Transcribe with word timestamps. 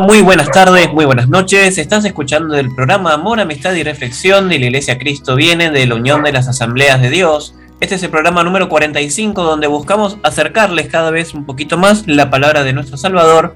Muy 0.00 0.22
buenas 0.22 0.50
tardes, 0.50 0.90
muy 0.90 1.04
buenas 1.04 1.28
noches. 1.28 1.76
Estás 1.76 2.02
escuchando 2.06 2.56
el 2.56 2.74
programa 2.74 3.12
Amor, 3.12 3.40
Amistad 3.40 3.74
y 3.74 3.82
Reflexión 3.82 4.48
de 4.48 4.58
la 4.58 4.66
Iglesia 4.66 4.98
Cristo 4.98 5.36
Viene 5.36 5.70
de 5.70 5.86
la 5.86 5.96
Unión 5.96 6.22
de 6.22 6.32
las 6.32 6.48
Asambleas 6.48 7.02
de 7.02 7.10
Dios. 7.10 7.54
Este 7.80 7.96
es 7.96 8.02
el 8.02 8.08
programa 8.08 8.42
número 8.42 8.70
45 8.70 9.42
donde 9.42 9.66
buscamos 9.66 10.16
acercarles 10.22 10.88
cada 10.88 11.10
vez 11.10 11.34
un 11.34 11.44
poquito 11.44 11.76
más 11.76 12.06
la 12.06 12.30
palabra 12.30 12.64
de 12.64 12.72
nuestro 12.72 12.96
Salvador. 12.96 13.54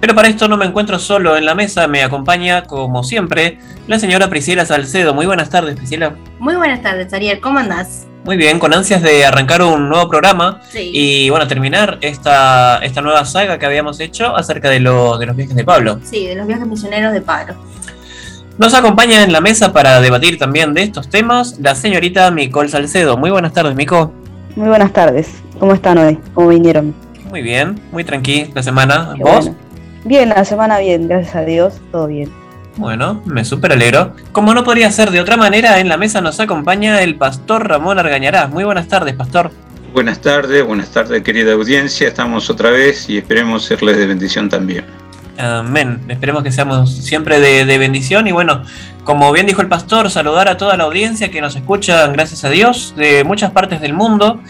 Pero 0.00 0.16
para 0.16 0.26
esto 0.26 0.48
no 0.48 0.56
me 0.56 0.66
encuentro 0.66 0.98
solo 0.98 1.36
en 1.36 1.44
la 1.44 1.54
mesa, 1.54 1.86
me 1.86 2.02
acompaña 2.02 2.64
como 2.64 3.04
siempre 3.04 3.58
la 3.86 4.00
señora 4.00 4.28
Priscila 4.28 4.66
Salcedo. 4.66 5.14
Muy 5.14 5.26
buenas 5.26 5.50
tardes, 5.50 5.76
Priscila. 5.76 6.16
Muy 6.40 6.56
buenas 6.56 6.82
tardes, 6.82 7.12
Ariel. 7.12 7.38
¿Cómo 7.40 7.60
andás? 7.60 8.09
Muy 8.24 8.36
bien, 8.36 8.58
con 8.58 8.74
ansias 8.74 9.02
de 9.02 9.24
arrancar 9.24 9.62
un 9.62 9.88
nuevo 9.88 10.08
programa 10.08 10.60
y 10.74 11.30
bueno, 11.30 11.48
terminar 11.48 11.98
esta, 12.02 12.78
esta 12.78 13.00
nueva 13.00 13.24
saga 13.24 13.58
que 13.58 13.64
habíamos 13.66 13.98
hecho 13.98 14.36
acerca 14.36 14.68
de, 14.68 14.80
lo, 14.80 15.16
de 15.16 15.26
los 15.26 15.36
viajes 15.36 15.56
de 15.56 15.64
Pablo. 15.64 15.98
Sí, 16.04 16.26
de 16.26 16.34
los 16.34 16.46
viajes 16.46 16.66
misioneros 16.66 17.12
de 17.12 17.22
Pablo. 17.22 17.54
Nos 18.58 18.74
acompaña 18.74 19.24
en 19.24 19.32
la 19.32 19.40
mesa 19.40 19.72
para 19.72 20.02
debatir 20.02 20.38
también 20.38 20.74
de 20.74 20.82
estos 20.82 21.08
temas 21.08 21.58
la 21.60 21.74
señorita 21.74 22.30
Micol 22.30 22.68
Salcedo. 22.68 23.16
Muy 23.16 23.30
buenas 23.30 23.54
tardes, 23.54 23.74
Mico. 23.74 24.12
Muy 24.54 24.68
buenas 24.68 24.92
tardes. 24.92 25.30
¿Cómo 25.58 25.72
están 25.72 25.96
hoy? 25.96 26.18
¿Cómo 26.34 26.48
vinieron? 26.48 26.94
Muy 27.30 27.40
bien, 27.40 27.80
muy 27.90 28.04
tranquila 28.04 28.48
la 28.54 28.62
semana. 28.62 29.14
¿Vos? 29.18 29.50
Bien, 30.04 30.28
la 30.28 30.44
semana 30.44 30.78
bien, 30.78 31.08
gracias 31.08 31.36
a 31.36 31.42
Dios, 31.42 31.80
todo 31.90 32.06
bien. 32.06 32.39
Bueno, 32.76 33.22
me 33.26 33.44
súper 33.44 33.72
alegro. 33.72 34.14
Como 34.32 34.54
no 34.54 34.64
podría 34.64 34.90
ser 34.90 35.10
de 35.10 35.20
otra 35.20 35.36
manera, 35.36 35.80
en 35.80 35.88
la 35.88 35.96
mesa 35.96 36.20
nos 36.20 36.40
acompaña 36.40 37.02
el 37.02 37.16
pastor 37.16 37.68
Ramón 37.68 37.98
Argañarás. 37.98 38.50
Muy 38.50 38.64
buenas 38.64 38.88
tardes, 38.88 39.14
pastor. 39.14 39.50
Buenas 39.92 40.20
tardes, 40.20 40.64
buenas 40.64 40.90
tardes, 40.90 41.22
querida 41.22 41.52
audiencia. 41.52 42.06
Estamos 42.06 42.48
otra 42.48 42.70
vez 42.70 43.10
y 43.10 43.18
esperemos 43.18 43.64
serles 43.64 43.96
de 43.96 44.06
bendición 44.06 44.48
también. 44.48 44.84
Amén. 45.36 46.00
Esperemos 46.08 46.42
que 46.42 46.52
seamos 46.52 46.94
siempre 46.94 47.40
de, 47.40 47.64
de, 47.64 47.78
bendición. 47.78 48.26
Y 48.26 48.32
bueno, 48.32 48.62
como 49.04 49.32
bien 49.32 49.46
dijo 49.46 49.62
el 49.62 49.68
pastor, 49.68 50.10
saludar 50.10 50.48
a 50.48 50.56
toda 50.56 50.76
la 50.76 50.84
audiencia 50.84 51.30
que 51.30 51.40
nos 51.40 51.56
escucha, 51.56 52.06
gracias 52.08 52.44
a 52.44 52.50
Dios, 52.50 52.94
de 52.96 53.24
muchas 53.24 53.50
partes 53.50 53.80
del 53.80 53.94
mundo. 53.94 54.40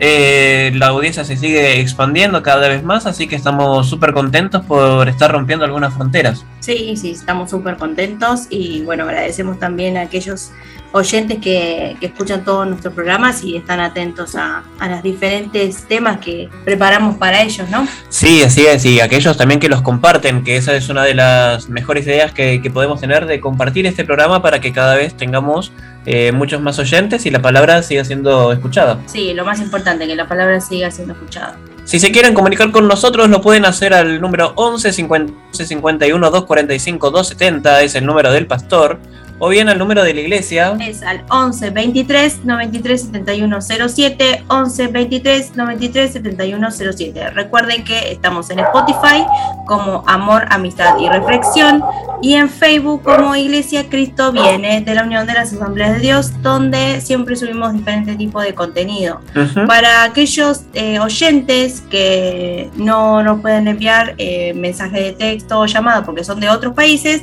Eh, 0.00 0.72
la 0.74 0.88
audiencia 0.88 1.24
se 1.24 1.36
sigue 1.36 1.80
expandiendo 1.80 2.42
cada 2.42 2.68
vez 2.68 2.82
más, 2.82 3.06
así 3.06 3.26
que 3.26 3.36
estamos 3.36 3.88
súper 3.88 4.12
contentos 4.12 4.64
por 4.64 5.08
estar 5.08 5.30
rompiendo 5.30 5.64
algunas 5.64 5.94
fronteras. 5.94 6.44
Sí, 6.60 6.96
sí, 6.96 7.12
estamos 7.12 7.50
súper 7.50 7.76
contentos 7.76 8.46
y 8.50 8.82
bueno, 8.82 9.04
agradecemos 9.04 9.58
también 9.58 9.96
a 9.96 10.02
aquellos 10.02 10.50
oyentes 10.92 11.38
que, 11.38 11.96
escuchan 12.00 12.44
todos 12.44 12.66
nuestros 12.66 12.92
programas 12.94 13.42
y 13.42 13.56
están 13.56 13.80
atentos 13.80 14.34
a, 14.34 14.62
los 14.88 15.02
diferentes 15.02 15.84
temas 15.84 16.18
que 16.18 16.48
preparamos 16.64 17.16
para 17.16 17.42
ellos, 17.42 17.68
¿no? 17.70 17.86
Sí, 18.08 18.42
así 18.42 18.66
es, 18.66 18.84
y 18.84 19.00
aquellos 19.00 19.36
también 19.36 19.58
que 19.58 19.68
los 19.68 19.82
comparten, 19.82 20.44
que 20.44 20.56
esa 20.56 20.74
es 20.74 20.88
una 20.88 21.04
de 21.04 21.14
las 21.14 21.68
mejores 21.68 22.06
ideas 22.06 22.32
que, 22.32 22.60
que 22.60 22.70
podemos 22.70 23.00
tener 23.00 23.26
de 23.26 23.40
compartir 23.40 23.86
este 23.86 24.04
programa 24.04 24.42
para 24.42 24.60
que 24.60 24.72
cada 24.72 24.94
vez 24.94 25.16
tengamos 25.16 25.72
eh, 26.06 26.32
muchos 26.32 26.60
más 26.60 26.78
oyentes 26.78 27.26
y 27.26 27.30
la 27.30 27.40
palabra 27.40 27.82
siga 27.82 28.04
siendo 28.04 28.52
escuchada. 28.52 28.98
Sí, 29.06 29.34
lo 29.34 29.44
más 29.44 29.60
importante, 29.60 30.06
que 30.06 30.16
la 30.16 30.26
palabra 30.26 30.60
siga 30.60 30.90
siendo 30.90 31.14
escuchada. 31.14 31.56
Si 31.84 31.98
se 31.98 32.12
quieren 32.12 32.32
comunicar 32.32 32.70
con 32.70 32.86
nosotros, 32.86 33.28
lo 33.28 33.40
pueden 33.40 33.64
hacer 33.64 33.92
al 33.92 34.20
número 34.20 34.52
11 34.54 34.92
51 34.92 36.30
245 36.30 37.10
270, 37.10 37.82
es 37.82 37.94
el 37.96 38.06
número 38.06 38.32
del 38.32 38.46
pastor 38.46 39.00
o 39.44 39.48
bien 39.48 39.68
al 39.68 39.76
número 39.76 40.04
de 40.04 40.14
la 40.14 40.20
iglesia. 40.20 40.76
Es 40.80 41.02
al 41.02 41.24
11 41.28 41.70
23 41.70 42.44
93 42.44 43.02
71 43.02 43.60
07, 43.60 44.44
11 44.46 44.86
23 44.86 45.56
93 45.56 46.12
71 46.12 46.70
07. 46.70 47.30
Recuerden 47.30 47.82
que 47.82 48.12
estamos 48.12 48.48
en 48.50 48.60
Spotify 48.60 49.26
como 49.66 50.04
Amor, 50.06 50.46
Amistad 50.48 50.96
y 51.00 51.08
Reflexión 51.08 51.82
y 52.22 52.34
en 52.34 52.48
Facebook 52.48 53.02
como 53.02 53.34
Iglesia 53.34 53.88
Cristo 53.88 54.30
Viene 54.30 54.80
de 54.80 54.94
la 54.94 55.02
Unión 55.02 55.26
de 55.26 55.32
las 55.32 55.52
Asambleas 55.52 55.94
de 55.94 55.98
Dios, 55.98 56.40
donde 56.40 57.00
siempre 57.00 57.34
subimos 57.34 57.72
diferentes 57.72 58.16
tipos 58.16 58.44
de 58.44 58.54
contenido. 58.54 59.22
Para 59.66 60.04
aquellos 60.04 60.66
eh, 60.72 61.00
oyentes 61.00 61.82
que 61.90 62.70
no 62.76 63.24
nos 63.24 63.40
pueden 63.40 63.66
enviar 63.66 64.14
eh, 64.18 64.54
mensaje 64.54 65.02
de 65.02 65.12
texto 65.14 65.58
o 65.58 65.66
llamada 65.66 66.04
porque 66.04 66.22
son 66.22 66.38
de 66.38 66.48
otros 66.48 66.74
países, 66.74 67.22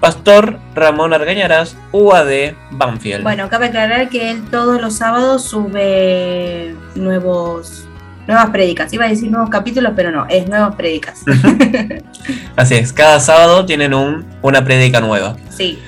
Pastor 0.00 0.58
Ramón 0.74 1.14
Argañarás, 1.14 1.76
UAD 1.92 2.54
Banfield. 2.70 3.22
Bueno, 3.22 3.48
cabe 3.48 3.66
aclarar 3.66 4.08
que 4.08 4.30
él 4.30 4.44
todos 4.50 4.80
los 4.80 4.94
sábados 4.94 5.44
sube 5.44 6.74
nuevos 6.94 7.86
nuevas 8.26 8.50
prédicas. 8.50 8.92
Iba 8.92 9.06
a 9.06 9.08
decir 9.08 9.30
nuevos 9.30 9.50
capítulos, 9.50 9.92
pero 9.96 10.10
no, 10.10 10.26
es 10.28 10.48
nuevas 10.48 10.74
prédicas. 10.76 11.22
Así 12.56 12.74
es, 12.74 12.92
cada 12.92 13.20
sábado 13.20 13.66
tienen 13.66 13.94
un, 13.94 14.24
una 14.42 14.64
prédica 14.64 15.00
nueva. 15.00 15.36
Sí. 15.50 15.78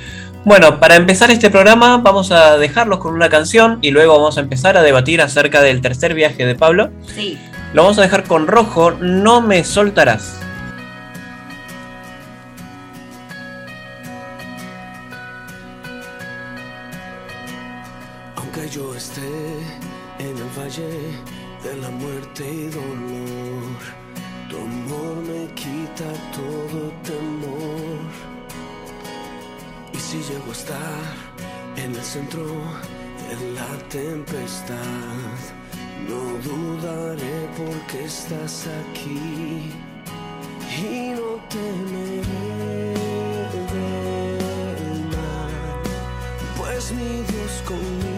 Bueno, 0.44 0.78
para 0.78 0.94
empezar 0.94 1.30
este 1.30 1.50
programa 1.50 1.98
vamos 1.98 2.30
a 2.30 2.56
dejarlos 2.56 3.00
con 3.00 3.14
una 3.14 3.28
canción 3.28 3.78
y 3.82 3.90
luego 3.90 4.12
vamos 4.16 4.38
a 4.38 4.40
empezar 4.40 4.76
a 4.76 4.82
debatir 4.82 5.20
acerca 5.20 5.60
del 5.60 5.80
tercer 5.80 6.14
viaje 6.14 6.46
de 6.46 6.54
Pablo. 6.54 6.90
Sí. 7.14 7.38
Lo 7.72 7.82
vamos 7.82 7.98
a 7.98 8.02
dejar 8.02 8.24
con 8.24 8.46
rojo, 8.46 8.92
no 8.92 9.40
me 9.40 9.64
soltarás. 9.64 10.38
Centro 32.16 32.46
de 33.28 33.34
la 33.52 33.72
tempestad, 33.90 35.38
no 36.08 36.20
dudaré 36.48 37.38
porque 37.58 38.04
estás 38.04 38.66
aquí 38.80 39.70
y 40.82 41.10
no 41.18 41.30
temeré 41.50 42.94
del 43.72 45.00
mal, 45.14 45.82
pues 46.56 46.92
mi 46.92 47.22
Dios 47.30 47.62
conmigo. 47.66 48.15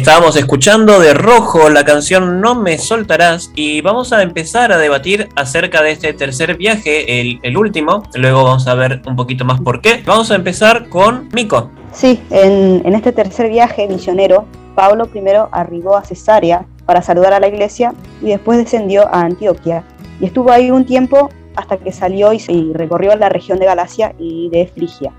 Estábamos 0.00 0.34
escuchando 0.36 0.98
de 0.98 1.12
rojo 1.12 1.68
la 1.68 1.84
canción 1.84 2.40
No 2.40 2.54
me 2.54 2.78
soltarás 2.78 3.52
y 3.54 3.82
vamos 3.82 4.14
a 4.14 4.22
empezar 4.22 4.72
a 4.72 4.78
debatir 4.78 5.28
acerca 5.36 5.82
de 5.82 5.90
este 5.90 6.14
tercer 6.14 6.56
viaje, 6.56 7.20
el, 7.20 7.56
último. 7.58 8.04
Luego 8.14 8.42
vamos 8.44 8.66
a 8.66 8.74
ver 8.74 9.02
un 9.06 9.14
poquito 9.14 9.44
más 9.44 9.60
por 9.60 9.82
qué. 9.82 10.02
Vamos 10.06 10.30
a 10.30 10.36
empezar 10.36 10.88
con 10.88 11.28
Mico. 11.34 11.70
Sí, 11.92 12.18
en, 12.30 12.94
este 12.94 13.12
tercer 13.12 13.50
viaje 13.50 13.86
misionero, 13.88 14.46
Pablo 14.74 15.04
primero 15.04 15.50
arribó 15.52 15.98
a 15.98 16.02
Cesarea 16.02 16.64
para 16.86 17.02
saludar 17.02 17.34
a 17.34 17.40
la 17.40 17.48
iglesia 17.48 17.92
y 18.22 18.28
después 18.28 18.56
descendió 18.56 19.06
a 19.06 19.20
Antioquia. 19.20 19.84
Y 20.18 20.24
estuvo 20.24 20.50
ahí 20.50 20.70
un 20.70 20.86
tiempo 20.86 21.28
hasta 21.56 21.76
que 21.76 21.92
salió 21.92 22.32
y, 22.32 22.42
y 22.48 22.72
recorrió 22.72 23.14
la 23.16 23.28
región 23.28 23.58
de 23.58 23.66
Galacia 23.66 24.14
y 24.18 24.48
de 24.48 24.66
Frigia. 24.66 25.12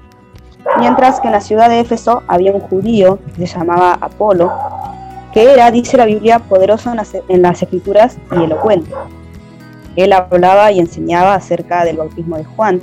Mientras 0.80 1.20
que 1.20 1.28
en 1.28 1.34
la 1.34 1.42
ciudad 1.42 1.70
de 1.70 1.80
Éfeso 1.80 2.24
había 2.28 2.52
un 2.52 2.60
judío 2.60 3.20
que 3.36 3.48
se 3.48 3.58
llamaba 3.58 3.98
Apolo, 4.00 4.52
que 5.34 5.52
era, 5.52 5.72
dice 5.72 5.98
la 5.98 6.06
Biblia, 6.06 6.40
poderoso 6.40 6.92
en 6.92 6.98
las, 6.98 7.14
en 7.14 7.42
las 7.42 7.62
escrituras 7.62 8.18
y 8.32 8.44
elocuente. 8.44 8.92
Él 9.96 10.14
hablaba 10.14 10.72
y 10.72 10.80
enseñaba 10.80 11.36
acerca 11.36 11.84
del 11.84 11.98
bautismo 11.98 12.38
de 12.38 12.46
Juan, 12.46 12.82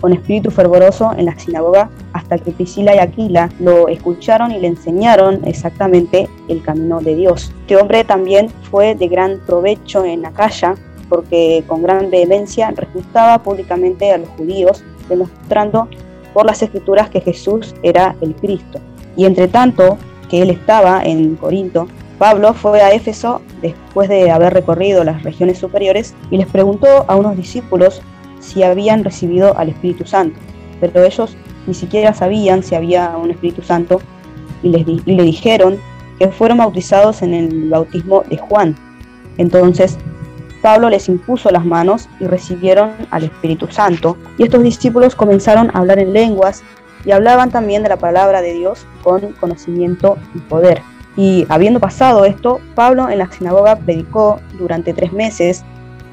con 0.00 0.12
espíritu 0.12 0.50
fervoroso 0.50 1.12
en 1.16 1.26
la 1.26 1.38
sinagoga, 1.38 1.90
hasta 2.12 2.38
que 2.38 2.52
Priscila 2.52 2.94
y 2.94 2.98
Aquila 2.98 3.48
lo 3.60 3.88
escucharon 3.88 4.52
y 4.52 4.60
le 4.60 4.68
enseñaron 4.68 5.40
exactamente 5.44 6.28
el 6.48 6.62
camino 6.62 7.00
de 7.00 7.14
Dios. 7.14 7.52
Este 7.60 7.76
hombre 7.76 8.04
también 8.04 8.50
fue 8.70 8.94
de 8.94 9.08
gran 9.08 9.40
provecho 9.46 10.04
en 10.04 10.24
Acaya, 10.26 10.74
porque 11.08 11.64
con 11.66 11.82
gran 11.82 12.10
vehemencia 12.10 12.70
refutaba 12.72 13.38
públicamente 13.42 14.12
a 14.12 14.18
los 14.18 14.28
judíos, 14.30 14.84
demostrando 15.08 15.88
por 16.36 16.44
las 16.44 16.60
escrituras 16.60 17.08
que 17.08 17.22
Jesús 17.22 17.74
era 17.82 18.14
el 18.20 18.34
Cristo. 18.34 18.78
Y 19.16 19.24
entre 19.24 19.48
tanto 19.48 19.96
que 20.28 20.42
él 20.42 20.50
estaba 20.50 21.02
en 21.02 21.34
Corinto, 21.36 21.88
Pablo 22.18 22.52
fue 22.52 22.82
a 22.82 22.92
Éfeso 22.92 23.40
después 23.62 24.10
de 24.10 24.30
haber 24.30 24.52
recorrido 24.52 25.02
las 25.02 25.22
regiones 25.22 25.56
superiores 25.56 26.14
y 26.30 26.36
les 26.36 26.46
preguntó 26.46 27.06
a 27.08 27.16
unos 27.16 27.38
discípulos 27.38 28.02
si 28.40 28.62
habían 28.62 29.02
recibido 29.02 29.56
al 29.56 29.70
Espíritu 29.70 30.04
Santo, 30.04 30.38
pero 30.78 31.02
ellos 31.04 31.34
ni 31.66 31.72
siquiera 31.72 32.12
sabían 32.12 32.62
si 32.62 32.74
había 32.74 33.16
un 33.16 33.30
Espíritu 33.30 33.62
Santo 33.62 34.02
y, 34.62 34.68
les 34.68 34.86
y 34.86 35.12
le 35.12 35.22
dijeron 35.22 35.78
que 36.18 36.28
fueron 36.28 36.58
bautizados 36.58 37.22
en 37.22 37.32
el 37.32 37.70
bautismo 37.70 38.24
de 38.28 38.36
Juan. 38.36 38.76
Entonces 39.38 39.96
Pablo 40.66 40.90
les 40.90 41.08
impuso 41.08 41.48
las 41.52 41.64
manos 41.64 42.08
y 42.18 42.26
recibieron 42.26 42.90
al 43.12 43.22
Espíritu 43.22 43.68
Santo, 43.70 44.16
y 44.36 44.42
estos 44.42 44.64
discípulos 44.64 45.14
comenzaron 45.14 45.70
a 45.70 45.78
hablar 45.78 46.00
en 46.00 46.12
lenguas 46.12 46.64
y 47.04 47.12
hablaban 47.12 47.52
también 47.52 47.84
de 47.84 47.88
la 47.88 47.98
palabra 47.98 48.42
de 48.42 48.52
Dios 48.52 48.84
con 49.04 49.30
conocimiento 49.34 50.18
y 50.34 50.40
poder. 50.40 50.82
Y 51.16 51.46
habiendo 51.50 51.78
pasado 51.78 52.24
esto, 52.24 52.58
Pablo 52.74 53.08
en 53.08 53.18
la 53.18 53.30
sinagoga 53.30 53.76
predicó 53.76 54.40
durante 54.58 54.92
tres 54.92 55.12
meses 55.12 55.64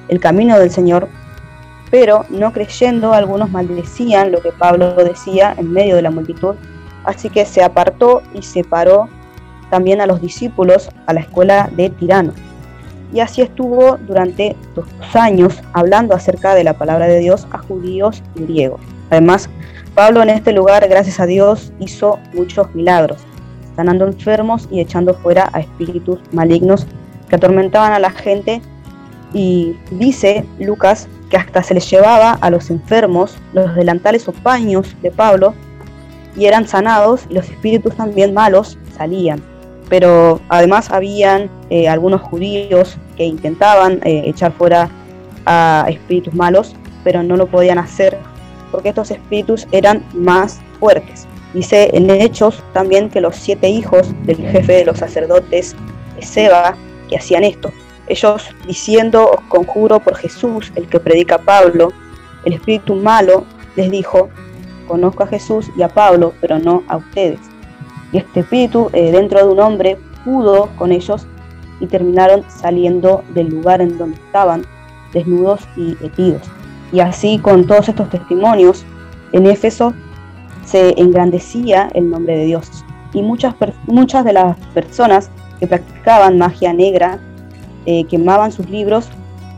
el 0.08 0.20
camino 0.20 0.60
del 0.60 0.70
Señor, 0.70 1.08
pero 1.90 2.24
no 2.30 2.54
creyendo 2.54 3.14
algunos 3.14 3.50
maldecían 3.50 4.32
lo 4.32 4.40
que 4.40 4.52
Pablo 4.52 4.94
decía 4.94 5.56
en 5.58 5.72
medio 5.72 5.96
de 5.96 6.04
la 6.04 6.12
multitud, 6.12 6.54
así 7.06 7.32
que 7.32 7.48
se 7.48 7.64
apartó 7.64 8.22
y 8.36 8.44
separó 8.44 9.10
también 9.72 10.00
a 10.00 10.06
los 10.06 10.22
discípulos 10.22 10.92
a 11.08 11.14
la 11.14 11.22
escuela 11.22 11.72
de 11.76 11.90
Tirano. 11.90 12.34
Y 13.14 13.20
así 13.20 13.42
estuvo 13.42 13.98
durante 13.98 14.56
dos 14.76 14.88
años 15.14 15.62
hablando 15.74 16.16
acerca 16.16 16.56
de 16.56 16.64
la 16.64 16.74
palabra 16.74 17.06
de 17.06 17.20
Dios 17.20 17.48
a 17.52 17.60
judíos 17.60 18.24
y 18.36 18.44
griegos. 18.44 18.82
Además, 19.12 19.50
Pablo 19.94 20.24
en 20.24 20.30
este 20.30 20.52
lugar, 20.52 20.88
gracias 20.90 21.20
a 21.20 21.28
Dios, 21.28 21.72
hizo 21.80 22.20
muchos 22.34 22.74
milagros, 22.74 23.20
sanando 23.76 24.08
enfermos 24.08 24.68
y 24.72 24.80
echando 24.80 25.14
fuera 25.14 25.50
a 25.54 25.60
espíritus 25.60 26.20
malignos 26.32 26.88
que 27.30 27.36
atormentaban 27.36 27.94
a 27.94 28.00
la 28.00 28.10
gente. 28.10 28.62
Y 29.34 29.76
dice 29.92 30.46
Lucas 30.60 31.08
que 31.30 31.38
hasta 31.38 31.62
se 31.62 31.76
les 31.76 31.90
llevaba 31.90 32.32
a 32.34 32.50
los 32.50 32.70
enfermos 32.70 33.36
los 33.54 33.76
delantales 33.76 34.28
o 34.28 34.32
paños 34.32 34.96
de 35.02 35.12
Pablo 35.12 35.54
y 36.36 36.46
eran 36.46 36.68
sanados 36.68 37.26
y 37.30 37.36
los 37.36 37.50
espíritus 37.50 37.96
también 37.96 38.34
malos 38.34 38.78
salían. 38.98 39.53
Pero 39.94 40.42
además 40.50 40.90
habían 40.90 41.52
eh, 41.70 41.88
algunos 41.88 42.20
judíos 42.20 42.98
que 43.16 43.26
intentaban 43.26 44.00
eh, 44.04 44.24
echar 44.26 44.52
fuera 44.52 44.90
a 45.46 45.86
espíritus 45.88 46.34
malos, 46.34 46.76
pero 47.04 47.22
no 47.22 47.38
lo 47.38 47.46
podían 47.46 47.78
hacer 47.78 48.18
porque 48.72 48.90
estos 48.90 49.12
espíritus 49.12 49.68
eran 49.72 50.04
más 50.16 50.60
fuertes. 50.80 51.28
Dice 51.54 51.92
en 51.94 52.10
Hechos 52.10 52.64
también 52.74 53.08
que 53.08 53.22
los 53.22 53.36
siete 53.36 53.70
hijos 53.70 54.12
del 54.24 54.38
jefe 54.38 54.74
de 54.74 54.86
los 54.86 54.98
sacerdotes, 54.98 55.76
Seba, 56.20 56.76
que 57.08 57.18
hacían 57.18 57.44
esto. 57.44 57.72
Ellos 58.08 58.50
diciendo, 58.66 59.30
os 59.30 59.42
conjuro 59.42 60.00
por 60.00 60.16
Jesús, 60.16 60.72
el 60.74 60.88
que 60.88 61.00
predica 61.00 61.38
Pablo, 61.38 61.90
el 62.46 62.54
espíritu 62.54 62.96
malo 62.96 63.46
les 63.76 63.92
dijo, 63.92 64.30
conozco 64.88 65.22
a 65.22 65.28
Jesús 65.28 65.70
y 65.78 65.84
a 65.84 65.90
Pablo, 65.90 66.34
pero 66.42 66.58
no 66.58 66.82
a 66.88 66.98
ustedes. 66.98 67.53
Y 68.14 68.20
este 68.20 68.42
espíritu 68.42 68.90
eh, 68.94 69.12
dentro 69.12 69.40
de 69.40 69.52
un 69.52 69.60
hombre 69.60 69.98
pudo 70.24 70.70
con 70.78 70.92
ellos 70.92 71.28
y 71.80 71.88
terminaron 71.88 72.46
saliendo 72.48 73.24
del 73.34 73.50
lugar 73.50 73.82
en 73.82 73.98
donde 73.98 74.16
estaban, 74.16 74.66
desnudos 75.12 75.62
y 75.76 75.98
heridos. 76.02 76.44
Y 76.94 77.00
así 77.00 77.40
con 77.40 77.66
todos 77.66 77.90
estos 77.90 78.10
testimonios, 78.10 78.86
en 79.34 79.48
Éfeso 79.48 79.94
se 80.64 81.00
engrandecía 81.02 81.90
el 81.94 82.10
nombre 82.10 82.38
de 82.38 82.46
Dios. 82.46 82.70
Y 83.14 83.22
muchas, 83.22 83.56
muchas 83.88 84.24
de 84.24 84.34
las 84.34 84.58
personas 84.74 85.30
que 85.60 85.68
practicaban 85.68 86.38
magia 86.38 86.72
negra 86.72 87.20
eh, 87.86 88.06
quemaban 88.06 88.52
sus 88.52 88.70
libros 88.70 89.10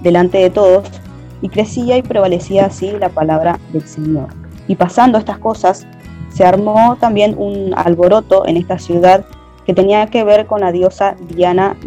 delante 0.01 0.37
de 0.37 0.49
todos 0.49 0.89
y 1.41 1.49
crecía 1.49 1.97
y 1.97 2.01
prevalecía 2.01 2.65
así 2.65 2.91
la 2.99 3.09
palabra 3.09 3.59
del 3.71 3.85
Señor. 3.87 4.29
Y 4.67 4.75
pasando 4.75 5.17
estas 5.17 5.37
cosas, 5.37 5.85
se 6.35 6.43
armó 6.43 6.97
también 6.99 7.33
un 7.37 7.73
alboroto 7.77 8.45
en 8.45 8.57
esta 8.57 8.77
ciudad 8.77 9.25
que 9.65 9.73
tenía 9.73 10.05
que 10.07 10.25
ver 10.25 10.45
con 10.45 10.61
la 10.61 10.73
diosa 10.73 11.15
Diana 11.29 11.77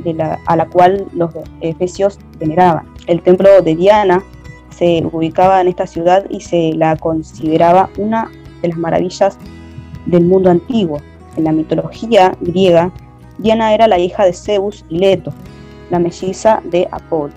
a 0.47 0.57
la 0.57 0.67
cual 0.67 1.07
los 1.13 1.31
efesios 1.61 2.19
veneraban. 2.39 2.87
El 3.07 3.23
templo 3.23 3.61
de 3.63 3.77
Diana 3.77 4.25
se 4.71 5.05
ubicaba 5.13 5.61
en 5.61 5.69
esta 5.69 5.87
ciudad 5.87 6.25
y 6.31 6.41
se 6.41 6.73
la 6.75 6.97
consideraba 6.97 7.91
una 7.99 8.31
de 8.63 8.69
las 8.69 8.79
maravillas 8.79 9.39
del 10.07 10.25
mundo 10.25 10.51
antiguo. 10.51 10.99
En 11.37 11.45
la 11.45 11.53
mitología 11.53 12.33
griega, 12.41 12.91
Diana 13.37 13.75
era 13.75 13.87
la 13.87 13.99
hija 13.99 14.25
de 14.25 14.33
Zeus 14.33 14.85
y 14.89 14.99
Leto, 14.99 15.33
la 15.91 15.99
melliza 15.99 16.63
de 16.65 16.89
Apolo. 16.91 17.35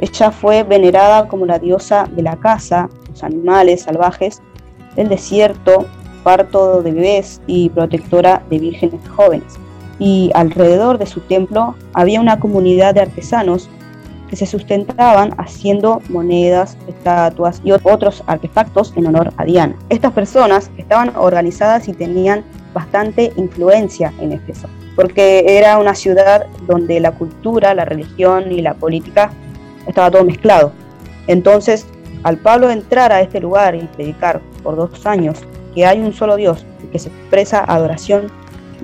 Ella 0.00 0.30
fue 0.30 0.62
venerada 0.62 1.28
como 1.28 1.44
la 1.44 1.58
diosa 1.58 2.08
de 2.10 2.22
la 2.22 2.36
caza, 2.36 2.88
los 3.10 3.22
animales 3.22 3.82
salvajes, 3.82 4.40
el 4.96 5.08
desierto, 5.08 5.86
parto 6.22 6.82
de 6.82 6.92
bebés 6.92 7.40
y 7.46 7.68
protectora 7.70 8.42
de 8.50 8.58
vírgenes 8.58 9.00
jóvenes. 9.08 9.54
Y 9.98 10.30
alrededor 10.34 10.98
de 10.98 11.06
su 11.06 11.20
templo 11.20 11.74
había 11.92 12.20
una 12.20 12.38
comunidad 12.38 12.94
de 12.94 13.00
artesanos 13.00 13.68
que 14.28 14.36
se 14.36 14.46
sustentaban 14.46 15.34
haciendo 15.38 16.02
monedas, 16.08 16.76
estatuas 16.86 17.60
y 17.64 17.72
otros 17.72 18.22
artefactos 18.26 18.92
en 18.96 19.06
honor 19.06 19.32
a 19.36 19.44
Diana. 19.44 19.74
Estas 19.88 20.12
personas 20.12 20.70
estaban 20.76 21.12
organizadas 21.16 21.88
y 21.88 21.92
tenían 21.92 22.44
bastante 22.74 23.32
influencia 23.36 24.12
en 24.20 24.32
Éfeso, 24.32 24.68
porque 24.94 25.56
era 25.58 25.78
una 25.78 25.94
ciudad 25.94 26.46
donde 26.66 27.00
la 27.00 27.12
cultura, 27.12 27.74
la 27.74 27.84
religión 27.84 28.52
y 28.52 28.60
la 28.60 28.74
política 28.74 29.30
estaba 29.86 30.10
todo 30.10 30.24
mezclado. 30.24 30.72
Entonces, 31.26 31.86
al 32.22 32.36
Pablo 32.36 32.70
entrar 32.70 33.12
a 33.12 33.20
este 33.20 33.40
lugar 33.40 33.74
y 33.74 33.86
predicar 33.96 34.40
por 34.62 34.76
dos 34.76 35.06
años 35.06 35.38
que 35.74 35.86
hay 35.86 36.00
un 36.00 36.12
solo 36.12 36.36
Dios 36.36 36.64
y 36.84 36.86
que 36.88 36.98
se 36.98 37.08
expresa 37.08 37.64
adoración 37.64 38.30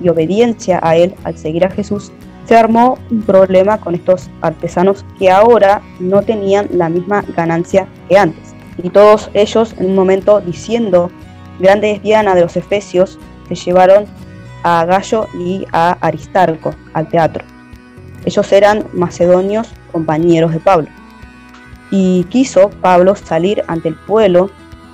y 0.01 0.09
obediencia 0.09 0.79
a 0.81 0.95
Él 0.95 1.15
al 1.23 1.37
seguir 1.37 1.65
a 1.65 1.71
Jesús, 1.71 2.11
se 2.45 2.55
armó 2.55 2.99
un 3.09 3.23
problema 3.23 3.79
con 3.79 3.95
estos 3.95 4.29
artesanos 4.41 5.03
que 5.17 5.31
ahora 5.31 5.81
no 5.99 6.21
tenían 6.21 6.67
la 6.71 6.89
misma 6.89 7.23
ganancia 7.35 7.87
que 8.07 8.17
antes. 8.17 8.53
Y 8.81 8.89
todos 8.89 9.29
ellos 9.33 9.73
en 9.79 9.87
un 9.87 9.95
momento 9.95 10.41
diciendo, 10.41 11.09
grande 11.59 11.91
es 11.91 12.03
Diana 12.03 12.35
de 12.35 12.41
los 12.41 12.55
Efesios, 12.55 13.17
se 13.47 13.55
llevaron 13.55 14.05
a 14.63 14.85
Gallo 14.85 15.27
y 15.37 15.65
a 15.71 15.97
Aristarco 16.01 16.73
al 16.93 17.07
teatro. 17.07 17.43
Ellos 18.25 18.51
eran 18.51 18.85
macedonios 18.93 19.69
compañeros 19.91 20.51
de 20.51 20.59
Pablo. 20.59 20.87
Y 21.91 22.23
quiso 22.25 22.71
Pablo 22.81 23.15
salir 23.15 23.63
ante 23.67 23.89
el 23.89 23.95
pueblo, 23.95 24.49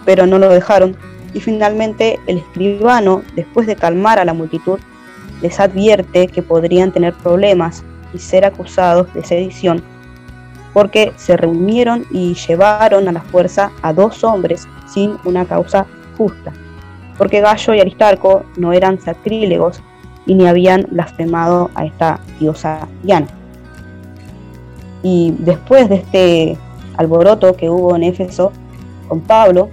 pero 0.05 0.27
no 0.27 0.37
lo 0.37 0.49
dejaron. 0.49 0.97
Y 1.33 1.39
finalmente 1.39 2.19
el 2.27 2.39
escribano, 2.39 3.23
después 3.35 3.67
de 3.67 3.75
calmar 3.75 4.19
a 4.19 4.25
la 4.25 4.33
multitud, 4.33 4.79
les 5.41 5.59
advierte 5.59 6.27
que 6.27 6.41
podrían 6.41 6.91
tener 6.91 7.13
problemas 7.13 7.83
y 8.13 8.19
ser 8.19 8.45
acusados 8.45 9.13
de 9.13 9.23
sedición, 9.23 9.81
porque 10.73 11.13
se 11.15 11.37
reunieron 11.37 12.05
y 12.11 12.33
llevaron 12.33 13.07
a 13.07 13.11
la 13.11 13.21
fuerza 13.21 13.71
a 13.81 13.93
dos 13.93 14.23
hombres 14.23 14.67
sin 14.87 15.17
una 15.23 15.45
causa 15.45 15.85
justa, 16.17 16.51
porque 17.17 17.41
Gallo 17.41 17.73
y 17.73 17.79
Aristarco 17.79 18.43
no 18.57 18.73
eran 18.73 18.99
sacrílegos, 18.99 19.81
y 20.25 20.35
ni 20.35 20.47
habían 20.47 20.87
blasfemado 20.89 21.69
a 21.75 21.85
esta 21.85 22.19
diosa 22.39 22.87
Diana. 23.03 23.27
Y 25.03 25.33
después 25.39 25.89
de 25.89 25.95
este 25.95 26.57
alboroto 26.97 27.55
que 27.55 27.69
hubo 27.69 27.95
en 27.95 28.03
Éfeso 28.03 28.51
con 29.07 29.21
Pablo, 29.21 29.69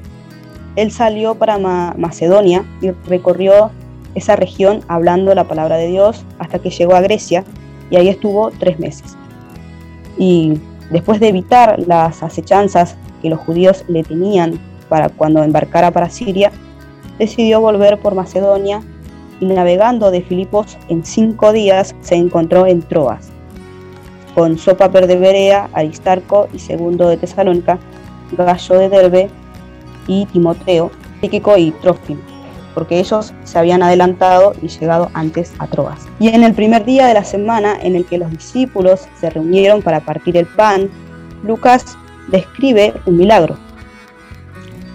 él 0.78 0.92
salió 0.92 1.35
para 1.35 1.58
Macedonia 1.58 2.64
y 2.80 2.92
recorrió 3.08 3.73
esa 4.14 4.37
región 4.37 4.80
hablando 4.87 5.35
la 5.35 5.42
palabra 5.42 5.76
de 5.76 5.88
Dios 5.88 6.25
hasta 6.38 6.61
que 6.61 6.70
llegó 6.70 6.94
a 6.94 7.00
Grecia 7.00 7.42
y 7.90 7.97
ahí 7.97 8.08
estuvo 8.08 8.52
tres 8.52 8.78
meses. 8.78 9.16
Y 10.16 10.61
después 10.90 11.18
de 11.18 11.30
evitar 11.30 11.80
las 11.80 12.23
acechanzas 12.23 12.97
que 13.20 13.28
los 13.28 13.40
judíos 13.40 13.85
le 13.88 14.04
tenían 14.04 14.61
para 14.88 15.08
cuando 15.08 15.42
embarcara 15.42 15.90
para 15.90 16.11
Siria, 16.11 16.52
decidió 17.18 17.61
volver 17.61 17.99
por 17.99 18.14
Macedonia 18.14 18.80
y 19.40 19.47
navegando 19.47 20.12
de 20.12 20.23
Filipos 20.23 20.78
en 20.88 21.04
cinco 21.04 21.52
días 21.52 21.97
se 22.02 22.14
encontró 22.14 22.66
en 22.66 22.82
Troas, 22.82 23.30
con 24.37 24.56
Sopaper 24.56 25.08
de 25.08 25.16
Berea, 25.16 25.70
Aristarco 25.73 26.47
y 26.52 26.61
Segundo 26.61 27.08
de 27.08 27.16
Tesalónica, 27.16 27.80
Gallo 28.37 28.78
de 28.78 28.88
Derbe 28.88 29.30
y 30.09 30.27
Timoteo, 30.27 30.91
Tíquico 31.21 31.57
y 31.57 31.71
Trófimo, 31.71 32.21
porque 32.75 32.99
ellos 32.99 33.33
se 33.45 33.59
habían 33.59 33.83
adelantado 33.83 34.55
y 34.61 34.69
llegado 34.69 35.11
antes 35.15 35.53
a 35.61 35.69
Troas. 35.69 36.07
Y 36.19 36.29
en 36.29 36.43
el 36.43 36.55
primer 36.55 36.85
día 36.85 37.07
de 37.07 37.15
la 37.15 37.25
semana 37.25 37.79
en 37.81 37.95
el 37.95 38.05
que 38.05 38.19
los 38.19 38.31
discípulos 38.31 39.07
se 39.21 39.31
reunieron 39.31 39.83
para 39.83 40.00
partir 40.00 40.37
el 40.37 40.47
pan, 40.47 40.91
Lucas 41.45 41.97
describe 42.29 42.95
un 43.07 43.17
milagro. 43.17 43.57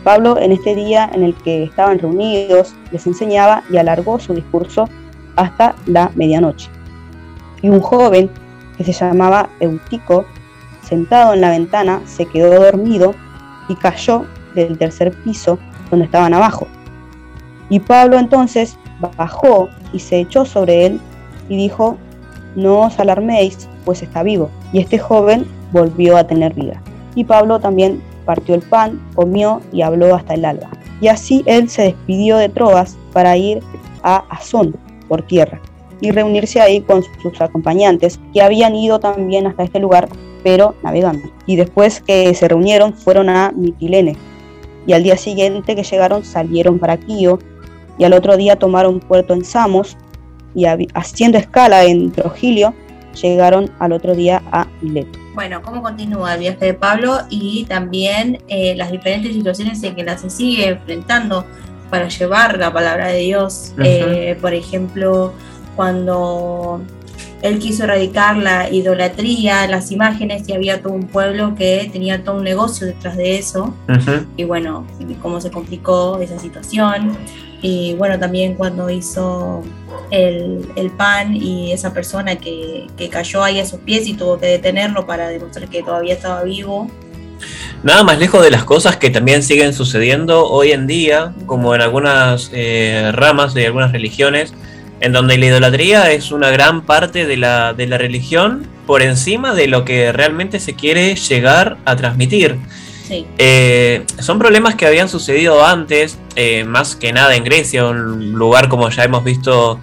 Pablo 0.03 0.37
en 0.37 0.51
este 0.51 0.75
día 0.75 1.09
en 1.13 1.23
el 1.23 1.33
que 1.33 1.63
estaban 1.63 1.99
reunidos 1.99 2.75
les 2.91 3.07
enseñaba 3.07 3.63
y 3.69 3.77
alargó 3.77 4.19
su 4.19 4.33
discurso 4.33 4.89
hasta 5.35 5.75
la 5.85 6.11
medianoche. 6.15 6.69
Y 7.61 7.69
un 7.69 7.79
joven 7.79 8.29
que 8.77 8.83
se 8.83 8.91
llamaba 8.91 9.49
Eutico, 9.59 10.25
sentado 10.81 11.33
en 11.33 11.41
la 11.41 11.51
ventana, 11.51 12.01
se 12.05 12.25
quedó 12.25 12.61
dormido 12.61 13.15
y 13.69 13.75
cayó 13.75 14.25
del 14.53 14.77
tercer 14.77 15.11
piso 15.23 15.59
donde 15.89 16.05
estaban 16.05 16.33
abajo. 16.33 16.67
Y 17.69 17.79
Pablo 17.79 18.19
entonces 18.19 18.77
bajó 19.17 19.69
y 19.93 19.99
se 19.99 20.19
echó 20.19 20.45
sobre 20.45 20.85
él 20.85 20.99
y 21.49 21.57
dijo, 21.57 21.97
no 22.55 22.81
os 22.81 22.99
alarméis, 22.99 23.67
pues 23.85 24.01
está 24.01 24.23
vivo. 24.23 24.49
Y 24.71 24.79
este 24.79 24.99
joven 24.99 25.45
volvió 25.71 26.17
a 26.17 26.25
tener 26.25 26.53
vida. 26.53 26.81
Y 27.15 27.23
Pablo 27.23 27.59
también 27.59 28.01
partió 28.25 28.55
el 28.55 28.61
pan, 28.61 29.01
comió 29.15 29.61
y 29.71 29.81
habló 29.81 30.15
hasta 30.15 30.33
el 30.35 30.45
alba. 30.45 30.69
Y 31.01 31.07
así 31.07 31.43
él 31.45 31.69
se 31.69 31.83
despidió 31.83 32.37
de 32.37 32.49
Troas 32.49 32.97
para 33.11 33.35
ir 33.37 33.59
a 34.03 34.17
Azón 34.29 34.75
por 35.07 35.21
tierra 35.23 35.59
y 35.99 36.11
reunirse 36.11 36.61
ahí 36.61 36.81
con 36.81 37.01
sus 37.21 37.39
acompañantes 37.41 38.19
que 38.33 38.41
habían 38.41 38.75
ido 38.75 38.99
también 38.99 39.47
hasta 39.47 39.63
este 39.63 39.79
lugar 39.79 40.09
pero 40.43 40.75
navegando. 40.83 41.29
Y 41.45 41.55
después 41.55 42.01
que 42.01 42.33
se 42.33 42.47
reunieron 42.47 42.93
fueron 42.93 43.29
a 43.29 43.51
Mitilene 43.55 44.17
y 44.85 44.93
al 44.93 45.03
día 45.03 45.17
siguiente 45.17 45.75
que 45.75 45.83
llegaron 45.83 46.23
salieron 46.23 46.79
para 46.79 46.97
Quío 46.97 47.39
y 47.97 48.03
al 48.03 48.13
otro 48.13 48.37
día 48.37 48.57
tomaron 48.57 48.99
puerto 48.99 49.33
en 49.33 49.45
Samos 49.45 49.97
y 50.55 50.65
haciendo 50.93 51.37
escala 51.37 51.83
en 51.83 52.11
Trogilio 52.11 52.73
llegaron 53.21 53.69
al 53.79 53.93
otro 53.93 54.15
día 54.15 54.41
a 54.51 54.67
Mileto. 54.81 55.19
Bueno, 55.35 55.61
¿cómo 55.61 55.81
continúa 55.81 56.33
el 56.33 56.41
viaje 56.41 56.65
de 56.65 56.73
Pablo 56.73 57.19
y 57.29 57.65
también 57.65 58.39
eh, 58.47 58.75
las 58.75 58.91
diferentes 58.91 59.33
situaciones 59.33 59.81
en 59.83 59.95
que 59.95 60.03
la 60.03 60.17
se 60.17 60.29
sigue 60.29 60.67
enfrentando 60.67 61.45
para 61.89 62.07
llevar 62.07 62.57
la 62.57 62.71
palabra 62.71 63.07
de 63.07 63.19
Dios? 63.19 63.73
Eh, 63.83 64.37
por 64.41 64.53
ejemplo, 64.53 65.33
cuando 65.75 66.81
él 67.43 67.59
quiso 67.59 67.83
erradicar 67.83 68.37
la 68.37 68.69
idolatría, 68.69 69.67
las 69.67 69.91
imágenes 69.91 70.47
y 70.47 70.53
había 70.53 70.81
todo 70.81 70.93
un 70.93 71.07
pueblo 71.07 71.55
que 71.55 71.89
tenía 71.91 72.23
todo 72.23 72.37
un 72.37 72.45
negocio 72.45 72.87
detrás 72.87 73.17
de 73.17 73.37
eso. 73.37 73.75
Y 74.37 74.45
bueno, 74.45 74.87
cómo 75.21 75.41
se 75.41 75.51
complicó 75.51 76.19
esa 76.21 76.39
situación. 76.39 77.17
Y 77.61 77.95
bueno, 77.95 78.17
también 78.17 78.55
cuando 78.55 78.89
hizo 78.89 79.61
el, 80.09 80.91
pan 80.97 81.35
y 81.35 81.73
esa 81.73 81.93
persona 81.93 82.37
que, 82.37 82.87
que, 82.95 83.09
cayó 83.09 83.43
ahí 83.43 83.59
a 83.59 83.65
sus 83.65 83.81
pies 83.81 84.07
y 84.07 84.13
tuvo 84.13 84.39
que 84.39 84.45
detenerlo 84.47 85.05
para 85.05 85.27
demostrar 85.27 85.67
que 85.67 85.83
todavía 85.83 86.13
estaba 86.13 86.43
vivo. 86.43 86.89
Nada 87.83 88.03
más 88.03 88.19
lejos 88.19 88.41
de 88.41 88.51
las 88.51 88.63
cosas 88.63 88.95
que 88.95 89.09
también 89.09 89.43
siguen 89.43 89.73
sucediendo 89.73 90.47
hoy 90.47 90.71
en 90.71 90.87
día, 90.87 91.33
como 91.45 91.75
en 91.75 91.81
algunas 91.81 92.49
eh, 92.53 93.11
ramas 93.13 93.53
de 93.53 93.65
algunas 93.65 93.91
religiones, 93.91 94.53
en 95.03 95.11
donde 95.11 95.37
la 95.37 95.47
idolatría 95.47 96.13
es 96.13 96.31
una 96.31 96.49
gran 96.49 96.85
parte 96.85 97.25
de 97.25 97.35
la, 97.35 97.73
de 97.73 97.87
la 97.87 97.97
religión 97.97 98.65
por 98.87 99.01
encima 99.01 99.53
de 99.53 99.67
lo 99.67 99.83
que 99.83 100.13
realmente 100.13 100.61
se 100.61 100.75
quiere 100.75 101.15
llegar 101.15 101.75
a 101.83 101.97
transmitir. 101.97 102.57
Eh, 103.37 104.05
son 104.19 104.39
problemas 104.39 104.75
que 104.75 104.87
habían 104.87 105.09
sucedido 105.09 105.65
antes, 105.65 106.17
eh, 106.37 106.63
más 106.63 106.95
que 106.95 107.11
nada 107.11 107.35
en 107.35 107.43
Grecia, 107.43 107.85
un 107.85 108.31
lugar 108.31 108.69
como 108.69 108.89
ya 108.89 109.03
hemos 109.03 109.25
visto 109.25 109.81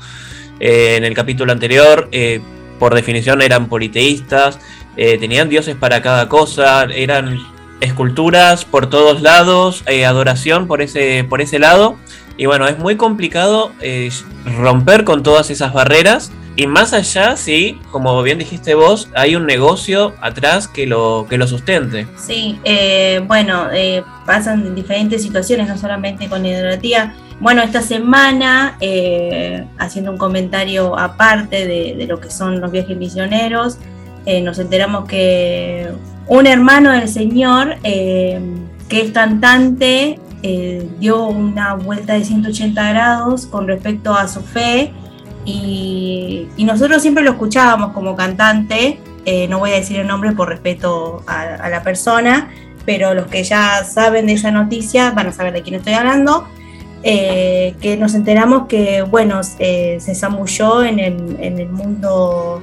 eh, 0.59 0.95
en 0.97 1.05
el 1.05 1.12
capítulo 1.12 1.53
anterior, 1.53 2.09
por 2.79 2.95
definición 2.95 3.43
eran 3.43 3.69
politeístas, 3.69 4.59
tenían 4.97 5.50
dioses 5.50 5.77
para 5.77 6.00
cada 6.00 6.31
cosa, 6.31 6.85
eran 6.85 7.39
esculturas 7.81 8.65
por 8.65 8.89
todos 8.89 9.21
lados, 9.21 9.85
adoración 9.87 10.67
por 10.67 10.81
ese, 10.81 11.25
por 11.29 11.43
ese 11.43 11.59
lado. 11.59 11.99
Y 12.40 12.47
bueno, 12.47 12.66
es 12.66 12.78
muy 12.78 12.97
complicado 12.97 13.70
eh, 13.82 14.09
romper 14.56 15.04
con 15.04 15.23
todas 15.23 15.50
esas 15.50 15.75
barreras. 15.75 16.32
Y 16.56 16.66
más 16.66 16.94
allá, 16.94 17.37
sí, 17.37 17.78
como 17.90 18.23
bien 18.23 18.38
dijiste 18.38 18.75
vos, 18.75 19.11
hay 19.14 19.37
un 19.37 19.44
negocio 19.44 20.14
atrás 20.23 20.66
que 20.66 20.87
lo, 20.87 21.26
que 21.28 21.37
lo 21.37 21.47
sustente. 21.47 22.06
Sí, 22.16 22.59
eh, 22.64 23.23
bueno, 23.26 23.66
eh, 23.70 24.02
pasan 24.25 24.75
diferentes 24.75 25.23
situaciones, 25.23 25.68
no 25.68 25.76
solamente 25.76 26.30
con 26.30 26.47
idolatría. 26.47 27.14
Bueno, 27.40 27.61
esta 27.61 27.82
semana, 27.82 28.78
haciendo 29.76 30.11
un 30.11 30.16
comentario 30.16 30.99
aparte 30.99 31.66
de, 31.66 32.06
lo 32.06 32.20
que 32.20 32.30
son 32.30 32.59
los 32.62 32.73
viajes 32.73 32.97
misioneros, 32.97 33.76
nos 34.42 34.59
enteramos 34.59 35.06
que 35.06 35.88
un 36.26 36.47
hermano 36.47 36.90
del 36.92 37.09
Señor, 37.09 37.76
que 37.82 38.40
es 38.90 39.11
cantante, 39.12 40.18
eh, 40.42 40.88
dio 40.99 41.26
una 41.26 41.75
vuelta 41.75 42.14
de 42.14 42.25
180 42.25 42.90
grados 42.92 43.44
con 43.44 43.68
respecto 43.68 44.14
a 44.14 44.26
su 44.26 44.40
fe 44.40 44.90
y, 45.44 46.49
nosotros 46.59 47.02
siempre 47.02 47.25
lo 47.25 47.32
escuchábamos 47.32 47.92
como 47.92 48.16
cantante, 48.16 49.00
eh, 49.26 49.48
no 49.48 49.59
voy 49.59 49.72
a 49.72 49.74
decir 49.74 49.98
el 49.98 50.07
nombre 50.07 50.33
por 50.33 50.48
respeto 50.48 51.22
a, 51.26 51.68
la 51.68 51.83
persona, 51.83 52.50
pero 52.87 53.12
los 53.12 53.26
que 53.26 53.42
ya 53.42 53.85
saben 53.85 54.26
de 54.26 54.35
esa 54.35 54.50
noticia 54.50 55.11
van 55.11 55.26
a 55.26 55.33
saber 55.33 55.53
de 55.53 55.62
quién 55.62 55.74
estoy 55.74 55.94
hablando. 55.94 56.46
Eh, 57.03 57.74
que 57.81 57.96
nos 57.96 58.14
enteramos 58.14 58.66
que 58.66 59.00
bueno 59.00 59.42
se 59.42 60.14
zamulló 60.14 60.85
en 60.85 60.98
el, 60.98 61.37
en 61.40 61.59
el 61.59 61.70
mundo 61.70 62.62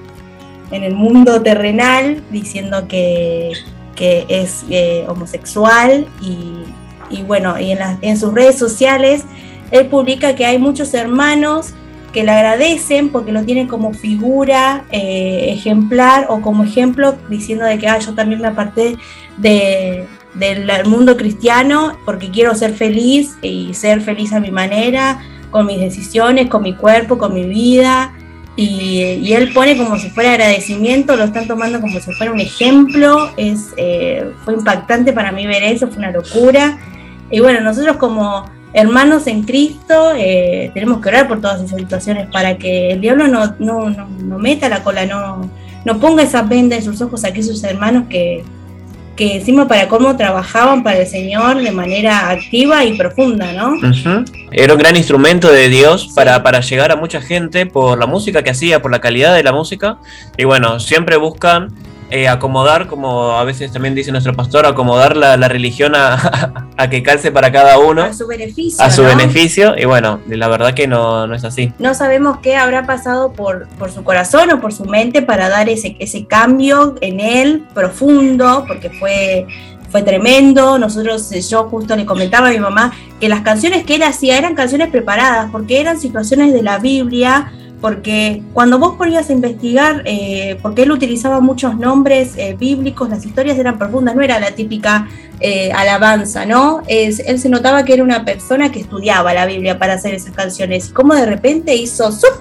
en 0.69 0.83
el 0.83 0.93
mundo 0.93 1.41
terrenal 1.41 2.21
diciendo 2.29 2.87
que, 2.87 3.53
que 3.95 4.27
es 4.29 4.63
homosexual 5.07 6.05
y 6.21 6.66
y 7.09 7.23
bueno, 7.23 7.59
y 7.59 7.71
en, 7.71 7.79
en 8.01 8.17
sus 8.17 8.33
redes 8.33 8.57
sociales, 8.57 9.23
él 9.71 9.87
publica 9.87 10.35
que 10.35 10.45
hay 10.45 10.59
muchos 10.59 10.93
hermanos 10.93 11.73
que 12.13 12.23
le 12.23 12.31
agradecen 12.31 13.09
porque 13.09 13.31
lo 13.31 13.43
tienen 13.43 13.67
como 13.67 13.93
figura 13.93 14.85
eh, 14.91 15.49
ejemplar 15.49 16.27
o 16.29 16.41
como 16.41 16.63
ejemplo 16.63 17.15
diciendo 17.29 17.65
de 17.65 17.77
que 17.77 17.87
ah, 17.87 17.99
yo 17.99 18.15
también 18.15 18.41
me 18.41 18.47
aparté 18.47 18.97
de, 19.37 20.07
del 20.33 20.85
mundo 20.85 21.17
cristiano 21.17 21.97
porque 22.05 22.31
quiero 22.31 22.55
ser 22.55 22.73
feliz 22.73 23.37
y 23.41 23.73
ser 23.73 24.01
feliz 24.01 24.33
a 24.33 24.39
mi 24.39 24.51
manera, 24.51 25.21
con 25.51 25.65
mis 25.65 25.79
decisiones, 25.79 26.47
con 26.47 26.63
mi 26.63 26.73
cuerpo, 26.73 27.17
con 27.17 27.33
mi 27.33 27.43
vida. 27.43 28.13
Y, 28.55 29.31
él 29.33 29.53
pone 29.53 29.77
como 29.77 29.99
si 29.99 30.09
fuera 30.09 30.31
agradecimiento, 30.31 31.15
lo 31.15 31.25
están 31.25 31.45
tomando 31.45 31.79
como 31.79 31.99
si 31.99 32.11
fuera 32.13 32.31
un 32.31 32.39
ejemplo. 32.39 33.29
Es, 33.37 33.73
eh, 33.77 34.31
fue 34.43 34.55
impactante 34.55 35.13
para 35.13 35.31
mí 35.31 35.45
ver 35.45 35.61
eso, 35.61 35.87
fue 35.87 35.97
una 35.97 36.11
locura. 36.11 36.79
Y 37.29 37.39
bueno, 37.39 37.61
nosotros 37.61 37.97
como 37.97 38.45
hermanos 38.73 39.27
en 39.27 39.43
Cristo 39.43 40.13
eh, 40.15 40.71
tenemos 40.73 41.01
que 41.01 41.09
orar 41.09 41.27
por 41.27 41.41
todas 41.41 41.61
esas 41.61 41.79
situaciones 41.79 42.27
para 42.31 42.57
que 42.57 42.91
el 42.91 43.01
diablo 43.01 43.27
no, 43.27 43.55
no, 43.59 43.89
no, 43.89 44.37
meta 44.37 44.69
la 44.69 44.83
cola, 44.83 45.05
no, 45.05 45.49
no 45.83 45.99
ponga 45.99 46.23
esa 46.23 46.43
venda 46.43 46.75
en 46.75 46.83
sus 46.83 47.01
ojos 47.01 47.23
a 47.23 47.29
aquellos 47.29 47.63
hermanos 47.63 48.03
que, 48.09 48.43
que 49.15 49.37
encima 49.37 49.67
para 49.67 49.87
cómo 49.89 50.15
trabajaban 50.15 50.83
para 50.83 50.99
el 50.99 51.07
Señor 51.07 51.61
de 51.61 51.71
manera 51.71 52.29
activa 52.29 52.85
y 52.85 52.95
profunda, 52.97 53.51
¿no? 53.51 53.73
Era 54.51 54.73
un 54.73 54.79
gran 54.79 54.95
instrumento 54.95 55.51
de 55.51 55.69
Dios 55.69 56.11
para, 56.15 56.43
para 56.43 56.61
llegar 56.61 56.91
a 56.91 56.95
mucha 56.95 57.19
gente 57.19 57.65
por 57.65 57.97
la 57.97 58.05
música 58.05 58.43
que 58.43 58.51
hacía, 58.51 58.81
por 58.81 58.91
la 58.91 59.01
calidad 59.01 59.33
de 59.33 59.43
la 59.43 59.51
música. 59.51 59.97
Y 60.37 60.43
bueno, 60.45 60.79
siempre 60.79 61.17
buscan 61.17 61.73
eh, 62.09 62.27
acomodar, 62.27 62.87
como 62.87 63.33
a 63.33 63.43
veces 63.43 63.71
también 63.71 63.93
dice 63.93 64.11
nuestro 64.11 64.33
pastor, 64.33 64.65
acomodar 64.65 65.17
la, 65.17 65.35
la 65.37 65.47
religión 65.47 65.93
a, 65.95 66.67
a, 66.77 66.89
que 66.89 67.03
calce 67.03 67.31
para 67.31 67.51
cada 67.51 67.77
uno. 67.79 68.03
A 68.03 68.13
su 68.13 68.27
beneficio. 68.27 68.83
A 68.83 68.89
su 68.89 69.03
¿no? 69.03 69.09
beneficio, 69.09 69.75
y 69.77 69.85
bueno, 69.85 70.21
la 70.27 70.47
verdad 70.47 70.73
que 70.73 70.87
no, 70.87 71.27
no 71.27 71.35
es 71.35 71.43
así. 71.43 71.73
No 71.79 71.93
sabemos 71.93 72.37
qué 72.39 72.55
habrá 72.55 72.85
pasado 72.85 73.33
por, 73.33 73.67
por 73.77 73.91
su 73.91 74.03
corazón 74.03 74.51
o 74.51 74.61
por 74.61 74.73
su 74.73 74.85
mente 74.85 75.21
para 75.21 75.49
dar 75.49 75.69
ese, 75.69 75.95
ese 75.99 76.25
cambio 76.25 76.95
en 77.01 77.19
él 77.19 77.65
profundo, 77.73 78.63
porque 78.67 78.89
fue 78.89 79.47
fue 79.89 80.03
tremendo. 80.03 80.77
Nosotros, 80.77 81.31
eh, 81.31 81.41
yo 81.41 81.65
justo 81.69 81.95
le 81.95 82.05
comentaba 82.05 82.49
a 82.49 82.51
mi 82.51 82.59
mamá 82.59 82.91
que 83.19 83.29
las 83.29 83.41
canciones 83.41 83.85
que 83.85 83.95
él 83.95 84.03
hacía 84.03 84.37
eran 84.37 84.55
canciones 84.55 84.89
preparadas, 84.89 85.49
porque 85.51 85.79
eran 85.79 85.99
situaciones 85.99 86.53
de 86.53 86.61
la 86.61 86.79
Biblia, 86.79 87.51
porque 87.81 88.41
cuando 88.53 88.79
vos 88.79 88.95
ponías 88.97 89.29
a 89.29 89.33
investigar, 89.33 90.01
eh, 90.05 90.57
porque 90.61 90.83
él 90.83 90.91
utilizaba 90.91 91.39
muchos 91.39 91.77
nombres 91.77 92.33
eh, 92.37 92.55
bíblicos, 92.57 93.09
las 93.09 93.25
historias 93.25 93.57
eran 93.57 93.77
profundas, 93.77 94.15
no 94.15 94.21
era 94.21 94.39
la 94.39 94.51
típica 94.51 95.07
eh, 95.39 95.71
alabanza, 95.71 96.45
¿no? 96.45 96.81
Es, 96.87 97.19
él 97.19 97.39
se 97.39 97.49
notaba 97.49 97.85
que 97.85 97.93
era 97.93 98.03
una 98.03 98.25
persona 98.25 98.71
que 98.71 98.79
estudiaba 98.79 99.33
la 99.33 99.45
Biblia 99.45 99.77
para 99.77 99.93
hacer 99.93 100.15
esas 100.15 100.33
canciones, 100.33 100.89
y 100.89 100.93
como 100.93 101.13
de 101.13 101.25
repente 101.25 101.75
hizo 101.75 102.11
¡zuf! 102.11 102.39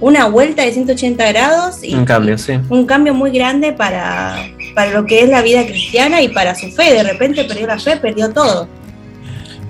una 0.00 0.26
vuelta 0.26 0.62
de 0.62 0.72
180 0.72 1.32
grados 1.32 1.84
y 1.84 1.94
Un 1.94 2.04
cambio, 2.04 2.36
sí. 2.36 2.54
un 2.68 2.86
cambio 2.86 3.14
muy 3.14 3.30
grande 3.30 3.72
para, 3.72 4.34
para 4.74 4.90
lo 4.90 5.06
que 5.06 5.22
es 5.22 5.28
la 5.28 5.42
vida 5.42 5.64
cristiana 5.64 6.20
y 6.20 6.28
para 6.28 6.56
su 6.56 6.72
fe. 6.72 6.92
De 6.92 7.04
repente 7.04 7.44
perdió 7.44 7.68
la 7.68 7.78
fe, 7.78 7.96
perdió 7.98 8.30
todo. 8.32 8.66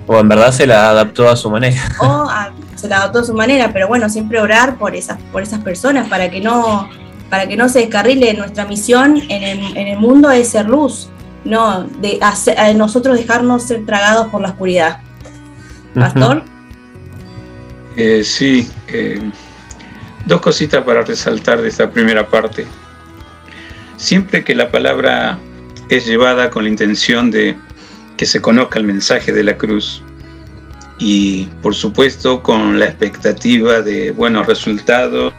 O 0.07 0.19
en 0.19 0.27
verdad 0.27 0.51
se 0.51 0.67
la 0.67 0.89
adaptó 0.89 1.29
a 1.29 1.35
su 1.35 1.49
manera. 1.49 1.81
O 1.99 2.05
a- 2.29 2.51
se 2.75 2.87
la 2.89 2.97
adoptó 2.97 3.19
a 3.19 3.23
su 3.23 3.33
manera, 3.33 3.71
pero 3.71 3.87
bueno, 3.87 4.09
siempre 4.09 4.39
orar 4.41 4.75
por 4.77 4.93
esas, 4.95 5.17
por 5.31 5.41
esas 5.41 5.61
personas 5.61 6.09
para 6.09 6.29
que 6.29 6.41
no, 6.41 6.89
para 7.29 7.47
que 7.47 7.55
no 7.55 7.69
se 7.69 7.79
descarrile 7.79 8.33
nuestra 8.33 8.65
misión 8.65 9.17
en 9.29 9.43
el, 9.43 9.77
en 9.77 9.87
el 9.87 9.97
mundo 9.99 10.29
es 10.31 10.49
ser 10.49 10.67
luz, 10.67 11.09
no 11.45 11.83
de 11.83 12.19
hacer- 12.21 12.59
a 12.59 12.73
nosotros 12.73 13.15
dejarnos 13.17 13.63
ser 13.63 13.85
tragados 13.85 14.27
por 14.27 14.41
la 14.41 14.49
oscuridad. 14.49 14.99
Pastor, 15.95 16.43
Eh, 17.95 18.23
sí, 18.25 18.69
eh, 18.89 19.21
dos 20.25 20.41
cositas 20.41 20.83
para 20.83 21.03
resaltar 21.03 21.61
de 21.61 21.69
esta 21.69 21.89
primera 21.89 22.27
parte. 22.27 22.65
Siempre 23.97 24.43
que 24.43 24.55
la 24.55 24.69
palabra 24.71 25.37
es 25.89 26.05
llevada 26.05 26.49
con 26.49 26.63
la 26.63 26.69
intención 26.69 27.29
de 27.31 27.55
que 28.17 28.25
se 28.25 28.41
conozca 28.41 28.79
el 28.79 28.85
mensaje 28.85 29.31
de 29.31 29.43
la 29.43 29.57
cruz 29.57 30.03
y 30.99 31.45
por 31.61 31.75
supuesto 31.75 32.41
con 32.43 32.79
la 32.79 32.85
expectativa 32.85 33.81
de 33.81 34.11
buenos 34.11 34.47
resultados, 34.47 35.33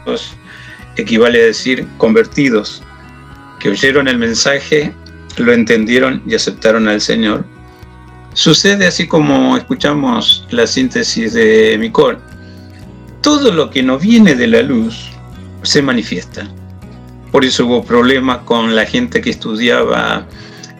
equivale 0.97 1.41
a 1.41 1.45
decir 1.45 1.87
convertidos, 1.97 2.83
que 3.59 3.69
oyeron 3.69 4.07
el 4.07 4.17
mensaje, 4.17 4.93
lo 5.37 5.53
entendieron 5.53 6.21
y 6.27 6.35
aceptaron 6.35 6.87
al 6.87 7.01
Señor. 7.01 7.45
Sucede 8.33 8.85
así 8.85 9.07
como 9.07 9.57
escuchamos 9.57 10.45
la 10.51 10.67
síntesis 10.67 11.33
de 11.33 11.77
Micol 11.79 12.19
todo 13.25 13.51
lo 13.51 13.71
que 13.71 13.81
no 13.81 13.97
viene 13.97 14.35
de 14.35 14.45
la 14.45 14.61
luz 14.61 15.09
se 15.63 15.81
manifiesta. 15.81 16.47
Por 17.31 17.43
eso 17.43 17.65
hubo 17.65 17.83
problemas 17.83 18.37
con 18.45 18.75
la 18.75 18.85
gente 18.85 19.19
que 19.19 19.31
estudiaba 19.31 20.27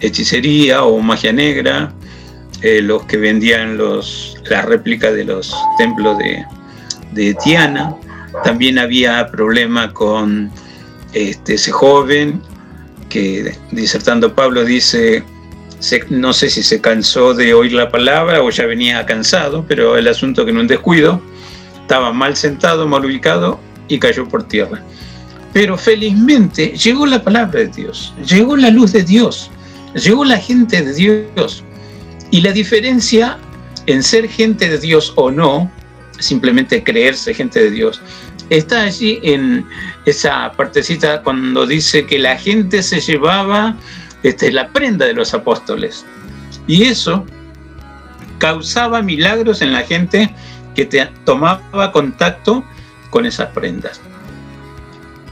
hechicería 0.02 0.84
o 0.84 1.00
magia 1.00 1.32
negra, 1.34 1.94
eh, 2.62 2.82
los 2.82 3.04
que 3.06 3.18
vendían 3.18 3.78
los, 3.78 4.38
las 4.50 4.66
réplicas 4.66 5.14
de 5.14 5.24
los 5.26 5.56
templos 5.78 6.18
de, 6.18 6.44
de 7.12 7.34
Tiana. 7.36 7.96
También 8.44 8.80
había 8.80 9.28
problema 9.28 9.92
con 9.94 10.52
este, 11.14 11.54
ese 11.56 11.72
joven 11.72 12.42
que, 13.10 13.56
disertando 13.72 14.34
Pablo, 14.36 14.66
dice, 14.66 15.24
se- 15.80 16.04
no 16.10 16.34
sé 16.34 16.50
si 16.50 16.64
se 16.64 16.82
cansó 16.82 17.34
de 17.34 17.54
oír 17.54 17.74
la 17.74 17.90
palabra 17.90 18.42
o 18.42 18.50
ya 18.50 18.66
venía 18.66 19.06
cansado, 19.06 19.64
pero 19.68 19.98
el 19.98 20.08
asunto 20.08 20.44
que 20.44 20.52
en 20.52 20.58
un 20.58 20.68
descuido 20.68 21.22
estaba 21.82 22.12
mal 22.12 22.36
sentado, 22.36 22.88
mal 22.88 23.06
ubicado 23.06 23.60
y 23.88 24.00
cayó 24.00 24.28
por 24.28 24.44
tierra. 24.48 24.82
Pero 25.54 25.78
felizmente 25.78 26.70
llegó 26.78 27.06
la 27.06 27.24
palabra 27.24 27.62
de 27.62 27.68
Dios, 27.68 28.14
llegó 28.28 28.58
la 28.58 28.70
luz 28.70 28.92
de 28.92 29.04
Dios, 29.04 29.52
llegó 29.96 30.26
la 30.26 30.38
gente 30.38 30.82
de 30.82 30.94
Dios. 30.94 31.64
Y 32.32 32.42
la 32.42 32.52
diferencia 32.52 33.38
en 33.86 34.04
ser 34.04 34.28
gente 34.28 34.70
de 34.70 34.78
Dios 34.78 35.14
o 35.16 35.32
no, 35.32 35.72
simplemente 36.20 36.84
creerse 36.84 37.34
gente 37.34 37.64
de 37.64 37.72
Dios, 37.72 38.02
está 38.50 38.84
allí 38.84 39.20
en 39.24 39.66
esa 40.06 40.52
partecita 40.52 41.22
cuando 41.22 41.66
dice 41.66 42.06
que 42.06 42.20
la 42.20 42.38
gente 42.38 42.84
se 42.84 43.00
llevaba 43.00 43.76
este, 44.24 44.52
la 44.52 44.70
prenda 44.70 45.06
de 45.06 45.14
los 45.14 45.34
apóstoles. 45.34 46.06
Y 46.68 46.84
eso 46.84 47.26
causaba 48.38 49.02
milagros 49.02 49.62
en 49.62 49.72
la 49.72 49.84
gente 49.84 50.34
que 50.74 50.86
te 50.86 51.06
tomaba 51.24 51.92
contacto 51.92 52.64
con 53.10 53.26
esas 53.26 53.50
prendas. 53.50 54.02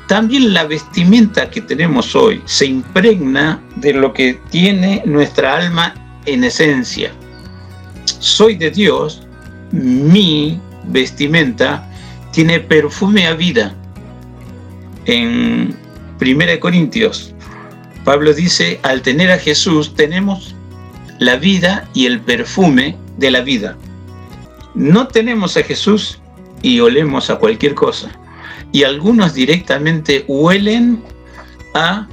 También 0.07 0.53
la 0.53 0.65
vestimenta 0.65 1.49
que 1.49 1.61
tenemos 1.61 2.15
hoy 2.15 2.41
se 2.45 2.65
impregna 2.65 3.61
de 3.77 3.93
lo 3.93 4.13
que 4.13 4.39
tiene 4.49 5.01
nuestra 5.05 5.55
alma 5.55 5.93
en 6.25 6.43
esencia. 6.43 7.11
Soy 8.19 8.55
de 8.55 8.69
Dios, 8.71 9.25
mi 9.71 10.59
vestimenta 10.85 11.89
tiene 12.31 12.59
perfume 12.59 13.27
a 13.27 13.33
vida. 13.33 13.75
En 15.05 15.75
1 16.21 16.59
Corintios, 16.59 17.33
Pablo 18.03 18.33
dice, 18.33 18.79
al 18.83 19.01
tener 19.01 19.31
a 19.31 19.37
Jesús 19.37 19.95
tenemos 19.95 20.55
la 21.19 21.37
vida 21.37 21.87
y 21.93 22.05
el 22.05 22.19
perfume 22.21 22.97
de 23.17 23.31
la 23.31 23.41
vida 23.41 23.77
no 24.73 25.07
tenemos 25.07 25.55
a 25.57 25.63
Jesús 25.63 26.19
y 26.61 26.79
olemos 26.79 27.29
a 27.29 27.35
cualquier 27.35 27.75
cosa. 27.75 28.11
Y 28.73 28.83
algunos 28.83 29.33
directamente 29.33 30.25
huelen 30.27 31.01
a 31.75 32.07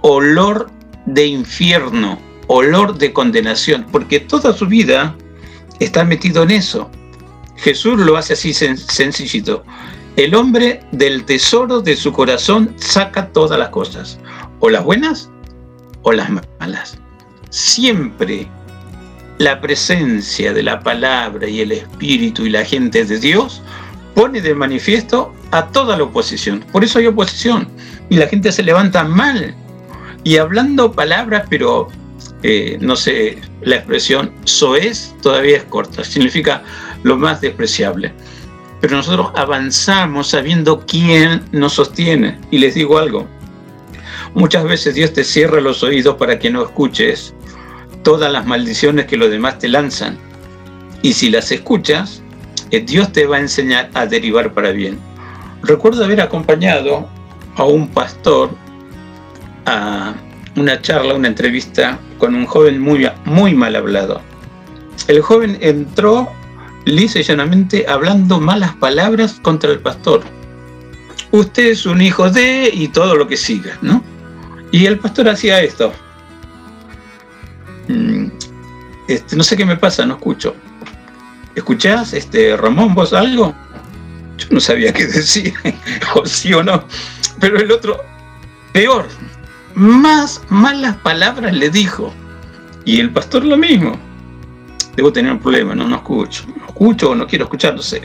olor 0.00 0.70
de 1.04 1.26
infierno, 1.26 2.18
olor 2.46 2.96
de 2.96 3.12
condenación, 3.12 3.86
porque 3.92 4.20
toda 4.20 4.52
su 4.54 4.66
vida 4.66 5.14
está 5.80 6.04
metido 6.04 6.44
en 6.44 6.52
eso. 6.52 6.90
Jesús 7.56 7.98
lo 7.98 8.16
hace 8.16 8.32
así 8.32 8.50
sen- 8.50 8.76
sencillito. 8.76 9.64
El 10.16 10.34
hombre 10.34 10.80
del 10.92 11.24
tesoro 11.24 11.80
de 11.82 11.94
su 11.96 12.12
corazón 12.12 12.72
saca 12.76 13.28
todas 13.32 13.58
las 13.58 13.68
cosas, 13.68 14.18
o 14.60 14.70
las 14.70 14.84
buenas 14.84 15.28
o 16.02 16.12
las 16.12 16.30
malas. 16.60 16.98
Siempre 17.50 18.48
la 19.38 19.60
presencia 19.60 20.54
de 20.54 20.62
la 20.62 20.80
palabra 20.80 21.46
y 21.48 21.60
el 21.60 21.72
espíritu 21.72 22.46
y 22.46 22.50
la 22.50 22.64
gente 22.64 23.04
de 23.04 23.18
Dios 23.18 23.60
pone 24.14 24.40
de 24.40 24.54
manifiesto 24.54 25.34
a 25.50 25.66
toda 25.68 25.96
la 25.96 26.04
oposición. 26.04 26.64
Por 26.72 26.84
eso 26.84 26.98
hay 26.98 27.06
oposición 27.06 27.68
y 28.08 28.16
la 28.16 28.26
gente 28.26 28.52
se 28.52 28.62
levanta 28.62 29.04
mal 29.04 29.54
y 30.26 30.38
hablando 30.38 30.90
palabras, 30.90 31.44
pero 31.48 31.88
eh, 32.42 32.78
no 32.80 32.96
sé, 32.96 33.38
la 33.62 33.76
expresión 33.76 34.32
soez 34.44 35.14
todavía 35.22 35.58
es 35.58 35.64
corta, 35.64 36.02
significa 36.02 36.62
lo 37.04 37.16
más 37.16 37.40
despreciable. 37.40 38.12
Pero 38.80 38.96
nosotros 38.96 39.30
avanzamos 39.36 40.28
sabiendo 40.28 40.84
quién 40.86 41.44
nos 41.52 41.74
sostiene. 41.74 42.38
Y 42.50 42.58
les 42.58 42.74
digo 42.74 42.98
algo, 42.98 43.26
muchas 44.34 44.64
veces 44.64 44.94
Dios 44.94 45.12
te 45.12 45.24
cierra 45.24 45.60
los 45.60 45.82
oídos 45.82 46.16
para 46.16 46.38
que 46.38 46.50
no 46.50 46.62
escuches 46.64 47.32
todas 48.02 48.30
las 48.30 48.46
maldiciones 48.46 49.06
que 49.06 49.16
los 49.16 49.30
demás 49.30 49.58
te 49.58 49.68
lanzan. 49.68 50.18
Y 51.02 51.12
si 51.12 51.30
las 51.30 51.52
escuchas, 51.52 52.22
eh, 52.72 52.80
Dios 52.80 53.12
te 53.12 53.26
va 53.26 53.36
a 53.36 53.40
enseñar 53.40 53.90
a 53.94 54.06
derivar 54.06 54.52
para 54.52 54.72
bien. 54.72 54.98
Recuerdo 55.66 56.04
haber 56.04 56.20
acompañado 56.20 57.08
a 57.56 57.64
un 57.64 57.88
pastor 57.88 58.50
a 59.64 60.14
una 60.54 60.80
charla, 60.80 61.14
una 61.14 61.26
entrevista 61.26 61.98
con 62.18 62.34
un 62.36 62.46
joven 62.46 62.80
muy, 62.80 63.08
muy 63.24 63.52
mal 63.54 63.74
hablado. 63.74 64.20
El 65.08 65.20
joven 65.20 65.58
entró 65.60 66.30
lisa 66.84 67.18
y 67.18 67.24
llanamente 67.24 67.84
hablando 67.88 68.40
malas 68.40 68.74
palabras 68.76 69.40
contra 69.42 69.72
el 69.72 69.80
pastor. 69.80 70.22
Usted 71.32 71.66
es 71.66 71.84
un 71.84 72.00
hijo 72.00 72.30
de 72.30 72.70
y 72.72 72.88
todo 72.88 73.16
lo 73.16 73.26
que 73.26 73.36
siga, 73.36 73.76
¿no? 73.82 74.02
Y 74.70 74.86
el 74.86 74.98
pastor 75.00 75.28
hacía 75.28 75.60
esto. 75.60 75.92
Mm, 77.88 78.28
este, 79.08 79.34
no 79.34 79.42
sé 79.42 79.56
qué 79.56 79.64
me 79.66 79.76
pasa, 79.76 80.06
no 80.06 80.14
escucho. 80.14 80.54
¿Escuchás, 81.56 82.12
este, 82.12 82.56
Ramón, 82.56 82.94
vos 82.94 83.12
algo? 83.12 83.54
Yo 84.36 84.46
no 84.50 84.60
sabía 84.60 84.92
qué 84.92 85.06
decir, 85.06 85.54
o 86.14 86.26
sí 86.26 86.52
o 86.52 86.62
no. 86.62 86.84
Pero 87.40 87.58
el 87.58 87.70
otro, 87.70 88.02
peor, 88.72 89.06
más 89.74 90.42
malas 90.48 90.96
palabras 90.96 91.54
le 91.54 91.70
dijo. 91.70 92.12
Y 92.84 93.00
el 93.00 93.10
pastor 93.10 93.44
lo 93.44 93.56
mismo. 93.56 93.98
Debo 94.94 95.12
tener 95.12 95.32
un 95.32 95.40
problema, 95.40 95.74
no, 95.74 95.86
no 95.86 95.96
escucho. 95.96 96.44
No 96.56 96.66
escucho 96.66 97.10
o 97.10 97.14
no 97.14 97.26
quiero 97.26 97.44
escuchar, 97.44 97.74
no 97.74 97.82
sé. 97.82 98.02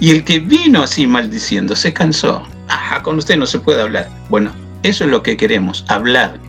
Y 0.00 0.10
el 0.10 0.24
que 0.24 0.40
vino 0.40 0.82
así 0.82 1.06
maldiciendo 1.06 1.76
se 1.76 1.92
cansó. 1.92 2.42
Ajá, 2.68 3.02
con 3.02 3.18
usted 3.18 3.36
no 3.36 3.46
se 3.46 3.60
puede 3.60 3.82
hablar. 3.82 4.08
Bueno, 4.28 4.50
Eso 4.82 5.04
es 5.04 5.10
lo 5.10 5.22
que 5.22 5.36
queremos, 5.36 5.84
hablar. 5.88 6.40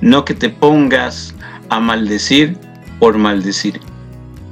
No 0.00 0.24
que 0.24 0.34
te 0.34 0.48
pongas 0.48 1.34
a 1.68 1.78
maldecir 1.78 2.58
por 2.98 3.16
maldecir. 3.16 3.80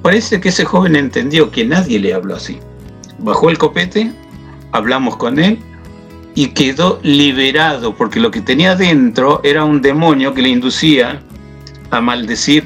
Parece 0.03 0.41
que 0.41 0.51
ese 0.51 0.65
joven 0.65 0.95
entendió 0.95 1.51
que 1.51 1.65
nadie 1.65 1.99
le 1.99 2.15
habló 2.15 2.37
así. 2.37 2.61
Bajó 3.19 3.51
el 3.51 3.59
copete, 3.59 4.13
hablamos 4.73 5.17
con 5.17 5.39
él 5.39 5.59
y 6.35 6.49
quedó 6.49 7.01
liberado 7.03 7.95
porque 7.97 8.21
lo 8.21 8.31
que 8.31 8.41
tenía 8.41 8.77
dentro 8.77 9.41
era 9.43 9.65
un 9.65 9.83
demonio 9.83 10.35
que 10.35 10.43
le 10.43 10.51
inducía 10.51 11.21
a 11.91 12.01
maldecir. 12.01 12.65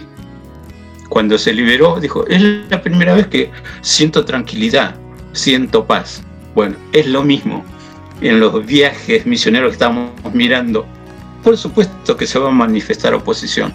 Cuando 1.09 1.39
se 1.39 1.53
liberó, 1.53 2.01
dijo, 2.01 2.27
es 2.27 2.43
la 2.71 2.83
primera 2.83 3.15
vez 3.15 3.27
que 3.29 3.51
siento 3.81 4.25
tranquilidad, 4.25 4.95
siento 5.33 5.87
paz. 5.87 6.23
Bueno, 6.55 6.77
es 6.93 7.07
lo 7.07 7.23
mismo 7.23 7.65
en 8.21 8.41
los 8.41 8.65
viajes 8.65 9.27
misioneros 9.27 9.71
que 9.71 9.75
estamos 9.75 10.11
mirando. 10.33 10.87
Por 11.43 11.57
supuesto 11.57 12.17
que 12.17 12.27
se 12.27 12.39
va 12.39 12.49
a 12.49 12.53
manifestar 12.53 13.15
oposición, 13.15 13.73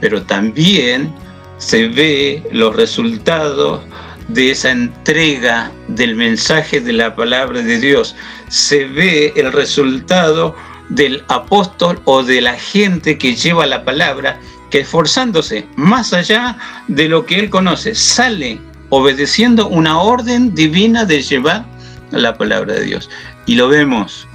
pero 0.00 0.22
también 0.22 1.12
se 1.58 1.88
ve 1.88 2.42
los 2.52 2.76
resultados 2.76 3.82
de 4.28 4.50
esa 4.50 4.70
entrega 4.70 5.70
del 5.88 6.14
mensaje 6.14 6.80
de 6.80 6.92
la 6.92 7.14
palabra 7.14 7.60
de 7.60 7.78
Dios. 7.78 8.16
Se 8.48 8.84
ve 8.86 9.32
el 9.36 9.52
resultado 9.52 10.54
del 10.88 11.24
apóstol 11.28 12.00
o 12.04 12.22
de 12.22 12.40
la 12.40 12.54
gente 12.54 13.18
que 13.18 13.34
lleva 13.34 13.66
la 13.66 13.84
palabra, 13.84 14.40
que 14.70 14.80
esforzándose 14.80 15.66
más 15.76 16.12
allá 16.12 16.56
de 16.88 17.08
lo 17.08 17.26
que 17.26 17.38
él 17.38 17.50
conoce, 17.50 17.94
sale 17.94 18.60
obedeciendo 18.90 19.68
una 19.68 20.00
orden 20.00 20.54
divina 20.54 21.04
de 21.04 21.22
llevar 21.22 21.64
la 22.10 22.36
palabra 22.36 22.74
de 22.74 22.84
Dios. 22.84 23.10
Y 23.46 23.56
lo 23.56 23.68
vemos, 23.68 24.26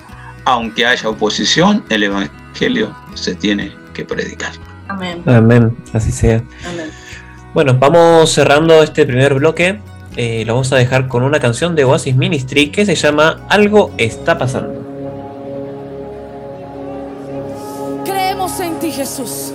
aunque 0.46 0.86
haya 0.86 1.10
oposición, 1.10 1.84
el 1.90 2.04
Evangelio 2.04 2.96
se 3.14 3.36
tiene 3.36 3.74
que 3.94 4.06
predicar. 4.06 4.52
Amén. 4.88 5.24
Amén, 5.28 5.78
así 5.94 6.12
sea. 6.12 6.44
Amén. 6.66 6.90
Bueno, 7.54 7.76
vamos 7.80 8.32
cerrando 8.32 8.84
este 8.84 9.08
primer 9.08 9.34
bloque. 9.34 9.80
Eh, 10.16 10.44
lo 10.46 10.54
vamos 10.54 10.72
a 10.72 10.76
dejar 10.76 11.08
con 11.08 11.24
una 11.24 11.40
canción 11.40 11.76
de 11.76 11.84
Oasis 11.84 12.16
Ministry 12.16 12.70
que 12.70 12.86
se 12.86 12.94
llama 12.94 13.46
Algo 13.50 13.92
está 13.98 14.38
pasando. 14.38 14.84
Creemos 18.06 18.60
en 18.60 18.78
ti, 18.80 18.92
Jesús. 18.92 19.49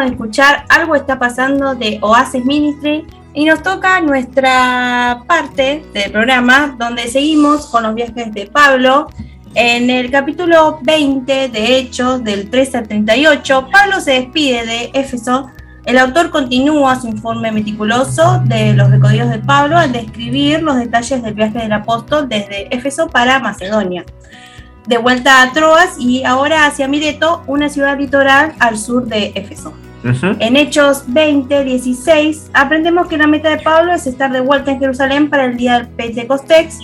Acabamos 0.00 0.06
de 0.06 0.12
escuchar 0.14 0.64
Algo 0.68 0.94
está 0.96 1.18
pasando 1.18 1.74
de 1.74 1.98
Oasis 2.02 2.44
Ministry 2.44 3.06
y 3.34 3.44
nos 3.44 3.62
toca 3.62 4.00
nuestra 4.00 5.22
parte 5.26 5.84
del 5.92 6.10
programa 6.10 6.74
donde 6.78 7.06
seguimos 7.08 7.66
con 7.66 7.84
los 7.84 7.94
viajes 7.94 8.32
de 8.32 8.46
Pablo. 8.46 9.08
En 9.54 9.90
el 9.90 10.10
capítulo 10.10 10.80
20 10.82 11.48
de 11.48 11.78
Hechos, 11.78 12.24
del 12.24 12.50
13 12.50 12.78
al 12.78 12.88
38, 12.88 13.68
Pablo 13.70 14.00
se 14.00 14.12
despide 14.12 14.66
de 14.66 14.90
Éfeso. 14.94 15.48
El 15.84 15.98
autor 15.98 16.30
continúa 16.30 17.00
su 17.00 17.08
informe 17.08 17.52
meticuloso 17.52 18.42
de 18.44 18.74
los 18.74 18.90
recorridos 18.90 19.30
de 19.30 19.38
Pablo 19.38 19.76
al 19.76 19.92
describir 19.92 20.62
los 20.62 20.76
detalles 20.76 21.22
del 21.22 21.34
viaje 21.34 21.58
del 21.58 21.72
apóstol 21.72 22.28
desde 22.28 22.74
Éfeso 22.74 23.08
para 23.08 23.38
Macedonia 23.38 24.04
de 24.86 24.98
vuelta 24.98 25.42
a 25.42 25.52
Troas 25.52 25.96
y 25.98 26.24
ahora 26.24 26.66
hacia 26.66 26.88
Mileto, 26.88 27.42
una 27.46 27.68
ciudad 27.68 27.98
litoral 27.98 28.54
al 28.58 28.76
sur 28.78 29.06
de 29.06 29.32
Éfeso. 29.34 29.59
En 30.02 30.56
Hechos 30.56 31.04
20, 31.08 31.64
16, 31.64 32.50
aprendemos 32.54 33.06
que 33.06 33.18
la 33.18 33.26
meta 33.26 33.50
de 33.50 33.58
Pablo 33.58 33.92
es 33.92 34.06
estar 34.06 34.32
de 34.32 34.40
vuelta 34.40 34.70
en 34.70 34.80
Jerusalén 34.80 35.28
para 35.28 35.44
el 35.44 35.56
día 35.56 35.78
del 35.78 35.88
Pentecostés, 35.88 36.78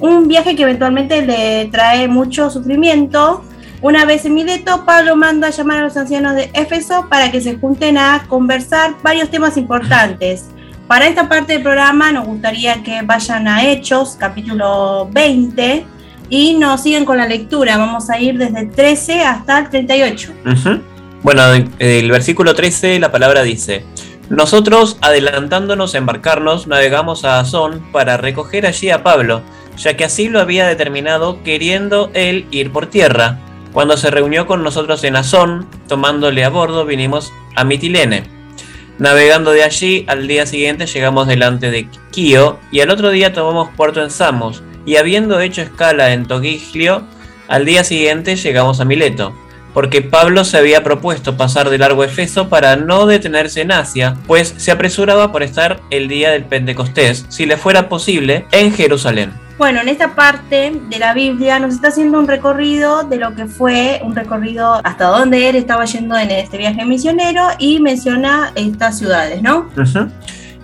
un 0.00 0.26
viaje 0.26 0.56
que 0.56 0.64
eventualmente 0.64 1.24
le 1.24 1.66
trae 1.66 2.08
mucho 2.08 2.50
sufrimiento. 2.50 3.44
Una 3.82 4.04
vez 4.04 4.24
en 4.24 4.34
Mileto, 4.34 4.84
Pablo 4.84 5.16
manda 5.16 5.48
a 5.48 5.50
llamar 5.50 5.78
a 5.78 5.84
los 5.84 5.96
ancianos 5.96 6.34
de 6.34 6.50
Éfeso 6.54 7.06
para 7.08 7.30
que 7.30 7.40
se 7.40 7.56
junten 7.56 7.98
a 7.98 8.24
conversar 8.26 8.94
varios 9.02 9.30
temas 9.30 9.56
importantes. 9.56 10.46
Para 10.88 11.06
esta 11.06 11.28
parte 11.28 11.54
del 11.54 11.62
programa 11.62 12.12
nos 12.12 12.26
gustaría 12.26 12.82
que 12.82 13.02
vayan 13.02 13.48
a 13.48 13.64
Hechos, 13.64 14.16
capítulo 14.18 15.08
20, 15.12 15.84
y 16.30 16.54
nos 16.54 16.82
siguen 16.82 17.04
con 17.04 17.18
la 17.18 17.26
lectura. 17.26 17.76
Vamos 17.76 18.10
a 18.10 18.18
ir 18.18 18.38
desde 18.38 18.60
el 18.60 18.70
13 18.70 19.22
hasta 19.22 19.60
el 19.60 19.68
38. 19.68 20.32
Ujú. 20.44 20.95
Bueno, 21.26 21.54
en 21.54 21.74
el 21.80 22.08
versículo 22.12 22.54
13 22.54 23.00
la 23.00 23.10
palabra 23.10 23.42
dice, 23.42 23.82
nosotros 24.30 24.96
adelantándonos 25.00 25.92
a 25.92 25.98
embarcarnos 25.98 26.68
navegamos 26.68 27.24
a 27.24 27.40
Azón 27.40 27.84
para 27.90 28.16
recoger 28.16 28.64
allí 28.64 28.90
a 28.90 29.02
Pablo, 29.02 29.42
ya 29.76 29.96
que 29.96 30.04
así 30.04 30.28
lo 30.28 30.38
había 30.38 30.68
determinado 30.68 31.42
queriendo 31.42 32.12
él 32.14 32.46
ir 32.52 32.70
por 32.70 32.86
tierra. 32.86 33.40
Cuando 33.72 33.96
se 33.96 34.12
reunió 34.12 34.46
con 34.46 34.62
nosotros 34.62 35.02
en 35.02 35.16
Azón, 35.16 35.66
tomándole 35.88 36.44
a 36.44 36.48
bordo, 36.48 36.86
vinimos 36.86 37.32
a 37.56 37.64
Mitilene. 37.64 38.22
Navegando 39.00 39.50
de 39.50 39.64
allí, 39.64 40.04
al 40.06 40.28
día 40.28 40.46
siguiente 40.46 40.86
llegamos 40.86 41.26
delante 41.26 41.72
de 41.72 41.88
Quío 42.12 42.60
y 42.70 42.82
al 42.82 42.90
otro 42.90 43.10
día 43.10 43.32
tomamos 43.32 43.70
puerto 43.76 44.00
en 44.00 44.10
Samos 44.12 44.62
y 44.86 44.94
habiendo 44.94 45.40
hecho 45.40 45.62
escala 45.62 46.12
en 46.12 46.26
Togiglio, 46.26 47.02
al 47.48 47.64
día 47.64 47.82
siguiente 47.82 48.36
llegamos 48.36 48.78
a 48.78 48.84
Mileto, 48.84 49.34
porque 49.76 50.00
Pablo 50.00 50.42
se 50.46 50.56
había 50.56 50.82
propuesto 50.82 51.36
pasar 51.36 51.68
de 51.68 51.76
largo 51.76 52.02
Efeso 52.02 52.48
para 52.48 52.76
no 52.76 53.04
detenerse 53.04 53.60
en 53.60 53.72
Asia, 53.72 54.16
pues 54.26 54.54
se 54.56 54.70
apresuraba 54.70 55.32
por 55.32 55.42
estar 55.42 55.82
el 55.90 56.08
día 56.08 56.30
del 56.30 56.44
Pentecostés, 56.44 57.26
si 57.28 57.44
le 57.44 57.58
fuera 57.58 57.86
posible, 57.90 58.46
en 58.52 58.72
Jerusalén. 58.72 59.34
Bueno, 59.58 59.82
en 59.82 59.90
esta 59.90 60.14
parte 60.14 60.72
de 60.88 60.98
la 60.98 61.12
Biblia 61.12 61.58
nos 61.58 61.74
está 61.74 61.88
haciendo 61.88 62.18
un 62.18 62.26
recorrido 62.26 63.02
de 63.02 63.18
lo 63.18 63.34
que 63.34 63.44
fue 63.44 64.00
un 64.02 64.16
recorrido 64.16 64.80
hasta 64.82 65.08
donde 65.08 65.50
él 65.50 65.56
estaba 65.56 65.84
yendo 65.84 66.16
en 66.16 66.30
este 66.30 66.56
viaje 66.56 66.86
misionero 66.86 67.42
y 67.58 67.78
menciona 67.78 68.52
estas 68.54 68.96
ciudades, 68.96 69.42
¿no? 69.42 69.68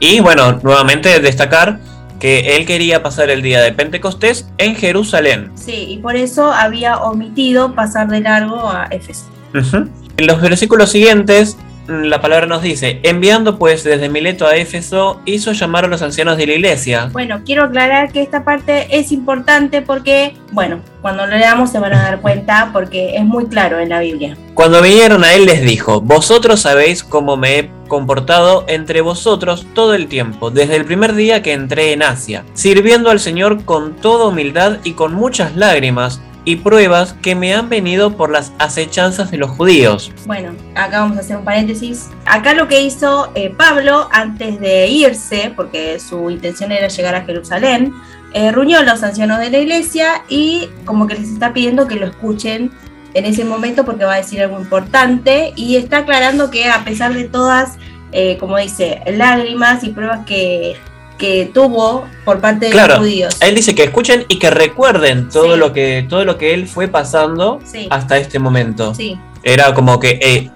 Y 0.00 0.20
bueno, 0.20 0.58
nuevamente 0.62 1.20
destacar 1.20 1.78
que 2.22 2.56
él 2.56 2.66
quería 2.66 3.02
pasar 3.02 3.30
el 3.30 3.42
día 3.42 3.60
de 3.60 3.72
Pentecostés 3.72 4.46
en 4.58 4.76
Jerusalén. 4.76 5.50
Sí, 5.56 5.86
y 5.88 5.98
por 5.98 6.14
eso 6.14 6.52
había 6.52 6.98
omitido 6.98 7.74
pasar 7.74 8.06
de 8.06 8.20
largo 8.20 8.70
a 8.70 8.84
Éfeso. 8.92 9.24
En 9.52 10.26
los 10.28 10.40
versículos 10.40 10.92
siguientes, 10.92 11.56
la 11.86 12.20
palabra 12.20 12.46
nos 12.46 12.62
dice, 12.62 13.00
enviando 13.02 13.58
pues 13.58 13.84
desde 13.84 14.08
Mileto 14.08 14.46
a 14.46 14.56
Éfeso, 14.56 15.20
hizo 15.24 15.52
llamar 15.52 15.84
a 15.84 15.88
los 15.88 16.02
ancianos 16.02 16.36
de 16.36 16.46
la 16.46 16.52
iglesia. 16.54 17.08
Bueno, 17.12 17.40
quiero 17.44 17.64
aclarar 17.64 18.12
que 18.12 18.22
esta 18.22 18.44
parte 18.44 18.86
es 18.96 19.12
importante 19.12 19.82
porque, 19.82 20.34
bueno, 20.52 20.80
cuando 21.00 21.26
lo 21.26 21.36
leamos 21.36 21.70
se 21.70 21.78
van 21.78 21.94
a 21.94 22.02
dar 22.02 22.20
cuenta 22.20 22.70
porque 22.72 23.16
es 23.16 23.24
muy 23.24 23.46
claro 23.46 23.80
en 23.80 23.88
la 23.88 24.00
Biblia. 24.00 24.36
Cuando 24.54 24.82
vinieron 24.82 25.24
a 25.24 25.34
él 25.34 25.46
les 25.46 25.62
dijo, 25.62 26.00
vosotros 26.00 26.60
sabéis 26.60 27.02
cómo 27.02 27.36
me 27.36 27.58
he 27.58 27.70
comportado 27.88 28.64
entre 28.68 29.00
vosotros 29.00 29.66
todo 29.74 29.94
el 29.94 30.06
tiempo, 30.06 30.50
desde 30.50 30.76
el 30.76 30.84
primer 30.84 31.14
día 31.14 31.42
que 31.42 31.52
entré 31.52 31.92
en 31.92 32.02
Asia, 32.02 32.44
sirviendo 32.54 33.10
al 33.10 33.20
Señor 33.20 33.64
con 33.64 33.96
toda 33.96 34.28
humildad 34.28 34.78
y 34.84 34.92
con 34.92 35.14
muchas 35.14 35.56
lágrimas 35.56 36.22
y 36.44 36.56
pruebas 36.56 37.14
que 37.22 37.34
me 37.34 37.54
han 37.54 37.68
venido 37.68 38.16
por 38.16 38.30
las 38.30 38.52
acechanzas 38.58 39.30
de 39.30 39.38
los 39.38 39.50
judíos. 39.50 40.12
Bueno, 40.26 40.54
acá 40.74 41.00
vamos 41.00 41.16
a 41.16 41.20
hacer 41.20 41.36
un 41.36 41.44
paréntesis. 41.44 42.08
Acá 42.26 42.54
lo 42.54 42.68
que 42.68 42.82
hizo 42.82 43.30
eh, 43.34 43.50
Pablo 43.50 44.08
antes 44.12 44.58
de 44.60 44.88
irse, 44.88 45.52
porque 45.54 46.00
su 46.00 46.30
intención 46.30 46.72
era 46.72 46.88
llegar 46.88 47.14
a 47.14 47.24
Jerusalén, 47.24 47.92
eh, 48.34 48.50
reunió 48.50 48.78
a 48.78 48.82
los 48.82 49.02
ancianos 49.02 49.38
de 49.38 49.50
la 49.50 49.58
iglesia 49.58 50.24
y 50.28 50.68
como 50.84 51.06
que 51.06 51.14
les 51.14 51.28
está 51.28 51.52
pidiendo 51.52 51.86
que 51.86 51.96
lo 51.96 52.06
escuchen 52.06 52.72
en 53.14 53.26
ese 53.26 53.44
momento 53.44 53.84
porque 53.84 54.04
va 54.04 54.14
a 54.14 54.16
decir 54.16 54.40
algo 54.40 54.58
importante 54.58 55.52
y 55.54 55.76
está 55.76 55.98
aclarando 55.98 56.50
que 56.50 56.70
a 56.70 56.82
pesar 56.82 57.12
de 57.12 57.24
todas, 57.24 57.76
eh, 58.10 58.38
como 58.38 58.56
dice, 58.56 59.02
lágrimas 59.06 59.84
y 59.84 59.90
pruebas 59.90 60.24
que, 60.24 60.76
que 61.18 61.50
tuvo 61.52 62.04
por 62.24 62.40
parte 62.40 62.66
de 62.66 62.72
Claro, 62.72 62.94
los 62.94 62.98
judíos. 63.00 63.36
Él 63.40 63.54
dice 63.54 63.74
que 63.74 63.84
escuchen 63.84 64.24
y 64.28 64.38
que 64.38 64.50
recuerden 64.50 65.28
todo 65.28 65.54
Sí. 65.54 65.58
lo 65.58 65.72
que 65.72 66.06
todo 66.08 66.24
lo 66.24 66.38
que 66.38 66.54
él 66.54 66.66
fue 66.66 66.88
pasando 66.88 67.60
Sí. 67.64 67.86
hasta 67.90 68.16
este 68.18 68.38
momento. 68.38 68.94
Sí, 68.94 69.16
Era 69.44 69.74
como 69.74 69.98
que 70.00 70.18
eh, 70.22 70.50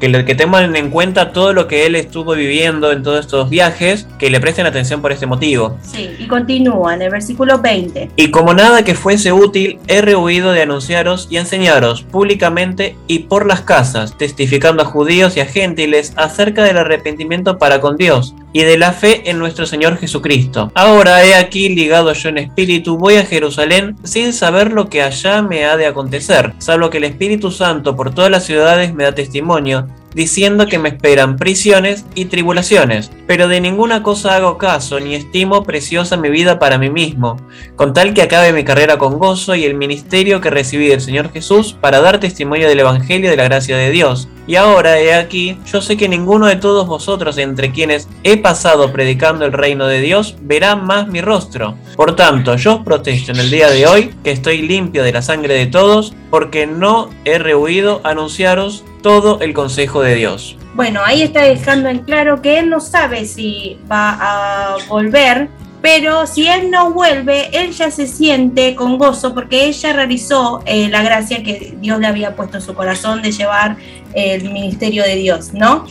que, 0.00 0.24
que 0.24 0.34
tengan 0.34 0.74
en 0.76 0.88
cuenta 0.88 1.30
todo 1.30 1.52
lo 1.52 1.68
que 1.68 1.84
él 1.84 1.94
estuvo 1.94 2.32
viviendo 2.34 2.90
en 2.90 3.02
todos 3.02 3.20
estos 3.20 3.50
viajes, 3.50 4.06
que 4.18 4.30
le 4.30 4.40
presten 4.40 4.64
atención 4.64 5.02
por 5.02 5.12
este 5.12 5.26
motivo. 5.26 5.76
sí. 5.82 6.08
Y 6.18 6.26
continúa 6.26 6.94
en 6.94 7.02
el 7.02 7.10
versículo 7.10 7.58
20. 7.58 8.10
Y 8.16 8.30
como 8.30 8.54
nada 8.54 8.82
que 8.82 8.94
fuese 8.94 9.30
útil, 9.30 9.78
he 9.88 10.00
rehuido 10.00 10.52
de 10.52 10.62
anunciaros 10.62 11.28
y 11.30 11.36
enseñaros 11.36 12.02
públicamente 12.02 12.96
y 13.08 13.18
por 13.20 13.44
las 13.46 13.60
casas, 13.60 14.16
testificando 14.16 14.82
a 14.84 14.86
judíos 14.86 15.36
y 15.36 15.40
a 15.40 15.44
gentiles 15.44 16.14
acerca 16.16 16.64
del 16.64 16.78
arrepentimiento 16.78 17.58
para 17.58 17.82
con 17.82 17.98
Dios 17.98 18.34
y 18.52 18.62
de 18.62 18.78
la 18.78 18.92
fe 18.92 19.30
en 19.30 19.38
nuestro 19.38 19.66
Señor 19.66 19.98
Jesucristo. 19.98 20.72
Ahora 20.74 21.24
he 21.24 21.34
aquí 21.34 21.68
ligado 21.68 22.12
yo 22.12 22.28
en 22.28 22.38
espíritu, 22.38 22.96
voy 22.96 23.16
a 23.16 23.26
Jerusalén 23.26 23.96
sin 24.04 24.32
saber 24.32 24.72
lo 24.72 24.88
que 24.88 25.02
allá 25.02 25.42
me 25.42 25.64
ha 25.64 25.76
de 25.76 25.86
acontecer, 25.86 26.54
salvo 26.58 26.90
que 26.90 26.98
el 26.98 27.04
Espíritu 27.04 27.50
Santo 27.50 27.96
por 27.96 28.14
todas 28.14 28.30
las 28.30 28.44
ciudades 28.44 28.94
me 28.94 29.04
da 29.04 29.14
testimonio 29.14 29.86
diciendo 30.14 30.66
que 30.66 30.78
me 30.78 30.88
esperan 30.88 31.36
prisiones 31.36 32.04
y 32.14 32.26
tribulaciones, 32.26 33.10
pero 33.26 33.48
de 33.48 33.60
ninguna 33.60 34.02
cosa 34.02 34.34
hago 34.34 34.58
caso, 34.58 35.00
ni 35.00 35.14
estimo 35.14 35.62
preciosa 35.62 36.16
mi 36.16 36.30
vida 36.30 36.58
para 36.58 36.78
mí 36.78 36.90
mismo, 36.90 37.36
con 37.76 37.92
tal 37.92 38.14
que 38.14 38.22
acabe 38.22 38.52
mi 38.52 38.64
carrera 38.64 38.98
con 38.98 39.18
gozo 39.18 39.54
y 39.54 39.64
el 39.64 39.74
ministerio 39.74 40.40
que 40.40 40.50
recibí 40.50 40.88
del 40.88 41.00
Señor 41.00 41.32
Jesús 41.32 41.76
para 41.80 42.00
dar 42.00 42.20
testimonio 42.20 42.68
del 42.68 42.80
Evangelio 42.80 43.30
de 43.30 43.36
la 43.36 43.44
gracia 43.44 43.76
de 43.76 43.90
Dios. 43.90 44.28
Y 44.46 44.56
ahora, 44.56 44.98
he 44.98 45.14
aquí, 45.14 45.58
yo 45.66 45.80
sé 45.80 45.96
que 45.96 46.08
ninguno 46.08 46.46
de 46.46 46.56
todos 46.56 46.86
vosotros 46.86 47.38
entre 47.38 47.70
quienes 47.70 48.08
he 48.24 48.36
pasado 48.36 48.92
predicando 48.92 49.44
el 49.44 49.52
reino 49.52 49.86
de 49.86 50.00
Dios 50.00 50.36
verá 50.40 50.76
más 50.76 51.08
mi 51.08 51.20
rostro. 51.20 51.76
Por 51.96 52.16
tanto, 52.16 52.56
yo 52.56 52.76
os 52.76 52.84
protesto 52.84 53.32
en 53.32 53.38
el 53.38 53.50
día 53.50 53.70
de 53.70 53.86
hoy 53.86 54.14
que 54.24 54.30
estoy 54.30 54.62
limpio 54.62 55.02
de 55.02 55.12
la 55.12 55.22
sangre 55.22 55.54
de 55.54 55.66
todos, 55.66 56.14
porque 56.30 56.66
no 56.66 57.10
he 57.24 57.38
rehuido 57.38 58.00
anunciaros 58.04 58.84
todo 59.02 59.40
el 59.40 59.52
consejo 59.54 60.02
de 60.02 60.14
Dios. 60.14 60.56
Bueno, 60.74 61.00
ahí 61.04 61.22
está 61.22 61.42
dejando 61.42 61.88
en 61.88 61.98
claro 62.00 62.40
que 62.40 62.58
él 62.58 62.70
no 62.70 62.80
sabe 62.80 63.24
si 63.24 63.78
va 63.90 64.16
a 64.20 64.76
volver, 64.88 65.48
pero 65.82 66.26
si 66.26 66.46
él 66.46 66.70
no 66.70 66.90
vuelve, 66.92 67.48
él 67.52 67.70
ya 67.72 67.90
se 67.90 68.06
siente 68.06 68.74
con 68.74 68.98
gozo 68.98 69.32
porque 69.34 69.64
ella 69.66 69.92
realizó 69.94 70.62
eh, 70.66 70.88
la 70.90 71.02
gracia 71.02 71.42
que 71.42 71.74
Dios 71.80 71.98
le 72.00 72.06
había 72.06 72.36
puesto 72.36 72.58
en 72.58 72.62
su 72.62 72.74
corazón 72.74 73.22
de 73.22 73.32
llevar 73.32 73.76
el 74.12 74.50
ministerio 74.52 75.04
de 75.04 75.14
Dios, 75.16 75.54
¿no? 75.54 75.86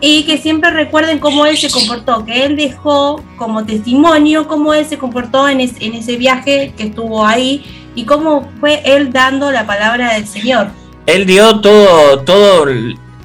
Y 0.00 0.24
que 0.24 0.38
siempre 0.38 0.70
recuerden 0.70 1.18
cómo 1.18 1.44
él 1.46 1.56
se 1.56 1.70
comportó, 1.70 2.24
que 2.24 2.44
él 2.46 2.56
dejó 2.56 3.22
como 3.36 3.64
testimonio 3.64 4.48
cómo 4.48 4.72
él 4.74 4.86
se 4.86 4.98
comportó 4.98 5.48
en, 5.48 5.60
es- 5.60 5.74
en 5.80 5.94
ese 5.94 6.16
viaje 6.16 6.72
que 6.76 6.84
estuvo 6.84 7.26
ahí 7.26 7.64
y 7.94 8.04
cómo 8.04 8.48
fue 8.60 8.80
él 8.84 9.12
dando 9.12 9.50
la 9.52 9.66
palabra 9.66 10.14
del 10.14 10.26
Señor. 10.26 10.68
Él 11.06 11.26
dio 11.26 11.60
todo, 11.60 12.20
todo, 12.20 12.66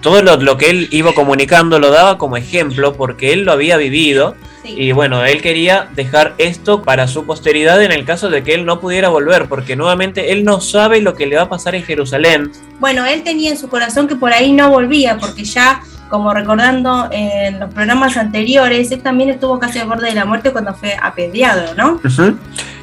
todo 0.02 0.22
lo, 0.22 0.36
lo 0.38 0.58
que 0.58 0.70
él 0.70 0.88
iba 0.92 1.14
comunicando, 1.14 1.80
lo 1.80 1.90
daba 1.90 2.18
como 2.18 2.38
ejemplo, 2.38 2.94
porque 2.94 3.34
él 3.34 3.44
lo 3.46 3.52
había 3.54 3.78
vivido. 3.78 4.36
Sí. 4.64 4.76
Y 4.78 4.92
bueno, 4.94 5.24
él 5.26 5.42
quería 5.42 5.90
dejar 5.94 6.36
esto 6.38 6.82
para 6.82 7.08
su 7.08 7.26
posteridad 7.26 7.84
en 7.84 7.92
el 7.92 8.06
caso 8.06 8.30
de 8.30 8.44
que 8.44 8.54
él 8.54 8.66
no 8.66 8.80
pudiera 8.80 9.10
volver, 9.10 9.48
porque 9.48 9.76
nuevamente 9.76 10.32
él 10.32 10.46
no 10.46 10.62
sabe 10.62 11.02
lo 11.02 11.16
que 11.16 11.26
le 11.26 11.36
va 11.36 11.44
a 11.44 11.50
pasar 11.50 11.76
en 11.76 11.84
Jerusalén. 11.84 12.52
Bueno, 12.80 13.06
él 13.06 13.24
tenía 13.24 13.52
en 13.52 13.58
su 13.58 13.68
corazón 13.70 14.08
que 14.08 14.16
por 14.16 14.32
ahí 14.32 14.54
no 14.54 14.70
volvía, 14.70 15.18
porque 15.18 15.44
ya, 15.44 15.82
como 16.10 16.34
recordando 16.34 17.10
en 17.12 17.60
los 17.60 17.74
programas 17.74 18.18
anteriores, 18.18 18.92
él 18.92 19.02
también 19.02 19.30
estuvo 19.30 19.60
casi 19.60 19.80
al 19.80 19.88
borde 19.88 20.08
de 20.08 20.16
la 20.16 20.26
muerte 20.26 20.52
cuando 20.52 20.74
fue 20.74 20.96
apedreado, 21.02 21.76
¿no? 21.76 22.00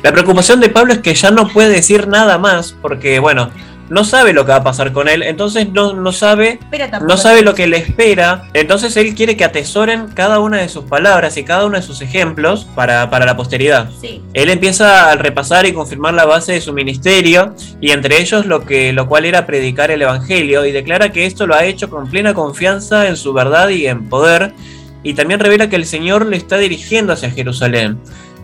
La 0.02 0.12
preocupación 0.12 0.60
de 0.60 0.68
Pablo 0.68 0.92
es 0.94 0.98
que 1.00 1.14
ya 1.14 1.30
no 1.30 1.48
puede 1.48 1.70
decir 1.70 2.08
nada 2.08 2.38
más, 2.38 2.74
porque 2.80 3.18
bueno, 3.18 3.50
no 3.90 4.04
sabe 4.04 4.32
lo 4.32 4.46
que 4.46 4.52
va 4.52 4.58
a 4.58 4.64
pasar 4.64 4.92
con 4.92 5.08
él, 5.08 5.22
entonces 5.22 5.68
no, 5.70 5.92
no 5.94 6.12
sabe 6.12 6.58
no 7.06 7.16
sabe 7.16 7.42
lo 7.42 7.54
que 7.54 7.66
le 7.66 7.76
espera, 7.76 8.44
entonces 8.54 8.96
él 8.96 9.14
quiere 9.14 9.36
que 9.36 9.44
atesoren 9.44 10.08
cada 10.14 10.38
una 10.38 10.58
de 10.58 10.68
sus 10.68 10.84
palabras 10.84 11.36
y 11.36 11.44
cada 11.44 11.66
uno 11.66 11.76
de 11.76 11.82
sus 11.82 12.00
ejemplos 12.00 12.66
para, 12.74 13.10
para 13.10 13.26
la 13.26 13.36
posteridad. 13.36 13.90
Sí, 14.00 14.22
Él 14.32 14.48
empieza 14.48 15.10
a 15.10 15.16
repasar 15.16 15.66
y 15.66 15.72
confirmar 15.72 16.14
la 16.14 16.24
base 16.24 16.52
de 16.52 16.60
su 16.60 16.72
ministerio 16.72 17.54
y 17.80 17.90
entre 17.90 18.20
ellos 18.20 18.46
lo 18.46 18.64
que 18.64 18.92
lo 18.92 19.08
cual 19.08 19.24
era 19.24 19.44
predicar 19.44 19.90
el 19.90 20.02
evangelio 20.02 20.64
y 20.64 20.72
declara 20.72 21.10
que 21.10 21.26
esto 21.26 21.46
lo 21.46 21.54
ha 21.54 21.64
hecho 21.64 21.90
con 21.90 22.08
plena 22.08 22.32
confianza 22.32 23.08
en 23.08 23.16
su 23.16 23.32
verdad 23.32 23.68
y 23.70 23.86
en 23.86 24.08
poder 24.08 24.54
y 25.02 25.14
también 25.14 25.40
revela 25.40 25.68
que 25.68 25.76
el 25.76 25.86
Señor 25.86 26.26
le 26.26 26.36
está 26.36 26.58
dirigiendo 26.58 27.12
hacia 27.12 27.30
Jerusalén. 27.30 27.98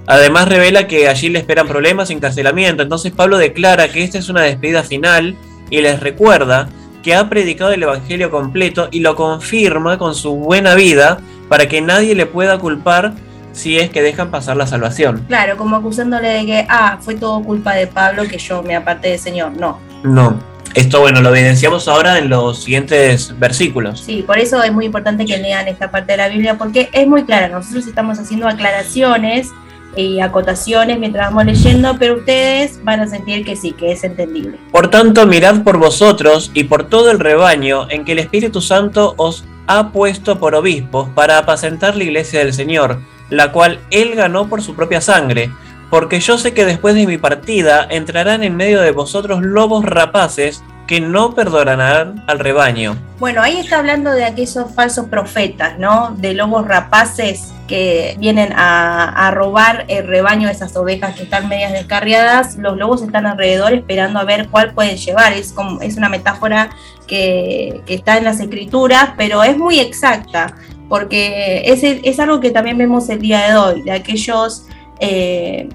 Además 0.06 0.48
revela 0.48 0.86
que 0.86 1.08
allí 1.08 1.28
le 1.28 1.38
esperan 1.38 1.66
problemas 1.66 2.10
y 2.10 2.14
encarcelamiento. 2.14 2.82
Entonces 2.82 3.12
Pablo 3.12 3.38
declara 3.38 3.88
que 3.88 4.04
esta 4.04 4.18
es 4.18 4.28
una 4.28 4.42
despedida 4.42 4.82
final 4.82 5.36
y 5.70 5.80
les 5.80 6.00
recuerda 6.00 6.68
que 7.02 7.14
ha 7.14 7.28
predicado 7.28 7.72
el 7.72 7.82
Evangelio 7.82 8.30
completo 8.30 8.88
y 8.90 9.00
lo 9.00 9.16
confirma 9.16 9.98
con 9.98 10.14
su 10.14 10.36
buena 10.36 10.74
vida 10.74 11.18
para 11.48 11.66
que 11.68 11.80
nadie 11.80 12.14
le 12.14 12.26
pueda 12.26 12.58
culpar 12.58 13.12
si 13.52 13.78
es 13.78 13.90
que 13.90 14.02
dejan 14.02 14.30
pasar 14.30 14.56
la 14.56 14.66
salvación. 14.66 15.24
claro, 15.28 15.56
como 15.56 15.76
acusándole 15.76 16.28
de 16.28 16.46
que, 16.46 16.66
ah, 16.68 16.98
fue 17.00 17.14
todo 17.14 17.42
culpa 17.42 17.74
de 17.74 17.86
Pablo 17.86 18.24
que 18.24 18.38
yo 18.38 18.62
me 18.62 18.76
aparté 18.76 19.10
del 19.10 19.18
Señor. 19.18 19.56
No, 19.56 19.78
No. 20.02 20.56
Esto, 20.74 21.00
bueno, 21.00 21.22
lo 21.22 21.34
evidenciamos 21.34 21.88
ahora 21.88 22.18
en 22.18 22.28
los 22.28 22.64
siguientes 22.64 23.34
versículos. 23.38 24.00
sí, 24.00 24.22
por 24.26 24.38
eso 24.38 24.62
es 24.62 24.70
muy 24.70 24.84
importante 24.84 25.24
que 25.24 25.38
lean 25.38 25.68
esta 25.68 25.90
parte 25.90 26.12
de 26.12 26.18
la 26.18 26.28
Biblia 26.28 26.58
porque 26.58 26.90
es 26.92 27.06
muy 27.06 27.24
clara. 27.24 27.48
Nosotros 27.48 27.86
estamos 27.86 28.18
haciendo 28.18 28.46
aclaraciones 28.46 29.52
y 29.96 30.20
acotaciones 30.20 30.98
mientras 30.98 31.28
vamos 31.28 31.46
leyendo, 31.46 31.96
pero 31.98 32.16
ustedes 32.16 32.82
van 32.84 33.00
a 33.00 33.08
sentir 33.08 33.44
que 33.44 33.56
sí, 33.56 33.72
que 33.72 33.92
es 33.92 34.04
entendible. 34.04 34.58
Por 34.70 34.88
tanto, 34.88 35.26
mirad 35.26 35.62
por 35.62 35.78
vosotros 35.78 36.50
y 36.54 36.64
por 36.64 36.88
todo 36.88 37.10
el 37.10 37.18
rebaño 37.18 37.90
en 37.90 38.04
que 38.04 38.12
el 38.12 38.18
Espíritu 38.18 38.60
Santo 38.60 39.14
os 39.16 39.44
ha 39.66 39.90
puesto 39.90 40.38
por 40.38 40.54
obispos 40.54 41.08
para 41.14 41.38
apacentar 41.38 41.96
la 41.96 42.04
iglesia 42.04 42.40
del 42.40 42.52
Señor, 42.52 43.00
la 43.30 43.52
cual 43.52 43.80
él 43.90 44.14
ganó 44.14 44.48
por 44.48 44.62
su 44.62 44.74
propia 44.74 45.00
sangre. 45.00 45.50
Porque 45.90 46.20
yo 46.20 46.36
sé 46.36 46.52
que 46.52 46.64
después 46.64 46.94
de 46.94 47.06
mi 47.06 47.16
partida 47.16 47.86
entrarán 47.88 48.42
en 48.42 48.56
medio 48.56 48.80
de 48.80 48.90
vosotros 48.90 49.42
lobos 49.42 49.84
rapaces 49.84 50.62
que 50.86 51.00
no 51.00 51.34
perdonarán 51.34 52.24
al 52.26 52.38
rebaño. 52.38 52.96
Bueno, 53.18 53.42
ahí 53.42 53.58
está 53.58 53.78
hablando 53.78 54.12
de 54.12 54.24
aquellos 54.24 54.72
falsos 54.74 55.06
profetas, 55.06 55.78
¿no? 55.78 56.14
De 56.16 56.34
lobos 56.34 56.66
rapaces 56.66 57.52
que 57.66 58.16
vienen 58.18 58.52
a, 58.54 59.30
robar 59.32 59.84
el 59.88 60.06
rebaño 60.06 60.46
de 60.46 60.54
esas 60.54 60.76
ovejas 60.76 61.16
que 61.16 61.24
están 61.24 61.48
medias 61.48 61.72
descarriadas. 61.72 62.56
Los 62.56 62.76
lobos 62.76 63.02
están 63.02 63.26
alrededor 63.26 63.72
esperando 63.72 64.18
a 64.20 64.24
ver 64.24 64.48
cuál 64.48 64.72
pueden 64.72 64.96
llevar. 64.96 65.32
Es, 65.32 65.52
como, 65.52 65.80
es 65.80 65.96
una 65.96 66.08
metáfora 66.08 66.70
que, 67.06 67.82
que 67.86 67.94
está 67.94 68.18
en 68.18 68.24
las 68.24 68.40
escrituras, 68.40 69.10
pero 69.16 69.42
es 69.42 69.58
muy 69.58 69.80
exacta, 69.80 70.54
porque 70.88 71.62
es, 71.66 71.82
es 71.82 72.20
algo 72.20 72.40
que 72.40 72.50
también 72.50 72.78
vemos 72.78 73.08
el 73.08 73.20
día 73.20 73.48
de 73.48 73.56
hoy, 73.56 73.82
de 73.82 73.92
aquellos, 73.92 74.66
eh, 75.00 75.68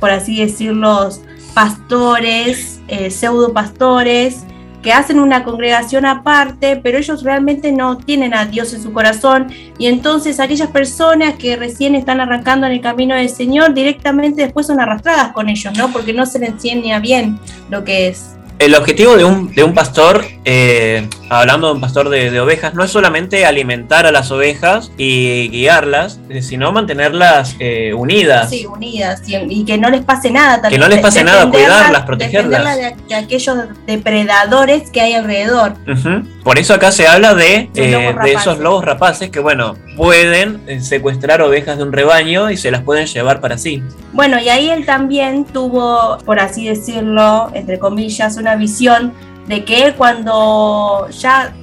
por 0.00 0.10
así 0.10 0.40
decirlo, 0.40 1.10
pastores, 1.54 2.80
eh, 2.88 3.10
pseudo 3.10 3.52
pastores, 3.52 4.44
que 4.84 4.92
hacen 4.92 5.18
una 5.18 5.42
congregación 5.44 6.04
aparte, 6.04 6.76
pero 6.76 6.98
ellos 6.98 7.22
realmente 7.22 7.72
no 7.72 7.96
tienen 7.96 8.34
a 8.34 8.44
Dios 8.44 8.74
en 8.74 8.82
su 8.82 8.92
corazón. 8.92 9.50
Y 9.78 9.86
entonces 9.86 10.38
aquellas 10.38 10.68
personas 10.68 11.34
que 11.34 11.56
recién 11.56 11.94
están 11.94 12.20
arrancando 12.20 12.66
en 12.66 12.74
el 12.74 12.80
camino 12.82 13.14
del 13.14 13.30
Señor, 13.30 13.72
directamente 13.72 14.42
después 14.42 14.66
son 14.66 14.80
arrastradas 14.80 15.32
con 15.32 15.48
ellos, 15.48 15.76
¿no? 15.78 15.90
Porque 15.90 16.12
no 16.12 16.26
se 16.26 16.38
les 16.38 16.50
enseña 16.50 17.00
bien 17.00 17.38
lo 17.70 17.82
que 17.82 18.08
es. 18.08 18.36
El 18.58 18.74
objetivo 18.76 19.16
de 19.16 19.24
un, 19.24 19.52
de 19.52 19.64
un 19.64 19.74
pastor, 19.74 20.24
eh, 20.44 21.08
hablando 21.28 21.66
de 21.66 21.72
un 21.74 21.80
pastor 21.80 22.08
de, 22.08 22.30
de 22.30 22.40
ovejas, 22.40 22.72
no 22.74 22.84
es 22.84 22.90
solamente 22.90 23.44
alimentar 23.44 24.06
a 24.06 24.12
las 24.12 24.30
ovejas 24.30 24.92
y 24.96 25.48
guiarlas, 25.50 26.20
eh, 26.30 26.40
sino 26.40 26.70
mantenerlas 26.70 27.56
eh, 27.58 27.92
unidas. 27.94 28.50
Sí, 28.50 28.64
unidas 28.64 29.22
y, 29.28 29.36
y 29.36 29.64
que 29.64 29.76
no 29.76 29.90
les 29.90 30.04
pase 30.04 30.30
nada. 30.30 30.62
también, 30.62 30.80
no 30.80 30.88
les 30.88 31.00
pase 31.00 31.24
nada, 31.24 31.50
cuidarlas, 31.50 32.02
protegerlas. 32.02 32.76
De, 32.76 32.94
de 33.08 33.14
aquellos 33.14 33.56
depredadores 33.86 34.88
que 34.90 35.00
hay 35.00 35.14
alrededor. 35.14 35.74
Por 36.44 36.58
eso 36.58 36.74
acá 36.74 36.92
se 36.92 37.08
habla 37.08 37.34
de, 37.34 37.70
De 37.72 38.08
eh, 38.08 38.14
de 38.22 38.32
esos 38.32 38.58
lobos 38.58 38.84
rapaces 38.84 39.30
que, 39.30 39.40
bueno, 39.40 39.74
pueden 39.96 40.82
secuestrar 40.82 41.42
ovejas 41.42 41.78
de 41.78 41.82
un 41.84 41.92
rebaño 41.92 42.50
y 42.50 42.56
se 42.56 42.70
las 42.70 42.82
pueden 42.82 43.06
llevar 43.06 43.40
para 43.40 43.58
sí. 43.58 43.82
Bueno, 44.12 44.38
y 44.38 44.48
ahí 44.48 44.68
él 44.70 44.86
también 44.86 45.44
tuvo, 45.44 46.18
por 46.24 46.38
así 46.38 46.68
decirlo, 46.68 47.50
entre 47.54 47.78
comillas, 47.78 48.36
una 48.44 48.56
visión 48.56 49.12
de 49.46 49.64
que 49.64 49.94
cuando 49.96 51.08
ya, 51.10 51.54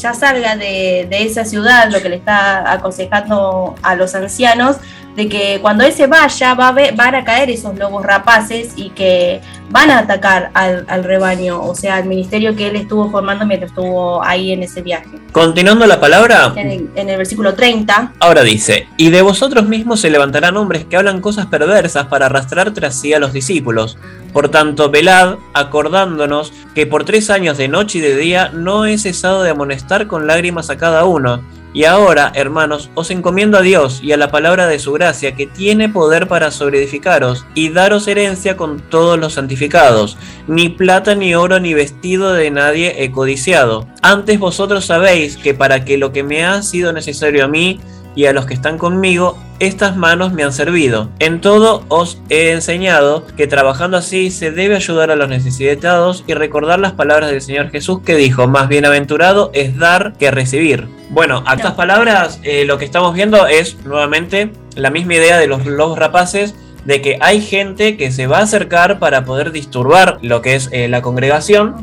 ya 0.00 0.14
salga 0.14 0.56
de, 0.56 1.06
de 1.10 1.22
esa 1.24 1.44
ciudad, 1.44 1.90
lo 1.90 2.00
que 2.00 2.08
le 2.08 2.16
está 2.16 2.72
aconsejando 2.72 3.74
a 3.82 3.94
los 3.94 4.14
ancianos, 4.14 4.76
de 5.16 5.28
que 5.28 5.58
cuando 5.62 5.84
él 5.84 5.92
se 5.92 6.06
vaya 6.06 6.54
va 6.54 6.68
a 6.68 6.72
ver- 6.72 6.94
van 6.96 7.14
a 7.14 7.24
caer 7.24 7.48
esos 7.50 7.78
lobos 7.78 8.04
rapaces 8.04 8.72
y 8.76 8.90
que 8.90 9.40
van 9.70 9.90
a 9.90 10.00
atacar 10.00 10.50
al, 10.54 10.84
al 10.88 11.04
rebaño, 11.04 11.62
o 11.62 11.74
sea, 11.74 11.96
al 11.96 12.04
ministerio 12.06 12.54
que 12.56 12.66
él 12.68 12.76
estuvo 12.76 13.10
formando 13.10 13.46
mientras 13.46 13.70
estuvo 13.70 14.22
ahí 14.24 14.52
en 14.52 14.62
ese 14.62 14.82
viaje. 14.82 15.08
Continuando 15.32 15.86
la 15.86 16.00
palabra, 16.00 16.52
En 16.56 16.70
el, 16.70 16.90
en 16.96 17.08
el 17.08 17.16
versículo 17.16 17.54
30, 17.54 18.12
ahora 18.20 18.42
dice, 18.42 18.88
y 18.96 19.10
de 19.10 19.22
vosotros 19.22 19.66
mismos 19.66 20.00
se 20.00 20.10
levantarán 20.10 20.56
hombres 20.56 20.84
que 20.84 20.96
hablan 20.96 21.20
cosas 21.20 21.46
perversas 21.46 22.06
para 22.06 22.26
arrastrar 22.26 22.72
tras 22.72 22.94
sí 23.00 23.12
a 23.14 23.18
los 23.18 23.32
discípulos. 23.32 23.96
Por 24.32 24.48
tanto, 24.48 24.90
velad, 24.90 25.36
acordándonos 25.54 26.52
que 26.74 26.86
por 26.86 27.04
tres 27.04 27.30
años 27.30 27.56
de 27.56 27.68
noche 27.68 27.98
y 27.98 28.00
de 28.00 28.16
día 28.16 28.50
no 28.52 28.84
he 28.84 28.98
cesado 28.98 29.42
de 29.44 29.50
amonestar 29.50 30.06
con 30.08 30.26
lágrimas 30.26 30.70
a 30.70 30.76
cada 30.76 31.04
uno. 31.04 31.40
Y 31.74 31.86
ahora, 31.86 32.30
hermanos, 32.36 32.88
os 32.94 33.10
encomiendo 33.10 33.58
a 33.58 33.62
Dios 33.62 33.98
y 34.00 34.12
a 34.12 34.16
la 34.16 34.30
palabra 34.30 34.68
de 34.68 34.78
su 34.78 34.92
gracia, 34.92 35.34
que 35.34 35.48
tiene 35.48 35.88
poder 35.88 36.28
para 36.28 36.52
sobreedificaros 36.52 37.44
y 37.56 37.70
daros 37.70 38.06
herencia 38.06 38.56
con 38.56 38.78
todos 38.78 39.18
los 39.18 39.32
santificados. 39.32 40.16
Ni 40.46 40.68
plata, 40.68 41.16
ni 41.16 41.34
oro, 41.34 41.58
ni 41.58 41.74
vestido 41.74 42.32
de 42.32 42.52
nadie 42.52 43.02
he 43.02 43.10
codiciado. 43.10 43.88
Antes 44.02 44.38
vosotros 44.38 44.86
sabéis 44.86 45.36
que 45.36 45.52
para 45.52 45.84
que 45.84 45.98
lo 45.98 46.12
que 46.12 46.22
me 46.22 46.44
ha 46.44 46.62
sido 46.62 46.92
necesario 46.92 47.44
a 47.44 47.48
mí 47.48 47.80
y 48.14 48.26
a 48.26 48.32
los 48.32 48.46
que 48.46 48.54
están 48.54 48.78
conmigo, 48.78 49.36
estas 49.60 49.96
manos 49.96 50.32
me 50.32 50.42
han 50.42 50.52
servido. 50.52 51.08
En 51.18 51.40
todo 51.40 51.84
os 51.88 52.20
he 52.28 52.50
enseñado 52.50 53.24
que 53.36 53.46
trabajando 53.46 53.96
así 53.96 54.30
se 54.30 54.50
debe 54.50 54.76
ayudar 54.76 55.10
a 55.10 55.16
los 55.16 55.28
necesitados 55.28 56.24
y 56.26 56.34
recordar 56.34 56.78
las 56.78 56.92
palabras 56.92 57.30
del 57.30 57.40
Señor 57.40 57.70
Jesús 57.70 58.00
que 58.04 58.16
dijo, 58.16 58.46
más 58.46 58.68
bienaventurado 58.68 59.50
es 59.54 59.78
dar 59.78 60.14
que 60.18 60.30
recibir. 60.30 60.88
Bueno, 61.10 61.44
a 61.46 61.54
estas 61.54 61.74
palabras 61.74 62.40
eh, 62.42 62.64
lo 62.64 62.78
que 62.78 62.84
estamos 62.84 63.14
viendo 63.14 63.46
es 63.46 63.76
nuevamente 63.84 64.50
la 64.74 64.90
misma 64.90 65.14
idea 65.14 65.38
de 65.38 65.46
los 65.46 65.64
lobos 65.66 65.98
rapaces 65.98 66.54
de 66.84 67.00
que 67.00 67.18
hay 67.20 67.40
gente 67.40 67.96
que 67.96 68.10
se 68.10 68.26
va 68.26 68.38
a 68.38 68.42
acercar 68.42 68.98
para 68.98 69.24
poder 69.24 69.52
disturbar 69.52 70.18
lo 70.22 70.42
que 70.42 70.54
es 70.54 70.68
eh, 70.72 70.88
la 70.88 71.02
congregación 71.02 71.76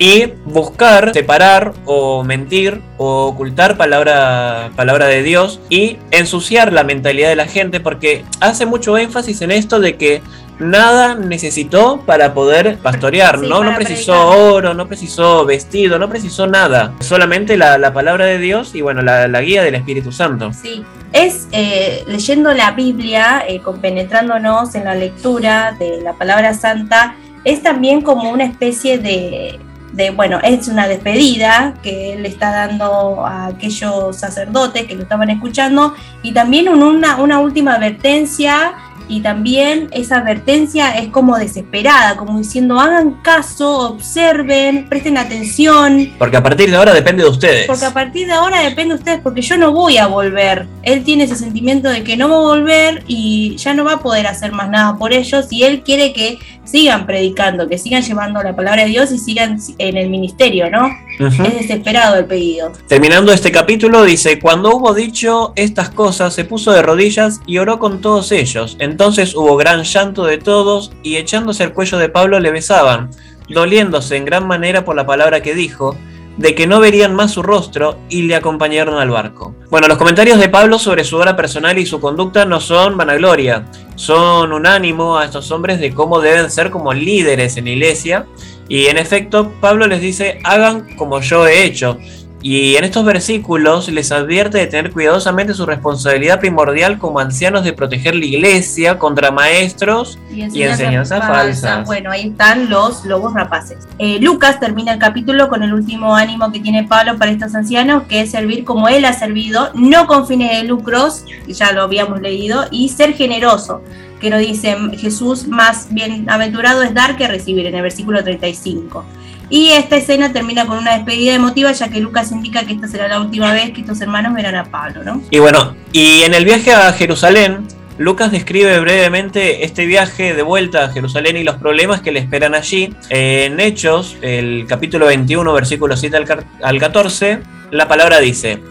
y 0.00 0.32
buscar 0.46 1.12
separar 1.12 1.74
o 1.84 2.24
mentir 2.24 2.80
o 2.96 3.26
ocultar 3.26 3.76
palabra, 3.76 4.70
palabra 4.74 5.06
de 5.06 5.22
Dios 5.22 5.60
y 5.68 5.98
ensuciar 6.10 6.72
la 6.72 6.84
mentalidad 6.84 7.28
de 7.28 7.36
la 7.36 7.44
gente 7.46 7.80
porque 7.80 8.24
hace 8.40 8.64
mucho 8.64 8.96
énfasis 8.96 9.42
en 9.42 9.50
esto 9.50 9.78
de 9.78 9.98
que 9.98 10.22
nada 10.58 11.16
necesitó 11.16 12.00
para 12.06 12.32
poder 12.32 12.78
pastorear, 12.78 13.40
Sí, 13.40 13.46
¿no? 13.46 13.62
No 13.62 13.74
precisó 13.76 14.12
predicar. 14.12 14.52
oro, 14.52 14.74
no 14.74 14.88
precisó 14.88 15.44
vestido, 15.44 15.98
no 15.98 16.08
precisó 16.08 16.46
nada, 16.46 16.94
solamente 17.00 17.58
la, 17.58 17.76
la 17.76 17.92
palabra 17.92 18.24
de 18.24 18.38
Dios 18.38 18.74
y 18.74 18.80
bueno, 18.80 19.02
la, 19.02 19.28
la 19.28 19.42
guía 19.42 19.62
del 19.62 19.74
Espíritu 19.74 20.12
Santo. 20.12 20.50
Sí, 20.54 20.82
es 21.12 21.46
eh, 21.52 22.04
leyendo 22.06 22.54
la 22.54 22.70
Biblia, 22.70 23.44
eh, 23.46 23.60
compenetrándonos 23.60 24.74
en 24.74 24.84
la 24.84 24.94
lectura 24.94 25.76
de 25.78 26.00
la 26.00 26.14
palabra 26.14 26.54
santa, 26.54 27.16
es 27.44 27.62
también 27.62 28.00
como 28.00 28.30
una 28.30 28.44
especie 28.44 28.98
de, 28.98 29.58
de, 29.92 30.10
bueno, 30.10 30.38
es 30.42 30.68
una 30.68 30.86
despedida 30.88 31.74
que 31.82 32.12
él 32.14 32.24
está 32.26 32.50
dando 32.50 33.24
a 33.26 33.46
aquellos 33.46 34.16
sacerdotes 34.16 34.86
que 34.86 34.94
lo 34.94 35.02
estaban 35.02 35.30
escuchando 35.30 35.94
y 36.22 36.32
también 36.32 36.68
un- 36.68 36.82
una, 36.82 37.16
una 37.16 37.38
última 37.40 37.74
advertencia 37.74 38.72
y 39.08 39.20
también 39.22 39.88
esa 39.90 40.18
advertencia 40.18 40.92
es 40.96 41.08
como 41.08 41.36
desesperada, 41.36 42.16
como 42.16 42.38
diciendo 42.38 42.78
hagan 42.78 43.14
caso, 43.22 43.88
observen, 43.90 44.88
presten 44.88 45.18
atención, 45.18 46.12
Porque 46.16 46.36
a 46.36 46.42
partir 46.44 46.70
de 46.70 46.76
ahora 46.76 46.94
depende 46.94 47.24
de 47.24 47.28
ustedes. 47.28 47.66
porque 47.66 47.86
a 47.86 47.92
partir 47.92 48.28
de 48.28 48.34
ahora 48.34 48.60
depende 48.60 48.94
de 48.94 48.98
ustedes, 49.00 49.20
porque 49.20 49.42
yo 49.42 49.56
no 49.56 49.72
voy 49.72 49.96
a 49.98 50.06
volver. 50.06 50.68
Él 50.84 51.02
tiene 51.02 51.24
ese 51.24 51.34
sentimiento 51.34 51.88
de 51.88 52.04
que 52.04 52.16
no 52.16 52.28
va 52.28 52.36
a 52.36 52.38
volver 52.56 53.02
y 53.08 53.56
ya 53.56 53.74
no 53.74 53.84
va 53.84 53.94
a 53.94 53.98
poder 54.00 54.28
hacer 54.28 54.52
más 54.52 54.70
nada 54.70 54.96
por 54.96 55.12
ellos 55.12 55.46
y 55.50 55.64
él 55.64 55.82
quiere 55.82 56.12
que 56.12 56.38
sigan 56.70 57.06
predicando, 57.06 57.68
que 57.68 57.78
sigan 57.78 58.02
llevando 58.02 58.42
la 58.42 58.54
palabra 58.54 58.84
de 58.84 58.88
Dios 58.90 59.10
y 59.12 59.18
sigan 59.18 59.58
en 59.78 59.96
el 59.96 60.08
ministerio, 60.08 60.70
¿no? 60.70 60.88
Es 61.18 61.54
desesperado 61.54 62.16
el 62.16 62.26
pedido. 62.26 62.72
Terminando 62.86 63.32
este 63.32 63.50
capítulo 63.50 64.04
dice, 64.04 64.38
cuando 64.38 64.74
hubo 64.76 64.94
dicho 64.94 65.52
estas 65.56 65.90
cosas, 65.90 66.32
se 66.32 66.44
puso 66.44 66.72
de 66.72 66.82
rodillas 66.82 67.40
y 67.46 67.58
oró 67.58 67.78
con 67.78 68.00
todos 68.00 68.32
ellos. 68.32 68.76
Entonces 68.78 69.34
hubo 69.34 69.56
gran 69.56 69.82
llanto 69.82 70.24
de 70.24 70.38
todos 70.38 70.92
y 71.02 71.16
echándose 71.16 71.64
al 71.64 71.72
cuello 71.72 71.98
de 71.98 72.08
Pablo 72.08 72.40
le 72.40 72.50
besaban. 72.50 73.10
doliéndose 73.48 74.16
en 74.16 74.24
gran 74.24 74.46
manera 74.46 74.84
por 74.84 74.94
la 74.94 75.06
palabra 75.06 75.42
que 75.42 75.56
dijo, 75.56 75.96
de 76.36 76.54
que 76.54 76.66
no 76.66 76.80
verían 76.80 77.14
más 77.14 77.32
su 77.32 77.42
rostro 77.42 77.98
y 78.08 78.22
le 78.22 78.34
acompañaron 78.34 78.98
al 78.98 79.10
barco. 79.10 79.54
Bueno, 79.70 79.88
los 79.88 79.98
comentarios 79.98 80.38
de 80.38 80.48
Pablo 80.48 80.78
sobre 80.78 81.04
su 81.04 81.16
obra 81.16 81.36
personal 81.36 81.78
y 81.78 81.86
su 81.86 82.00
conducta 82.00 82.44
no 82.44 82.60
son 82.60 82.96
vanagloria, 82.96 83.66
son 83.94 84.52
un 84.52 84.66
ánimo 84.66 85.18
a 85.18 85.26
estos 85.26 85.50
hombres 85.50 85.80
de 85.80 85.92
cómo 85.92 86.20
deben 86.20 86.50
ser 86.50 86.70
como 86.70 86.92
líderes 86.94 87.56
en 87.56 87.66
la 87.66 87.70
iglesia. 87.70 88.26
Y 88.68 88.86
en 88.86 88.98
efecto, 88.98 89.52
Pablo 89.60 89.86
les 89.86 90.00
dice, 90.00 90.40
hagan 90.44 90.96
como 90.96 91.20
yo 91.20 91.46
he 91.46 91.64
hecho. 91.64 91.98
Y 92.42 92.76
en 92.76 92.84
estos 92.84 93.04
versículos 93.04 93.88
les 93.88 94.12
advierte 94.12 94.56
de 94.56 94.66
tener 94.66 94.92
cuidadosamente 94.92 95.52
su 95.52 95.66
responsabilidad 95.66 96.40
primordial 96.40 96.98
como 96.98 97.18
ancianos 97.18 97.64
de 97.64 97.74
proteger 97.74 98.14
la 98.14 98.24
iglesia 98.24 98.98
contra 98.98 99.30
maestros 99.30 100.18
y 100.30 100.62
enseñanzas, 100.62 101.20
falsas. 101.20 101.86
Bueno, 101.86 102.10
ahí 102.10 102.28
están 102.28 102.70
los 102.70 103.04
lobos 103.04 103.34
rapaces. 103.34 103.86
Eh, 103.98 104.18
Lucas 104.20 104.58
termina 104.58 104.94
el 104.94 104.98
capítulo 104.98 105.48
con 105.50 105.62
el 105.62 105.74
último 105.74 106.16
ánimo 106.16 106.50
que 106.50 106.60
tiene 106.60 106.84
Pablo 106.84 107.18
para 107.18 107.30
estos 107.30 107.54
ancianos, 107.54 108.04
que 108.04 108.22
es 108.22 108.30
servir 108.30 108.64
como 108.64 108.88
él 108.88 109.04
ha 109.04 109.12
servido, 109.12 109.70
no 109.74 110.06
con 110.06 110.26
fines 110.26 110.50
de 110.58 110.64
lucros, 110.66 111.24
ya 111.46 111.72
lo 111.72 111.82
habíamos 111.82 112.22
leído, 112.22 112.64
y 112.70 112.88
ser 112.88 113.12
generoso, 113.12 113.82
que 114.18 114.30
lo 114.30 114.38
dice 114.38 114.76
Jesús, 114.98 115.46
más 115.46 115.88
bienaventurado 115.90 116.82
es 116.82 116.94
dar 116.94 117.18
que 117.18 117.28
recibir, 117.28 117.66
en 117.66 117.74
el 117.74 117.82
versículo 117.82 118.24
35. 118.24 119.04
Y 119.50 119.72
esta 119.72 119.96
escena 119.96 120.32
termina 120.32 120.64
con 120.64 120.78
una 120.78 120.94
despedida 120.94 121.34
emotiva, 121.34 121.72
ya 121.72 121.88
que 121.88 122.00
Lucas 122.00 122.30
indica 122.30 122.64
que 122.64 122.74
esta 122.74 122.86
será 122.86 123.08
la 123.08 123.20
última 123.20 123.52
vez 123.52 123.72
que 123.72 123.80
estos 123.80 124.00
hermanos 124.00 124.32
verán 124.32 124.54
a 124.54 124.64
Pablo, 124.64 125.02
¿no? 125.02 125.22
Y 125.30 125.40
bueno, 125.40 125.74
y 125.92 126.22
en 126.22 126.34
el 126.34 126.44
viaje 126.44 126.72
a 126.72 126.92
Jerusalén, 126.92 127.66
Lucas 127.98 128.30
describe 128.30 128.78
brevemente 128.78 129.64
este 129.64 129.86
viaje 129.86 130.34
de 130.34 130.42
vuelta 130.42 130.84
a 130.84 130.88
Jerusalén 130.88 131.36
y 131.36 131.42
los 131.42 131.56
problemas 131.56 132.00
que 132.00 132.12
le 132.12 132.20
esperan 132.20 132.54
allí. 132.54 132.94
En 133.08 133.58
Hechos, 133.58 134.16
el 134.22 134.66
capítulo 134.68 135.06
21, 135.06 135.52
versículo 135.52 135.96
7 135.96 136.16
al, 136.16 136.46
al 136.62 136.78
14, 136.78 137.40
la 137.72 137.88
palabra 137.88 138.20
dice, 138.20 138.62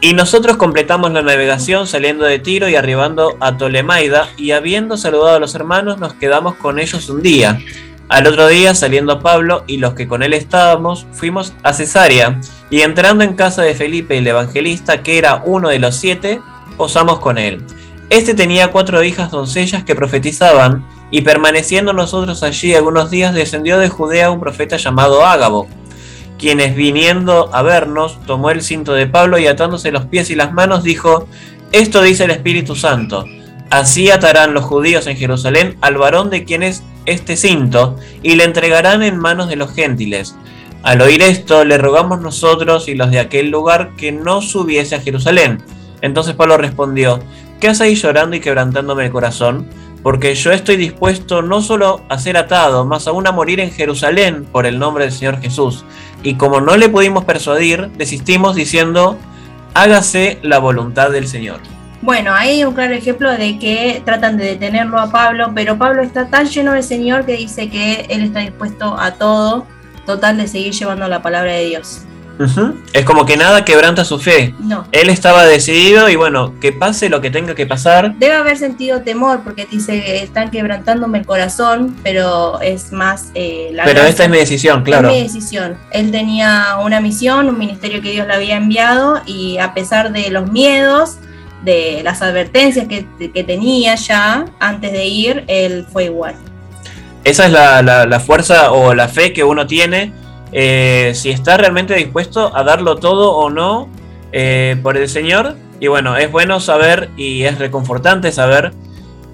y 0.00 0.14
nosotros 0.14 0.56
completamos 0.56 1.12
la 1.12 1.20
navegación 1.20 1.86
saliendo 1.86 2.24
de 2.24 2.38
Tiro 2.38 2.70
y 2.70 2.74
arribando 2.74 3.36
a 3.38 3.58
Tolemaida, 3.58 4.30
y 4.38 4.52
habiendo 4.52 4.96
saludado 4.96 5.36
a 5.36 5.40
los 5.40 5.54
hermanos, 5.54 5.98
nos 5.98 6.14
quedamos 6.14 6.54
con 6.54 6.78
ellos 6.78 7.10
un 7.10 7.20
día. 7.20 7.58
Al 8.10 8.26
otro 8.26 8.48
día, 8.48 8.74
saliendo 8.74 9.20
Pablo 9.20 9.62
y 9.68 9.76
los 9.76 9.94
que 9.94 10.08
con 10.08 10.24
él 10.24 10.32
estábamos, 10.32 11.06
fuimos 11.12 11.54
a 11.62 11.72
Cesarea, 11.72 12.40
y 12.68 12.80
entrando 12.80 13.22
en 13.22 13.34
casa 13.34 13.62
de 13.62 13.76
Felipe 13.76 14.18
el 14.18 14.26
evangelista, 14.26 15.04
que 15.04 15.16
era 15.16 15.42
uno 15.46 15.68
de 15.68 15.78
los 15.78 15.94
siete, 15.94 16.40
posamos 16.76 17.20
con 17.20 17.38
él. 17.38 17.64
Este 18.10 18.34
tenía 18.34 18.72
cuatro 18.72 19.04
hijas 19.04 19.30
doncellas 19.30 19.84
que 19.84 19.94
profetizaban, 19.94 20.84
y 21.12 21.20
permaneciendo 21.20 21.92
nosotros 21.92 22.42
allí 22.42 22.74
algunos 22.74 23.12
días, 23.12 23.32
descendió 23.32 23.78
de 23.78 23.88
Judea 23.88 24.32
un 24.32 24.40
profeta 24.40 24.76
llamado 24.76 25.24
Ágabo, 25.24 25.68
quienes 26.36 26.74
viniendo 26.74 27.48
a 27.54 27.62
vernos, 27.62 28.18
tomó 28.26 28.50
el 28.50 28.62
cinto 28.62 28.92
de 28.92 29.06
Pablo 29.06 29.38
y 29.38 29.46
atándose 29.46 29.92
los 29.92 30.06
pies 30.06 30.30
y 30.30 30.34
las 30.34 30.52
manos, 30.52 30.82
dijo, 30.82 31.28
Esto 31.70 32.02
dice 32.02 32.24
el 32.24 32.32
Espíritu 32.32 32.74
Santo, 32.74 33.24
así 33.70 34.10
atarán 34.10 34.52
los 34.52 34.64
judíos 34.64 35.06
en 35.06 35.16
Jerusalén 35.16 35.76
al 35.80 35.96
varón 35.96 36.28
de 36.28 36.44
quien 36.44 36.64
es 36.64 36.82
este 37.06 37.36
cinto, 37.36 37.96
y 38.22 38.34
le 38.34 38.44
entregarán 38.44 39.02
en 39.02 39.18
manos 39.18 39.48
de 39.48 39.56
los 39.56 39.72
gentiles. 39.72 40.36
Al 40.82 41.02
oír 41.02 41.20
esto, 41.20 41.64
le 41.64 41.76
rogamos 41.76 42.20
nosotros 42.20 42.88
y 42.88 42.94
los 42.94 43.10
de 43.10 43.20
aquel 43.20 43.50
lugar 43.50 43.90
que 43.96 44.12
no 44.12 44.40
subiese 44.40 44.94
a 44.94 45.00
Jerusalén. 45.00 45.62
Entonces 46.00 46.34
Pablo 46.34 46.56
respondió, 46.56 47.20
¿qué 47.60 47.68
hacéis 47.68 48.02
llorando 48.02 48.36
y 48.36 48.40
quebrantándome 48.40 49.04
el 49.04 49.12
corazón? 49.12 49.68
Porque 50.02 50.34
yo 50.34 50.50
estoy 50.52 50.76
dispuesto 50.76 51.42
no 51.42 51.60
solo 51.60 52.00
a 52.08 52.18
ser 52.18 52.38
atado, 52.38 52.86
más 52.86 53.06
aún 53.06 53.26
a 53.26 53.32
morir 53.32 53.60
en 53.60 53.70
Jerusalén 53.70 54.46
por 54.50 54.64
el 54.64 54.78
nombre 54.78 55.04
del 55.04 55.12
Señor 55.12 55.42
Jesús. 55.42 55.84
Y 56.22 56.36
como 56.36 56.62
no 56.62 56.78
le 56.78 56.88
pudimos 56.88 57.24
persuadir, 57.24 57.90
desistimos 57.98 58.56
diciendo, 58.56 59.18
hágase 59.74 60.38
la 60.42 60.58
voluntad 60.58 61.10
del 61.10 61.28
Señor. 61.28 61.60
Bueno, 62.02 62.32
ahí 62.34 62.50
hay 62.50 62.64
un 62.64 62.74
claro 62.74 62.94
ejemplo 62.94 63.30
de 63.30 63.58
que 63.58 64.02
tratan 64.04 64.36
de 64.38 64.44
detenerlo 64.46 64.98
a 64.98 65.10
Pablo, 65.10 65.52
pero 65.54 65.76
Pablo 65.76 66.02
está 66.02 66.28
tan 66.28 66.46
lleno 66.46 66.72
del 66.72 66.82
Señor 66.82 67.26
que 67.26 67.36
dice 67.36 67.68
que 67.68 68.06
él 68.08 68.22
está 68.22 68.40
dispuesto 68.40 68.98
a 68.98 69.12
todo, 69.12 69.66
total 70.06 70.38
de 70.38 70.48
seguir 70.48 70.72
llevando 70.72 71.06
la 71.08 71.20
palabra 71.20 71.52
de 71.52 71.66
Dios. 71.66 72.02
Es 72.94 73.04
como 73.04 73.26
que 73.26 73.36
nada 73.36 73.66
quebranta 73.66 74.02
su 74.02 74.18
fe. 74.18 74.54
No. 74.60 74.86
Él 74.92 75.10
estaba 75.10 75.44
decidido 75.44 76.08
y 76.08 76.16
bueno, 76.16 76.54
que 76.58 76.72
pase 76.72 77.10
lo 77.10 77.20
que 77.20 77.30
tenga 77.30 77.54
que 77.54 77.66
pasar. 77.66 78.14
Debe 78.16 78.34
haber 78.34 78.56
sentido 78.56 79.02
temor 79.02 79.42
porque 79.44 79.66
dice 79.70 80.02
que 80.02 80.22
están 80.22 80.50
quebrantándome 80.50 81.18
el 81.18 81.26
corazón, 81.26 81.94
pero 82.02 82.58
es 82.62 82.92
más 82.92 83.30
eh, 83.34 83.68
la 83.74 83.84
Pero 83.84 83.96
gracia. 83.96 84.10
esta 84.10 84.24
es 84.24 84.30
mi 84.30 84.38
decisión, 84.38 84.82
claro. 84.82 85.08
Es 85.10 85.14
mi 85.14 85.22
decisión. 85.22 85.76
Él 85.90 86.10
tenía 86.10 86.78
una 86.82 87.02
misión, 87.02 87.46
un 87.50 87.58
ministerio 87.58 88.00
que 88.00 88.10
Dios 88.12 88.26
le 88.26 88.32
había 88.32 88.56
enviado 88.56 89.20
y 89.26 89.58
a 89.58 89.74
pesar 89.74 90.10
de 90.10 90.30
los 90.30 90.50
miedos, 90.50 91.18
de 91.64 92.00
las 92.02 92.22
advertencias 92.22 92.86
que, 92.88 93.06
que 93.32 93.44
tenía 93.44 93.94
ya 93.96 94.46
antes 94.60 94.92
de 94.92 95.06
ir, 95.06 95.44
él 95.46 95.86
fue 95.92 96.04
igual. 96.04 96.34
Esa 97.24 97.46
es 97.46 97.52
la, 97.52 97.82
la- 97.82 98.06
la 98.06 98.20
fuerza 98.20 98.72
o 98.72 98.94
la 98.94 99.08
fe 99.08 99.32
que 99.32 99.44
uno 99.44 99.66
tiene. 99.66 100.12
eh, 100.52 101.12
si 101.14 101.30
está 101.30 101.56
realmente 101.58 101.94
dispuesto 101.94 102.50
a 102.56 102.64
darlo 102.64 102.96
todo 102.96 103.32
o 103.36 103.50
no 103.50 103.88
eh, 104.32 104.76
por 104.82 104.96
el 104.96 105.08
Señor. 105.08 105.54
Y 105.78 105.86
bueno, 105.86 106.16
es 106.16 106.30
bueno 106.32 106.58
saber 106.60 107.08
y 107.16 107.44
es 107.44 107.58
reconfortante 107.58 108.32
saber 108.32 108.72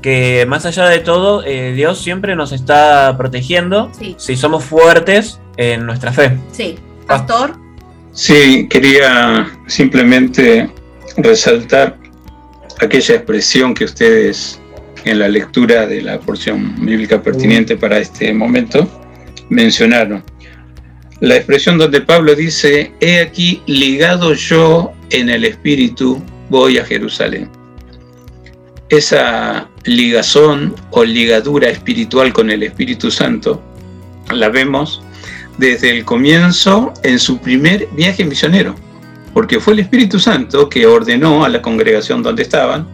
que 0.03 0.45
más 0.47 0.67
allá 0.67 0.85
de 0.87 0.99
todo, 1.01 1.43
eh, 1.45 1.73
Dios 1.75 1.99
siempre 1.99 2.37
nos 2.37 2.53
está 2.53 3.15
protegiendo 3.17 3.91
Sí, 3.99 4.15
si 4.19 4.37
somos 4.37 4.63
fuertes 4.65 5.41
en 5.57 5.87
nuestra 5.87 6.13
fe. 6.13 6.39
sí. 6.53 6.77
Pastor, 7.07 7.55
Sí, 8.13 8.67
quería 8.69 9.47
simplemente 9.67 10.71
resaltar 11.17 11.97
aquella 12.81 13.15
expresión 13.17 13.75
que 13.75 13.85
ustedes 13.85 14.61
en 15.05 15.19
la 15.19 15.29
lectura 15.29 15.87
de 15.87 16.03
la 16.03 16.19
porción 16.19 16.75
bíblica 16.85 17.23
pertinente 17.23 17.77
para 17.77 17.99
este 17.99 18.33
momento 18.33 18.89
mencionaron. 19.49 20.23
La 21.21 21.37
expresión 21.37 21.79
donde 21.79 22.01
Pablo 22.01 22.35
dice, 22.35 22.93
he 23.01 23.21
aquí 23.21 23.63
ligado 23.67 24.35
yo 24.35 24.93
en 25.11 25.31
el 25.31 25.45
espíritu, 25.45 26.23
voy 26.51 26.79
a 26.79 26.85
Jerusalén. 26.85 27.49
Esa 28.89 29.69
ligazón 29.85 30.75
o 30.91 31.05
ligadura 31.05 31.69
espiritual 31.69 32.33
con 32.33 32.51
el 32.51 32.63
Espíritu 32.63 33.11
Santo 33.11 33.63
la 34.31 34.49
vemos 34.49 35.03
desde 35.59 35.91
el 35.91 36.05
comienzo 36.05 36.93
en 37.03 37.19
su 37.19 37.39
primer 37.39 37.89
viaje 37.93 38.25
misionero, 38.25 38.75
porque 39.37 39.61
fue 39.61 39.75
el 39.75 39.81
Espíritu 39.81 40.19
Santo 40.19 40.67
que 40.67 40.87
ordenó 40.87 41.45
a 41.45 41.51
la 41.51 41.61
congregación 41.61 42.23
donde 42.23 42.43
estaban 42.43 42.89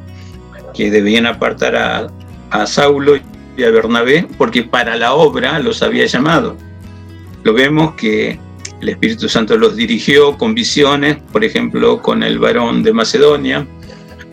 que 0.75 0.91
debían 0.91 1.25
apartar 1.25 1.77
a, 1.77 2.09
a 2.51 2.67
Saulo 2.67 3.15
y 3.57 3.63
a 3.63 3.71
Bernabé, 3.71 4.27
porque 4.39 4.65
para 4.65 4.97
la 4.97 5.15
obra 5.15 5.61
los 5.61 5.85
había 5.85 6.05
llamado. 6.07 6.57
Lo 7.45 7.53
vemos 7.53 7.95
que 7.95 8.41
el 8.81 8.89
Espíritu 8.89 9.29
Santo 9.29 9.57
los 9.57 9.77
dirigió 9.77 10.37
con 10.37 10.53
visiones, 10.53 11.19
por 11.31 11.45
ejemplo, 11.45 12.03
con 12.03 12.25
el 12.25 12.41
varón 12.41 12.83
de 12.83 12.93
Macedonia, 12.93 13.65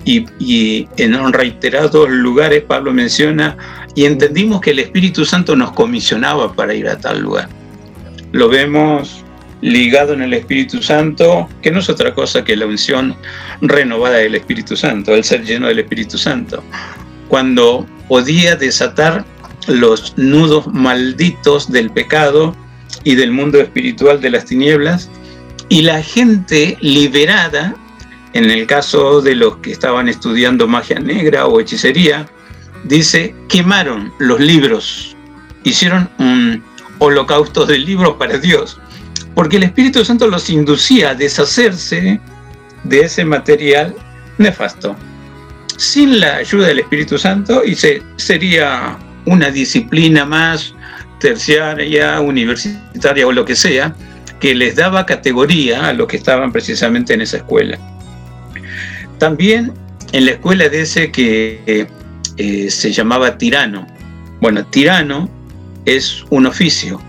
y, 0.03 0.25
y 0.39 0.87
en 0.97 1.31
reiterados 1.31 2.09
lugares 2.09 2.63
Pablo 2.63 2.91
menciona, 2.91 3.55
y 3.93 4.05
entendimos 4.05 4.61
que 4.61 4.71
el 4.71 4.79
Espíritu 4.79 5.25
Santo 5.25 5.55
nos 5.55 5.73
comisionaba 5.73 6.53
para 6.53 6.73
ir 6.73 6.87
a 6.87 6.97
tal 6.97 7.19
lugar 7.19 7.49
lo 8.31 8.47
vemos 8.47 9.23
ligado 9.61 10.13
en 10.13 10.21
el 10.21 10.33
Espíritu 10.33 10.81
Santo, 10.81 11.49
que 11.61 11.71
no 11.71 11.79
es 11.79 11.89
otra 11.89 12.13
cosa 12.13 12.43
que 12.43 12.55
la 12.55 12.65
unción 12.65 13.15
renovada 13.61 14.17
del 14.17 14.35
Espíritu 14.35 14.75
Santo, 14.75 15.13
el 15.13 15.23
ser 15.23 15.43
lleno 15.43 15.67
del 15.67 15.79
Espíritu 15.79 16.17
Santo. 16.17 16.63
Cuando 17.27 17.85
podía 18.07 18.55
desatar 18.55 19.25
los 19.67 20.17
nudos 20.17 20.67
malditos 20.67 21.71
del 21.71 21.91
pecado 21.91 22.55
y 23.03 23.15
del 23.15 23.31
mundo 23.31 23.59
espiritual 23.59 24.21
de 24.21 24.29
las 24.31 24.45
tinieblas, 24.45 25.09
y 25.67 25.83
la 25.83 26.01
gente 26.01 26.77
liberada, 26.81 27.75
en 28.33 28.49
el 28.49 28.65
caso 28.65 29.21
de 29.21 29.35
los 29.35 29.57
que 29.57 29.71
estaban 29.71 30.07
estudiando 30.07 30.67
magia 30.67 30.99
negra 30.99 31.45
o 31.45 31.59
hechicería, 31.59 32.25
dice, 32.83 33.35
quemaron 33.47 34.11
los 34.17 34.39
libros, 34.39 35.15
hicieron 35.63 36.09
un 36.17 36.63
holocausto 36.97 37.65
del 37.65 37.85
libro 37.85 38.17
para 38.17 38.37
Dios, 38.37 38.79
porque 39.35 39.57
el 39.57 39.63
Espíritu 39.63 40.03
Santo 40.03 40.27
los 40.27 40.49
inducía 40.49 41.11
a 41.11 41.15
deshacerse 41.15 42.19
de 42.83 42.99
ese 42.99 43.25
material 43.25 43.95
nefasto. 44.37 44.95
Sin 45.77 46.19
la 46.19 46.37
ayuda 46.37 46.67
del 46.67 46.79
Espíritu 46.79 47.17
Santo, 47.17 47.63
y 47.63 47.75
se, 47.75 48.01
sería 48.17 48.97
una 49.25 49.49
disciplina 49.51 50.25
más 50.25 50.73
terciaria, 51.19 52.19
universitaria 52.19 53.27
o 53.27 53.31
lo 53.31 53.45
que 53.45 53.55
sea, 53.55 53.95
que 54.39 54.55
les 54.55 54.75
daba 54.75 55.05
categoría 55.05 55.87
a 55.87 55.93
los 55.93 56.07
que 56.07 56.17
estaban 56.17 56.51
precisamente 56.51 57.13
en 57.13 57.21
esa 57.21 57.37
escuela. 57.37 57.77
También 59.17 59.73
en 60.11 60.25
la 60.25 60.31
escuela 60.31 60.69
de 60.69 60.81
ese 60.81 61.11
que 61.11 61.87
eh, 62.37 62.69
se 62.71 62.91
llamaba 62.91 63.37
tirano. 63.37 63.85
Bueno, 64.41 64.65
tirano 64.65 65.29
es 65.85 66.23
un 66.29 66.45
oficio. 66.45 67.01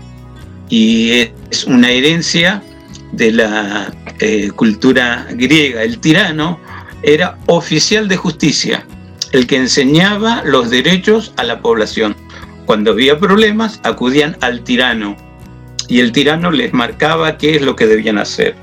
Y 0.71 1.11
es 1.51 1.65
una 1.65 1.91
herencia 1.91 2.63
de 3.11 3.31
la 3.31 3.93
eh, 4.19 4.49
cultura 4.55 5.27
griega. 5.31 5.83
El 5.83 5.99
tirano 5.99 6.59
era 7.03 7.37
oficial 7.47 8.07
de 8.07 8.15
justicia, 8.15 8.85
el 9.33 9.45
que 9.45 9.57
enseñaba 9.57 10.41
los 10.45 10.69
derechos 10.69 11.33
a 11.35 11.43
la 11.43 11.61
población. 11.61 12.15
Cuando 12.65 12.91
había 12.91 13.19
problemas, 13.19 13.81
acudían 13.83 14.37
al 14.39 14.63
tirano 14.63 15.17
y 15.89 15.99
el 15.99 16.13
tirano 16.13 16.51
les 16.51 16.73
marcaba 16.73 17.37
qué 17.37 17.57
es 17.57 17.61
lo 17.61 17.75
que 17.75 17.85
debían 17.85 18.17
hacer. 18.17 18.55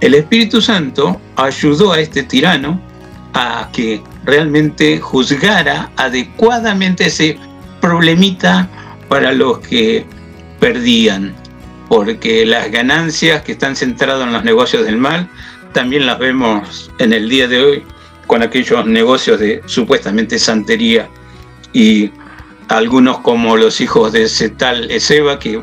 El 0.00 0.14
Espíritu 0.14 0.60
Santo 0.60 1.20
ayudó 1.34 1.92
a 1.92 2.00
este 2.00 2.22
tirano 2.22 2.80
a 3.34 3.68
que 3.72 4.00
realmente 4.24 5.00
juzgara 5.00 5.90
adecuadamente 5.96 7.06
ese 7.06 7.36
problemita 7.80 8.68
para 9.08 9.32
los 9.32 9.58
que 9.58 10.06
perdían, 10.62 11.34
porque 11.88 12.46
las 12.46 12.70
ganancias 12.70 13.42
que 13.42 13.50
están 13.50 13.74
centradas 13.74 14.24
en 14.24 14.32
los 14.32 14.44
negocios 14.44 14.84
del 14.84 14.96
mal 14.96 15.28
también 15.72 16.06
las 16.06 16.20
vemos 16.20 16.88
en 17.00 17.12
el 17.12 17.28
día 17.28 17.48
de 17.48 17.60
hoy 17.60 17.82
con 18.28 18.42
aquellos 18.42 18.86
negocios 18.86 19.40
de 19.40 19.60
supuestamente 19.66 20.38
santería 20.38 21.08
y 21.72 22.12
algunos 22.68 23.18
como 23.18 23.56
los 23.56 23.80
hijos 23.80 24.12
de 24.12 24.22
ese 24.22 24.50
tal 24.50 24.88
Ezeba 24.88 25.40
que 25.40 25.60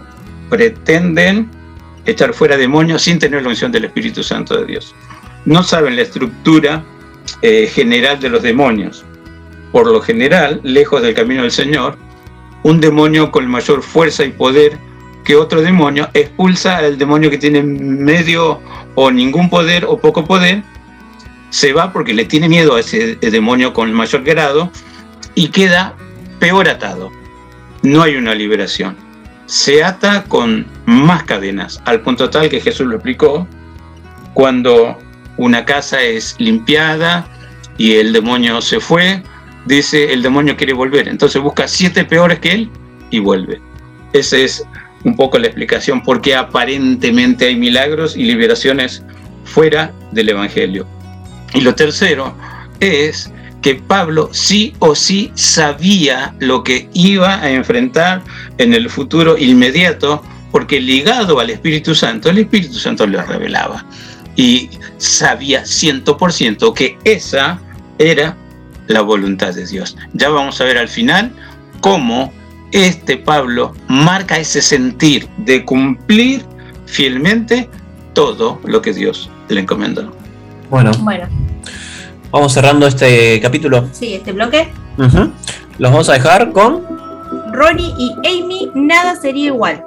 pretenden 0.49 1.49
echar 2.05 2.33
fuera 2.33 2.57
demonios 2.57 3.03
sin 3.03 3.19
tener 3.19 3.43
la 3.43 3.49
unción 3.49 3.71
del 3.71 3.85
Espíritu 3.85 4.21
Santo 4.21 4.57
de 4.57 4.65
Dios. 4.65 4.93
No 5.45 5.63
saben 5.63 5.95
la 5.95 6.01
estructura 6.01 6.83
eh, 7.41 7.71
general 7.73 8.19
de 8.19 8.31
los 8.31 8.43
demonios. 8.43 9.05
Por 9.71 9.89
lo 9.89 10.01
general, 10.01 10.59
lejos 10.63 11.01
del 11.01 11.13
camino 11.13 11.43
del 11.43 11.51
Señor, 11.51 11.97
un 12.63 12.81
demonio 12.81 13.31
con 13.31 13.47
mayor 13.47 13.81
fuerza 13.81 14.25
y 14.25 14.31
poder 14.31 14.88
que 15.24 15.36
otro 15.36 15.61
demonio 15.61 16.09
expulsa 16.13 16.78
al 16.78 16.97
demonio 16.97 17.30
que 17.30 17.38
tiene 17.38 17.61
medio 17.61 18.61
o 18.95 19.11
ningún 19.11 19.49
poder 19.49 19.86
o 19.86 19.97
poco 19.97 20.26
poder, 20.26 20.63
se 21.49 21.74
va 21.74 21.91
porque 21.91 22.13
le 22.13 22.26
tiene 22.26 22.47
miedo 22.47 22.76
a 22.76 22.80
ese 22.80 23.15
demonio 23.15 23.74
con 23.74 23.91
mayor 23.93 24.24
grado 24.24 24.72
y 25.36 25.49
queda 25.49 25.95
peor 26.39 26.70
atado. 26.70 27.11
No 27.82 28.01
hay 28.01 28.15
una 28.15 28.36
liberación. 28.36 28.95
Se 29.45 29.84
ata 29.84 30.24
con 30.26 30.67
más 30.86 31.24
cadenas, 31.24 31.82
al 31.86 32.01
punto 32.01 32.30
tal 32.30 32.49
que 32.49 32.61
Jesús 32.61 32.88
lo 32.88 32.95
explicó, 32.95 33.47
cuando 34.34 34.97
una 35.38 35.65
casa 35.65 36.01
es 36.01 36.36
limpiada 36.38 37.28
y 37.78 37.95
el 37.95 38.13
demonio 38.13 38.61
se 38.61 38.80
fue, 38.80 39.24
dice 39.65 40.13
el 40.13 40.22
demonio 40.22 40.55
quiere 40.55 40.74
volver, 40.74 41.07
entonces 41.07 41.41
busca 41.41 41.67
siete 41.67 42.05
peores 42.05 42.39
que 42.39 42.51
él 42.51 42.70
y 43.09 43.20
vuelve. 43.20 43.59
Esa 44.13 44.38
es 44.38 44.63
un 45.03 45.15
poco 45.15 45.39
la 45.39 45.47
explicación 45.47 46.03
por 46.03 46.21
qué 46.21 46.35
aparentemente 46.35 47.47
hay 47.47 47.55
milagros 47.55 48.15
y 48.15 48.23
liberaciones 48.23 49.03
fuera 49.45 49.91
del 50.11 50.29
Evangelio. 50.29 50.85
Y 51.53 51.61
lo 51.61 51.73
tercero 51.75 52.35
es 52.79 53.31
que 53.61 53.75
Pablo 53.75 54.29
sí 54.31 54.73
o 54.79 54.95
sí 54.95 55.31
sabía 55.35 56.33
lo 56.39 56.63
que 56.63 56.89
iba 56.93 57.41
a 57.41 57.51
enfrentar 57.51 58.23
en 58.57 58.73
el 58.73 58.89
futuro 58.89 59.37
inmediato, 59.37 60.23
porque 60.51 60.79
ligado 60.79 61.39
al 61.39 61.49
Espíritu 61.49 61.93
Santo, 61.93 62.29
el 62.29 62.39
Espíritu 62.39 62.75
Santo 62.75 63.05
le 63.05 63.21
revelaba. 63.21 63.85
Y 64.35 64.69
sabía 64.97 65.65
ciento 65.65 66.15
por 66.17 66.31
ciento 66.31 66.73
que 66.73 66.97
esa 67.03 67.59
era 67.97 68.37
la 68.87 69.01
voluntad 69.01 69.53
de 69.53 69.65
Dios. 69.67 69.97
Ya 70.13 70.29
vamos 70.29 70.59
a 70.61 70.63
ver 70.63 70.77
al 70.77 70.87
final 70.87 71.31
cómo 71.81 72.33
este 72.72 73.17
Pablo 73.17 73.74
marca 73.88 74.38
ese 74.38 74.61
sentir 74.61 75.28
de 75.38 75.65
cumplir 75.65 76.45
fielmente 76.86 77.70
todo 78.13 78.59
lo 78.65 78.82
que 78.82 78.93
Dios 78.93 79.30
le 79.47 79.61
encomendó. 79.61 80.11
Bueno, 80.70 80.91
Bueno, 80.99 81.28
vamos 82.32 82.53
cerrando 82.53 82.86
este 82.88 83.39
capítulo. 83.41 83.88
sí, 83.91 84.13
este 84.15 84.32
bloque. 84.32 84.72
Ujú. 84.97 85.32
Los 85.78 85.91
vamos 85.91 86.09
a 86.09 86.13
dejar 86.13 86.51
con. 86.51 86.84
Ronnie 87.53 87.93
y 87.97 88.11
Amy, 88.28 88.72
nada 88.76 89.15
sería 89.15 89.47
igual. 89.47 89.84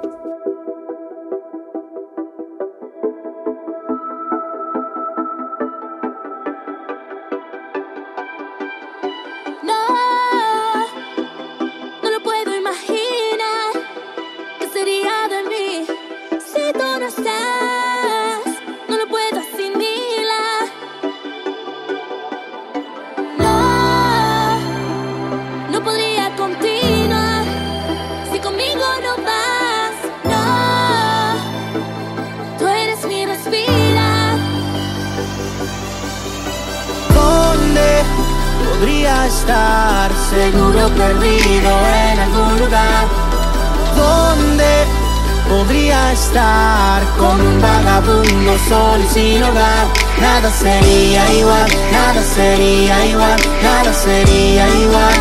Sería 51.23 51.39
igual, 51.39 51.71
nada 51.91 52.23
sería 52.23 53.05
igual, 53.05 53.39
nada 53.61 53.93
sería 53.93 54.67
igual. 54.67 55.13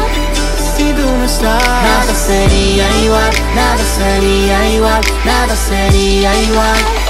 Si 0.76 0.92
tú 0.92 1.02
no 1.02 1.24
estás, 1.24 1.62
nada 1.62 2.14
sería 2.14 2.86
igual, 3.04 3.30
nada 3.54 3.84
sería 3.96 4.70
igual, 4.70 5.00
nada 5.24 5.56
sería 5.56 6.34
igual. 6.42 6.78
Nunca 6.78 7.01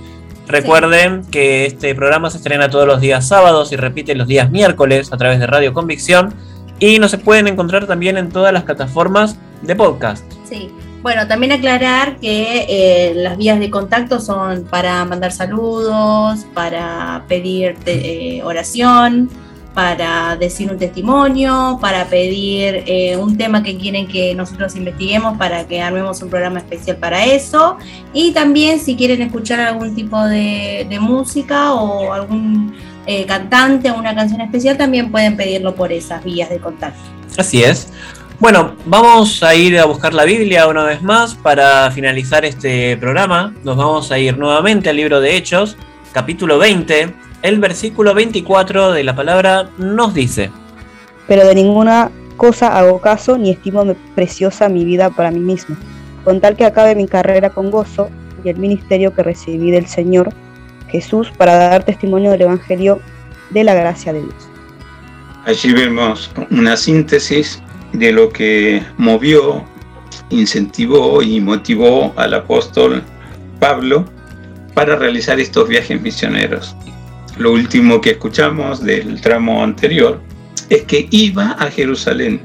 Recuerden 0.49 1.23
que 1.31 1.67
este 1.67 1.95
programa 1.95 2.29
se 2.29 2.39
estrena 2.39 2.69
todos 2.69 2.87
los 2.87 3.01
días 3.01 3.27
sábados 3.27 3.73
y 3.73 3.77
repite 3.77 4.15
los 4.15 4.27
días 4.27 4.51
miércoles 4.51 5.13
a 5.13 5.17
través 5.17 5.39
de 5.39 5.47
Radio 5.47 5.73
Convicción. 5.73 6.35
Y 6.79 6.99
nos 6.99 7.15
pueden 7.17 7.47
encontrar 7.47 7.87
también 7.87 8.19
en 8.19 8.29
todas 8.29 8.53
las 8.53 8.65
plataformas 8.65 9.39
de 9.63 9.77
podcast. 9.77 10.31
Sí. 10.45 10.71
Bueno, 11.03 11.27
también 11.27 11.51
aclarar 11.51 12.19
que 12.19 12.65
eh, 12.69 13.13
las 13.17 13.37
vías 13.37 13.59
de 13.59 13.71
contacto 13.71 14.21
son 14.21 14.65
para 14.65 15.05
mandar 15.05 15.33
saludos, 15.33 16.47
para 16.55 17.25
pedir 17.27 17.77
eh, 17.87 18.41
oración, 18.45 19.29
para 19.75 20.37
decir 20.37 20.71
un 20.71 20.79
testimonio, 20.79 21.79
para 21.81 22.05
pedir 22.05 22.85
eh, 22.87 23.17
un 23.17 23.37
tema 23.37 23.65
que 23.65 23.77
quieren 23.77 24.07
que 24.07 24.33
nosotros 24.37 24.77
investiguemos 24.77 25.37
para 25.39 25.67
que 25.67 25.83
armemos 25.83 26.23
un 26.23 26.31
programa 26.31 26.61
especial 26.61 26.99
para 26.99 27.25
eso. 27.25 27.79
Y 28.13 28.31
también 28.31 28.79
si 28.79 28.95
quieren 28.95 29.23
escuchar 29.23 29.59
algún 29.59 29.97
tipo 29.97 30.23
de, 30.25 30.87
música 31.01 31.73
o 31.73 32.13
algún 32.13 32.77
cantante 33.27 33.91
o 33.91 33.99
una 33.99 34.15
canción 34.15 34.41
especial, 34.41 34.77
también 34.77 35.11
pueden 35.11 35.37
pedirlo 35.37 35.75
por 35.75 35.91
esas 35.91 36.23
vías 36.23 36.49
de 36.49 36.59
contacto. 36.59 37.01
Así 37.37 37.65
es. 37.65 37.89
Bueno, 38.43 38.75
vamos 38.87 39.41
a 39.45 39.55
ir 39.55 39.79
a 39.79 39.85
buscar 39.85 40.13
la 40.13 40.25
Biblia 40.25 40.67
una 40.67 40.83
vez 40.83 41.01
más 41.01 41.37
para 41.37 41.89
finalizar 41.93 42.45
este 42.45 42.97
programa. 42.97 43.55
Nos 43.63 43.77
vamos 43.77 44.11
a 44.11 44.19
ir 44.19 44.37
nuevamente 44.37 44.91
al 44.91 44.97
libro 44.97 45.21
de 45.21 45.37
Hechos, 45.37 45.77
capítulo 46.11 46.59
20. 46.59 47.15
El 47.43 47.61
versículo 47.61 48.15
24 48.15 48.91
de 48.91 49.05
la 49.05 49.15
palabra 49.15 49.71
nos 49.79 50.13
dice. 50.13 50.51
Pero 51.29 51.47
de 51.47 51.55
ninguna 51.55 52.11
cosa 52.37 52.77
hago 52.77 53.01
caso 53.01 53.39
ni 53.39 53.53
estimo 53.53 53.85
preciosa 54.17 54.69
mi 54.69 54.85
vida 54.85 55.11
para 55.11 55.31
mí 55.31 55.39
mismo, 55.39 55.77
con 56.25 56.41
tal 56.41 56.57
que 56.57 56.65
acabe 56.65 56.97
mi 56.97 57.07
carrera 57.07 57.51
con 57.51 57.71
gozo 57.71 58.11
y 58.43 58.49
el 58.49 58.57
ministerio 58.57 59.15
que 59.15 59.23
recibí 59.23 59.71
del 59.71 59.87
Señor 59.87 60.31
Jesús 60.89 61.31
para 61.37 61.55
dar 61.55 61.85
testimonio 61.85 62.33
del 62.33 62.43
Evangelio 62.43 62.99
de 63.51 63.63
la 63.63 63.75
gracia 63.75 64.13
de 64.13 64.23
Dios. 64.23 64.49
Allí 65.45 65.73
vemos 65.73 66.33
una 66.51 66.77
síntesis 66.77 67.63
de 67.93 68.13
lo 68.13 68.31
que 68.31 68.83
movió, 68.97 69.65
incentivó 70.31 71.23
y 71.23 71.41
motivó 71.41 72.13
al 72.17 72.35
apóstol 72.35 73.03
Pablo 73.61 74.05
para 74.75 74.97
realizar 74.97 75.39
estos 75.39 75.69
viajes 75.69 76.01
misioneros. 76.01 76.75
Lo 77.37 77.53
último 77.53 78.01
que 78.01 78.11
escuchamos 78.11 78.83
del 78.83 79.21
tramo 79.21 79.63
anterior 79.63 80.21
es 80.69 80.83
que 80.83 81.07
iba 81.11 81.53
a 81.53 81.71
Jerusalén. 81.71 82.41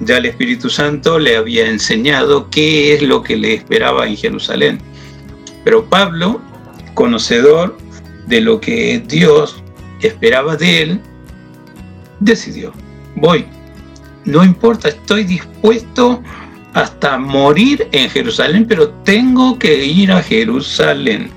Ya 0.00 0.16
el 0.16 0.26
Espíritu 0.26 0.70
Santo 0.70 1.18
le 1.18 1.36
había 1.36 1.68
enseñado 1.68 2.48
qué 2.50 2.94
es 2.94 3.02
lo 3.02 3.22
que 3.22 3.36
le 3.36 3.54
esperaba 3.54 4.06
en 4.06 4.16
Jerusalén. 4.16 4.80
Pero 5.64 5.84
Pablo, 5.84 6.40
conocedor 6.94 7.76
de 8.26 8.40
lo 8.40 8.60
que 8.60 9.02
Dios 9.06 9.62
esperaba 10.00 10.56
de 10.56 10.82
él, 10.82 11.00
decidió, 12.20 12.72
voy, 13.16 13.44
no 14.24 14.44
importa, 14.44 14.88
estoy 14.88 15.24
dispuesto 15.24 16.22
hasta 16.74 17.18
morir 17.18 17.88
en 17.92 18.10
Jerusalén, 18.10 18.66
pero 18.68 18.90
tengo 19.04 19.58
que 19.58 19.84
ir 19.84 20.12
a 20.12 20.22
Jerusalén. 20.22 21.30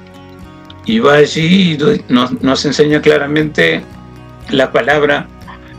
Y 0.86 1.00
va 1.00 1.16
allí 1.16 1.74
y 1.74 2.04
nos, 2.10 2.66
enseña 2.66 3.02
claramente 3.02 3.82
la 4.50 4.72
palabra 4.72 5.28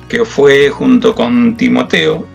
que 0.09 0.25
fue 0.25 0.71
junto 0.71 1.15
con 1.15 1.57
Timoteo, 1.57 2.27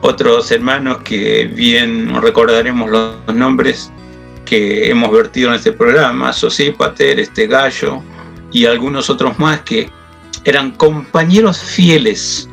otros 0.00 0.50
hermanos 0.50 0.98
que 1.04 1.44
bien 1.44 2.20
recordaremos 2.20 2.90
los 2.90 3.34
nombres 3.34 3.92
que 4.44 4.90
hemos 4.90 5.12
vertido 5.12 5.50
en 5.50 5.54
este 5.54 5.72
programa, 5.72 6.32
Sosípater, 6.32 7.20
este 7.20 7.46
gallo 7.46 8.02
y 8.50 8.66
algunos 8.66 9.08
otros 9.08 9.38
más 9.38 9.60
que 9.60 9.88
eran 10.44 10.72
compañeros 10.72 11.58
fieles 11.58 12.48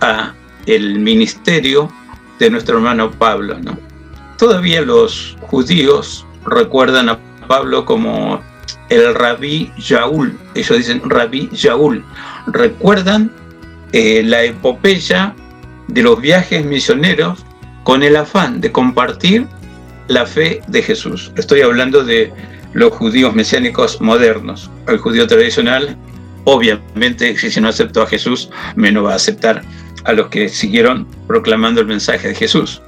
a 0.00 0.34
el 0.68 0.98
ministerio 0.98 1.90
de 2.38 2.50
nuestro 2.50 2.76
hermano 2.76 3.10
Pablo. 3.10 3.58
¿no? 3.58 3.76
Todavía 4.38 4.82
los 4.82 5.36
judíos 5.40 6.26
recuerdan 6.44 7.08
a 7.08 7.18
Pablo 7.48 7.84
como 7.84 8.40
el 8.90 9.14
rabí 9.14 9.72
Yaúl, 9.78 10.38
ellos 10.54 10.78
dicen 10.78 11.02
rabí 11.08 11.48
Yaúl, 11.52 12.04
recuerdan 12.46 13.30
eh, 13.92 14.22
la 14.22 14.44
epopeya 14.44 15.34
de 15.88 16.02
los 16.02 16.20
viajes 16.20 16.64
misioneros 16.64 17.44
con 17.84 18.02
el 18.02 18.16
afán 18.16 18.60
de 18.60 18.70
compartir 18.70 19.46
la 20.08 20.26
fe 20.26 20.60
de 20.68 20.82
Jesús. 20.82 21.32
Estoy 21.36 21.62
hablando 21.62 22.04
de 22.04 22.32
los 22.74 22.92
judíos 22.92 23.34
mesiánicos 23.34 24.00
modernos. 24.00 24.70
El 24.86 24.98
judío 24.98 25.26
tradicional, 25.26 25.96
obviamente, 26.44 27.36
si 27.36 27.60
no 27.60 27.68
aceptó 27.68 28.02
a 28.02 28.06
Jesús, 28.06 28.50
menos 28.76 29.06
va 29.06 29.12
a 29.12 29.16
aceptar 29.16 29.62
a 30.04 30.12
los 30.12 30.28
que 30.28 30.48
siguieron 30.48 31.06
proclamando 31.26 31.80
el 31.80 31.86
mensaje 31.86 32.28
de 32.28 32.34
Jesús. 32.34 32.82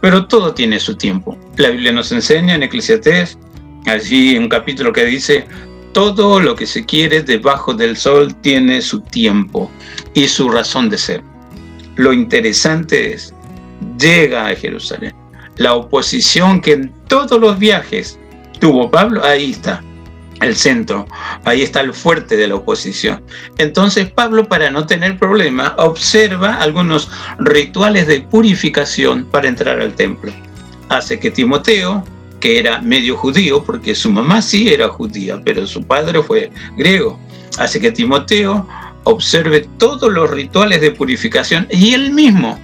Pero 0.00 0.26
todo 0.26 0.52
tiene 0.54 0.80
su 0.80 0.96
tiempo. 0.96 1.38
La 1.56 1.70
Biblia 1.70 1.92
nos 1.92 2.12
enseña 2.12 2.54
en 2.54 2.62
Eclesiastés, 2.62 3.38
allí 3.86 4.36
un 4.36 4.48
capítulo 4.48 4.92
que 4.92 5.04
dice, 5.04 5.46
todo 5.92 6.40
lo 6.40 6.54
que 6.56 6.66
se 6.66 6.84
quiere 6.84 7.22
debajo 7.22 7.72
del 7.72 7.96
sol 7.96 8.34
tiene 8.40 8.82
su 8.82 9.00
tiempo 9.00 9.70
y 10.12 10.26
su 10.28 10.48
razón 10.48 10.90
de 10.90 10.98
ser. 10.98 11.22
Lo 11.96 12.12
interesante 12.12 13.14
es, 13.14 13.32
llega 13.98 14.48
a 14.48 14.54
Jerusalén. 14.54 15.14
La 15.56 15.74
oposición 15.74 16.60
que 16.60 16.72
en 16.72 16.92
todos 17.06 17.40
los 17.40 17.58
viajes 17.58 18.18
tuvo 18.58 18.90
Pablo, 18.90 19.24
ahí 19.24 19.52
está 19.52 19.82
el 20.44 20.56
centro, 20.56 21.06
ahí 21.44 21.62
está 21.62 21.80
el 21.80 21.92
fuerte 21.92 22.36
de 22.36 22.48
la 22.48 22.56
oposición. 22.56 23.22
Entonces 23.58 24.10
Pablo, 24.10 24.48
para 24.48 24.70
no 24.70 24.86
tener 24.86 25.18
problema, 25.18 25.74
observa 25.78 26.54
algunos 26.54 27.10
rituales 27.38 28.06
de 28.06 28.20
purificación 28.20 29.24
para 29.26 29.48
entrar 29.48 29.80
al 29.80 29.94
templo. 29.94 30.32
Hace 30.88 31.18
que 31.18 31.30
Timoteo, 31.30 32.04
que 32.40 32.58
era 32.58 32.80
medio 32.80 33.16
judío, 33.16 33.64
porque 33.64 33.94
su 33.94 34.10
mamá 34.10 34.42
sí 34.42 34.72
era 34.72 34.88
judía, 34.88 35.40
pero 35.44 35.66
su 35.66 35.82
padre 35.82 36.22
fue 36.22 36.50
griego, 36.76 37.18
hace 37.58 37.80
que 37.80 37.90
Timoteo 37.90 38.68
observe 39.04 39.66
todos 39.78 40.12
los 40.12 40.30
rituales 40.30 40.80
de 40.80 40.90
purificación 40.90 41.66
y 41.70 41.94
él 41.94 42.12
mismo 42.12 42.58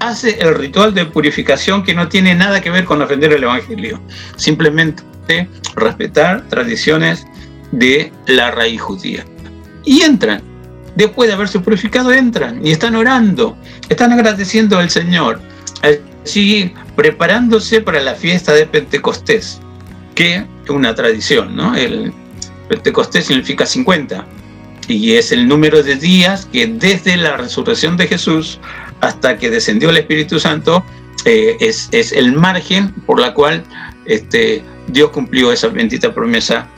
hace 0.00 0.38
el 0.40 0.54
ritual 0.54 0.94
de 0.94 1.06
purificación 1.06 1.82
que 1.82 1.94
no 1.94 2.08
tiene 2.08 2.34
nada 2.34 2.60
que 2.60 2.70
ver 2.70 2.84
con 2.84 3.02
ofender 3.02 3.32
el 3.32 3.44
Evangelio. 3.44 4.00
Simplemente 4.36 5.48
respetar 5.74 6.46
tradiciones 6.48 7.26
de 7.72 8.12
la 8.26 8.50
raíz 8.50 8.80
judía. 8.80 9.24
Y 9.84 10.02
entran, 10.02 10.42
después 10.94 11.28
de 11.28 11.34
haberse 11.34 11.60
purificado, 11.60 12.12
entran 12.12 12.64
y 12.64 12.72
están 12.72 12.94
orando, 12.96 13.56
están 13.88 14.12
agradeciendo 14.12 14.78
al 14.78 14.90
Señor, 14.90 15.40
allí 15.82 16.74
preparándose 16.94 17.80
para 17.80 18.00
la 18.00 18.14
fiesta 18.14 18.52
de 18.52 18.66
Pentecostés, 18.66 19.60
que 20.14 20.36
es 20.36 20.70
una 20.70 20.94
tradición, 20.94 21.54
¿no? 21.54 21.74
El 21.74 22.12
Pentecostés 22.68 23.26
significa 23.26 23.66
50 23.66 24.26
y 24.88 25.14
es 25.14 25.32
el 25.32 25.48
número 25.48 25.82
de 25.82 25.96
días 25.96 26.46
que 26.46 26.66
desde 26.66 27.16
la 27.16 27.36
resurrección 27.36 27.96
de 27.96 28.06
Jesús 28.06 28.60
hasta 29.00 29.36
que 29.38 29.50
descendió 29.50 29.90
el 29.90 29.98
Espíritu 29.98 30.38
Santo 30.38 30.84
eh, 31.24 31.56
es, 31.60 31.88
es, 31.92 32.12
el 32.12 32.32
margen 32.32 32.92
por 33.06 33.20
la 33.20 33.34
cual 33.34 33.64
este, 34.04 34.64
Dios 34.88 35.10
cumplió 35.10 35.52
esa 35.52 35.68
bendita 35.68 36.14
promesa 36.14 36.68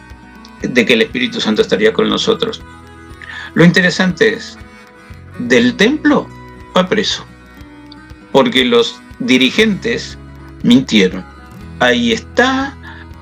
de 0.62 0.84
que 0.84 0.94
el 0.94 1.02
Espíritu 1.02 1.40
Santo 1.40 1.62
estaría 1.62 1.92
con 1.92 2.08
nosotros. 2.08 2.62
Lo 3.54 3.64
interesante 3.64 4.34
es, 4.34 4.58
del 5.38 5.76
templo 5.76 6.28
fue 6.72 6.86
preso, 6.86 7.24
porque 8.32 8.64
los 8.64 9.00
dirigentes 9.18 10.18
mintieron. 10.62 11.24
Ahí 11.80 12.12
está 12.12 12.76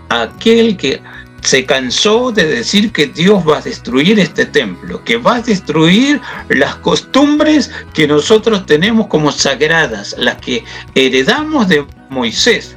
aquel 0.09 0.77
que 0.77 1.03
se 1.47 1.65
cansó 1.65 2.33
de 2.33 2.45
decir 2.45 2.93
que 2.93 3.07
Dios 3.07 3.43
va 3.49 3.59
a 3.59 3.63
destruir 3.63 4.19
este 4.19 4.47
templo, 4.47 5.03
que 5.05 5.17
va 5.17 5.37
a 5.37 5.43
destruir 5.43 6.21
las 6.49 6.75
costumbres 6.77 7.71
que 7.95 8.07
nosotros 8.07 8.67
tenemos 8.67 9.07
como 9.07 9.31
sagradas, 9.31 10.15
las 10.19 10.37
que 10.37 10.65
heredamos 10.95 11.69
de 11.69 11.87
Moisés 12.11 12.77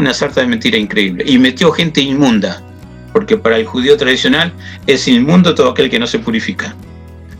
una 0.00 0.14
sarta 0.14 0.40
de 0.40 0.46
mentira 0.46 0.78
increíble. 0.78 1.24
Y 1.26 1.38
metió 1.38 1.70
gente 1.70 2.00
inmunda. 2.00 2.62
porque 3.12 3.36
para 3.36 3.56
el 3.56 3.66
judío 3.66 3.96
tradicional 3.96 4.52
es 4.86 5.08
inmundo 5.08 5.52
todo 5.56 5.70
aquel 5.70 5.90
que 5.90 5.98
no 5.98 6.06
se 6.06 6.20
purifica 6.20 6.76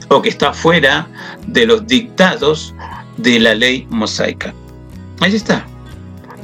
o 0.08 0.20
que 0.20 0.28
está 0.28 0.52
fuera 0.52 1.06
de 1.46 1.64
los 1.64 1.86
dictados 1.86 2.74
de 3.18 3.38
la 3.38 3.54
ley 3.54 3.86
mosaica. 3.88 4.52
Ahí 5.20 5.36
está. 5.36 5.64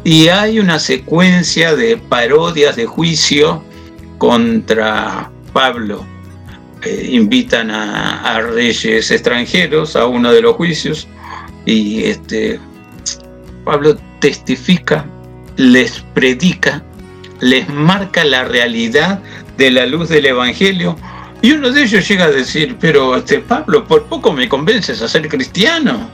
Y 0.04 0.28
hay 0.28 0.60
una 0.60 0.78
secuencia 0.78 1.74
de 1.74 1.96
parodias 1.96 2.76
de 2.76 2.86
juicio 2.86 3.64
contra 4.18 5.30
Pablo. 5.52 6.04
Eh, 6.82 7.08
invitan 7.12 7.70
a, 7.70 8.36
a, 8.36 8.40
reyes 8.40 9.10
extranjeros 9.10 9.96
a 9.96 10.06
uno 10.06 10.30
de 10.32 10.42
los 10.42 10.54
juicios 10.56 11.08
y 11.64 12.04
este, 12.04 12.60
Pablo 13.64 13.96
testifica, 14.20 15.04
les 15.56 16.00
predica, 16.14 16.82
les 17.40 17.68
marca 17.68 18.24
la 18.24 18.44
realidad 18.44 19.20
de 19.56 19.70
la 19.70 19.86
luz 19.86 20.08
del 20.08 20.26
Evangelio. 20.26 20.96
Y 21.42 21.52
uno 21.52 21.70
de 21.70 21.82
ellos 21.82 22.08
llega 22.08 22.26
a 22.26 22.30
decir, 22.30 22.76
pero 22.80 23.16
este 23.16 23.40
Pablo, 23.40 23.84
por 23.84 24.04
poco 24.04 24.32
me 24.32 24.48
convences 24.48 25.02
a 25.02 25.08
ser 25.08 25.28
cristiano. 25.28 26.08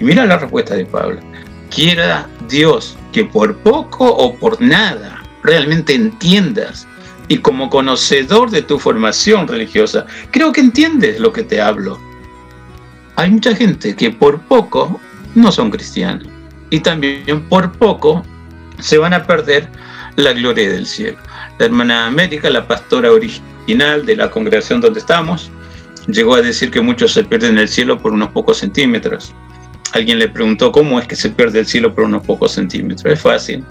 Y 0.00 0.04
mira 0.04 0.26
la 0.26 0.38
respuesta 0.38 0.74
de 0.74 0.84
Pablo. 0.84 1.20
Quiera 1.70 2.28
Dios 2.48 2.96
que 3.12 3.24
por 3.24 3.56
poco 3.58 4.04
o 4.08 4.34
por 4.34 4.60
nada 4.60 5.22
realmente 5.42 5.94
entiendas 5.94 6.86
y 7.28 7.38
como 7.38 7.70
conocedor 7.70 8.50
de 8.50 8.62
tu 8.62 8.78
formación 8.78 9.48
religiosa, 9.48 10.06
creo 10.30 10.52
que 10.52 10.60
entiendes 10.60 11.18
lo 11.18 11.32
que 11.32 11.42
te 11.42 11.60
hablo. 11.60 11.98
Hay 13.16 13.30
mucha 13.30 13.54
gente 13.54 13.96
que 13.96 14.10
por 14.10 14.40
poco 14.42 15.00
no 15.34 15.50
son 15.50 15.70
cristianos 15.70 16.28
y 16.70 16.80
también 16.80 17.48
por 17.48 17.72
poco 17.72 18.22
se 18.78 18.98
van 18.98 19.14
a 19.14 19.24
perder 19.24 19.68
la 20.16 20.32
gloria 20.32 20.70
del 20.70 20.86
cielo. 20.86 21.18
La 21.58 21.66
hermana 21.66 22.06
América, 22.06 22.50
la 22.50 22.66
pastora 22.66 23.10
original 23.10 24.04
de 24.04 24.16
la 24.16 24.30
congregación 24.30 24.80
donde 24.80 25.00
estamos, 25.00 25.50
llegó 26.06 26.34
a 26.34 26.42
decir 26.42 26.70
que 26.70 26.80
muchos 26.80 27.12
se 27.12 27.24
pierden 27.24 27.58
el 27.58 27.68
cielo 27.68 27.98
por 27.98 28.12
unos 28.12 28.30
pocos 28.30 28.58
centímetros. 28.58 29.34
Alguien 29.92 30.18
le 30.18 30.28
preguntó 30.28 30.72
cómo 30.72 31.00
es 31.00 31.06
que 31.06 31.16
se 31.16 31.30
pierde 31.30 31.60
el 31.60 31.66
cielo 31.66 31.94
por 31.94 32.04
unos 32.04 32.24
pocos 32.24 32.52
centímetros. 32.52 33.12
Es 33.12 33.20
fácil. 33.20 33.64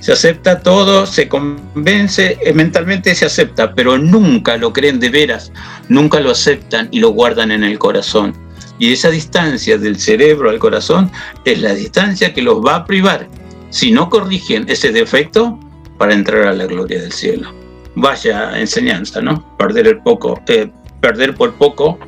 Se 0.00 0.12
acepta 0.12 0.60
todo, 0.60 1.06
se 1.06 1.28
convence, 1.28 2.38
eh, 2.40 2.52
mentalmente 2.54 3.14
se 3.14 3.26
acepta, 3.26 3.74
pero 3.74 3.98
nunca 3.98 4.56
lo 4.56 4.72
creen 4.72 4.98
de 4.98 5.10
veras, 5.10 5.52
nunca 5.88 6.20
lo 6.20 6.30
aceptan 6.30 6.88
y 6.90 7.00
lo 7.00 7.10
guardan 7.10 7.50
en 7.50 7.64
el 7.64 7.78
corazón. 7.78 8.34
Y 8.78 8.94
esa 8.94 9.10
distancia 9.10 9.76
del 9.76 10.00
cerebro 10.00 10.48
al 10.48 10.58
corazón 10.58 11.10
es 11.44 11.60
la 11.60 11.74
distancia 11.74 12.32
que 12.32 12.40
los 12.40 12.64
va 12.64 12.76
a 12.76 12.84
privar, 12.86 13.28
si 13.68 13.92
no 13.92 14.08
corrigen 14.08 14.64
ese 14.68 14.90
defecto, 14.90 15.60
para 15.98 16.14
entrar 16.14 16.46
a 16.46 16.54
la 16.54 16.64
gloria 16.64 17.02
del 17.02 17.12
cielo. 17.12 17.52
Vaya 17.94 18.58
enseñanza, 18.58 19.20
¿no? 19.20 19.54
Perder 19.58 19.86
el 19.86 19.98
poco, 19.98 20.40
eh, 20.48 20.70
perder 21.02 21.34
por 21.34 21.54
poco 21.56 21.98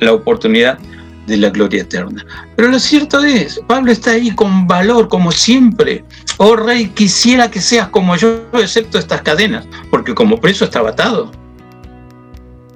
la 0.00 0.12
oportunidad 0.12 0.78
de 1.28 1.36
la 1.36 1.50
gloria 1.50 1.82
eterna. 1.82 2.24
Pero 2.56 2.68
lo 2.68 2.78
cierto 2.80 3.22
es, 3.22 3.60
Pablo 3.66 3.92
está 3.92 4.12
ahí 4.12 4.34
con 4.34 4.66
valor, 4.66 5.08
como 5.08 5.30
siempre. 5.30 6.04
Oh 6.38 6.56
rey, 6.56 6.88
quisiera 6.88 7.50
que 7.50 7.60
seas 7.60 7.88
como 7.88 8.16
yo, 8.16 8.44
excepto 8.54 8.98
estas 8.98 9.22
cadenas, 9.22 9.66
porque 9.90 10.14
como 10.14 10.40
preso 10.40 10.64
estaba 10.64 10.90
atado. 10.90 11.30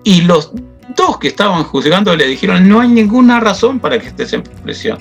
Y 0.04 0.22
los 0.22 0.52
dos 0.96 1.18
que 1.18 1.28
estaban 1.28 1.64
juzgando 1.64 2.14
le 2.14 2.26
dijeron, 2.26 2.68
no 2.68 2.80
hay 2.80 2.88
ninguna 2.88 3.40
razón 3.40 3.80
para 3.80 3.98
que 3.98 4.08
estés 4.08 4.32
en 4.32 4.42
prisión. 4.42 4.98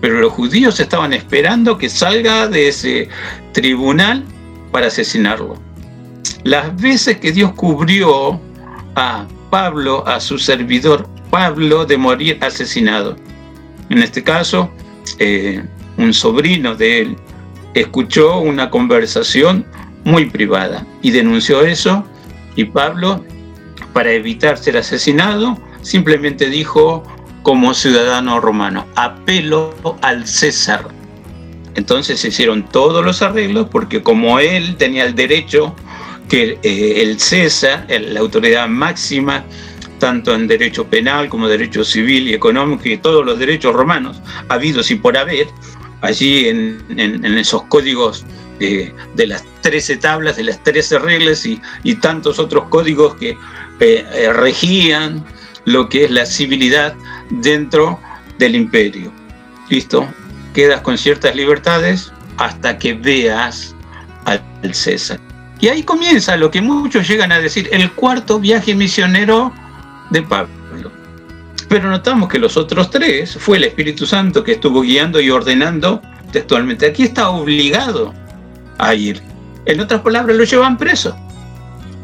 Pero 0.00 0.20
los 0.20 0.32
judíos 0.32 0.80
estaban 0.80 1.12
esperando 1.12 1.78
que 1.78 1.88
salga 1.88 2.48
de 2.48 2.68
ese 2.68 3.08
tribunal 3.52 4.24
para 4.70 4.88
asesinarlo. 4.88 5.56
Las 6.42 6.76
veces 6.80 7.18
que 7.18 7.32
Dios 7.32 7.52
cubrió 7.54 8.38
a 8.96 9.26
Pablo, 9.54 10.04
a 10.04 10.18
su 10.18 10.36
servidor 10.36 11.08
Pablo, 11.30 11.86
de 11.86 11.96
morir 11.96 12.38
asesinado. 12.40 13.14
En 13.88 13.98
este 13.98 14.20
caso, 14.20 14.68
eh, 15.20 15.62
un 15.96 16.12
sobrino 16.12 16.74
de 16.74 17.02
él 17.02 17.16
escuchó 17.72 18.40
una 18.40 18.68
conversación 18.68 19.64
muy 20.02 20.28
privada 20.28 20.84
y 21.02 21.12
denunció 21.12 21.60
eso 21.62 22.04
y 22.56 22.64
Pablo 22.64 23.24
para 23.92 24.10
evitar 24.10 24.58
ser 24.58 24.76
asesinado, 24.76 25.56
simplemente 25.82 26.50
dijo 26.50 27.04
como 27.44 27.74
ciudadano 27.74 28.40
romano, 28.40 28.84
apelo 28.96 29.72
al 30.02 30.26
César. 30.26 30.88
Entonces 31.76 32.18
se 32.18 32.26
hicieron 32.26 32.64
todos 32.64 33.04
los 33.04 33.22
arreglos 33.22 33.68
porque 33.70 34.02
como 34.02 34.40
él 34.40 34.74
tenía 34.78 35.04
el 35.04 35.14
derecho 35.14 35.76
que 36.28 36.58
eh, 36.62 37.02
el 37.02 37.20
César, 37.20 37.86
la 37.88 38.20
autoridad 38.20 38.68
máxima, 38.68 39.44
tanto 39.98 40.34
en 40.34 40.46
derecho 40.46 40.86
penal 40.86 41.28
como 41.28 41.48
derecho 41.48 41.84
civil 41.84 42.28
y 42.28 42.34
económico 42.34 42.88
y 42.88 42.98
todos 42.98 43.24
los 43.24 43.38
derechos 43.38 43.74
romanos, 43.74 44.20
habidos 44.48 44.90
y 44.90 44.96
por 44.96 45.16
haber, 45.16 45.46
allí 46.00 46.48
en, 46.48 47.38
esos 47.38 47.62
códigos 47.64 48.24
de, 48.58 48.92
las 49.16 49.44
13 49.62 49.96
tablas, 49.96 50.36
de 50.36 50.44
las 50.44 50.62
13 50.62 50.98
reglas 50.98 51.46
y, 51.46 51.60
y 51.82 51.94
tantos 51.96 52.38
otros 52.38 52.68
códigos 52.68 53.14
que 53.16 53.36
eh, 53.80 54.32
regían 54.32 55.24
lo 55.64 55.88
que 55.88 56.04
es 56.04 56.10
la 56.10 56.26
civilidad 56.26 56.94
dentro 57.30 57.98
del 58.38 58.54
imperio. 58.54 59.12
¿Listo? 59.68 60.06
Quedas 60.52 60.82
con 60.82 60.98
ciertas 60.98 61.34
libertades 61.34 62.12
hasta 62.36 62.78
que 62.78 62.94
veas 62.94 63.74
al 64.24 64.42
César. 64.74 65.18
Y 65.64 65.68
ahí 65.68 65.82
comienza 65.82 66.36
lo 66.36 66.50
que 66.50 66.60
muchos 66.60 67.08
llegan 67.08 67.32
a 67.32 67.40
decir, 67.40 67.70
el 67.72 67.90
cuarto 67.92 68.38
viaje 68.38 68.74
misionero 68.74 69.50
de 70.10 70.20
Pablo. 70.20 70.92
Pero 71.70 71.88
notamos 71.88 72.28
que 72.28 72.38
los 72.38 72.58
otros 72.58 72.90
tres 72.90 73.38
fue 73.40 73.56
el 73.56 73.64
Espíritu 73.64 74.04
Santo 74.04 74.44
que 74.44 74.52
estuvo 74.52 74.82
guiando 74.82 75.22
y 75.22 75.30
ordenando 75.30 76.02
textualmente. 76.32 76.84
Aquí 76.84 77.04
está 77.04 77.30
obligado 77.30 78.12
a 78.76 78.94
ir. 78.94 79.22
En 79.64 79.80
otras 79.80 80.02
palabras, 80.02 80.36
lo 80.36 80.44
llevan 80.44 80.76
preso. 80.76 81.16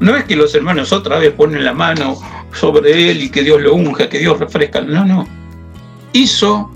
No 0.00 0.16
es 0.16 0.24
que 0.24 0.36
los 0.36 0.54
hermanos 0.54 0.90
otra 0.90 1.18
vez 1.18 1.34
ponen 1.34 1.62
la 1.62 1.74
mano 1.74 2.16
sobre 2.54 3.11
él 3.11 3.24
y 3.24 3.28
que 3.28 3.42
Dios 3.42 3.61
lo 3.61 3.74
unja, 3.74 4.08
que 4.08 4.20
Dios 4.20 4.38
refresca. 4.38 4.80
No, 4.80 5.04
no. 5.04 5.28
Hizo 6.14 6.72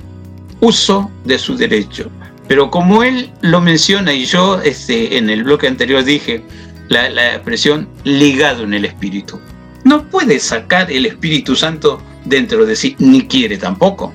uso 0.61 1.11
de 1.25 1.39
su 1.39 1.57
derecho. 1.57 2.11
Pero 2.47 2.71
como 2.71 3.03
él 3.03 3.33
lo 3.41 3.63
menciona 3.63 4.13
y 4.13 4.27
yo 4.27 4.61
este, 4.61 5.17
en 5.17 5.31
el 5.31 5.45
bloque 5.45 5.67
anterior 5.67 6.05
dije 6.05 6.45
la, 6.89 7.11
la 7.11 7.35
expresión 7.35 7.89
ligado 8.05 8.65
en 8.65 8.75
el 8.75 8.85
espíritu, 8.85 9.41
no 9.85 10.03
puede 10.09 10.41
sacar 10.41 10.91
el 10.91 11.07
Espíritu 11.07 11.55
Santo 11.55 12.03
dentro 12.25 12.65
de 12.65 12.75
sí, 12.75 12.97
ni 12.99 13.23
quiere 13.27 13.59
tampoco, 13.59 14.13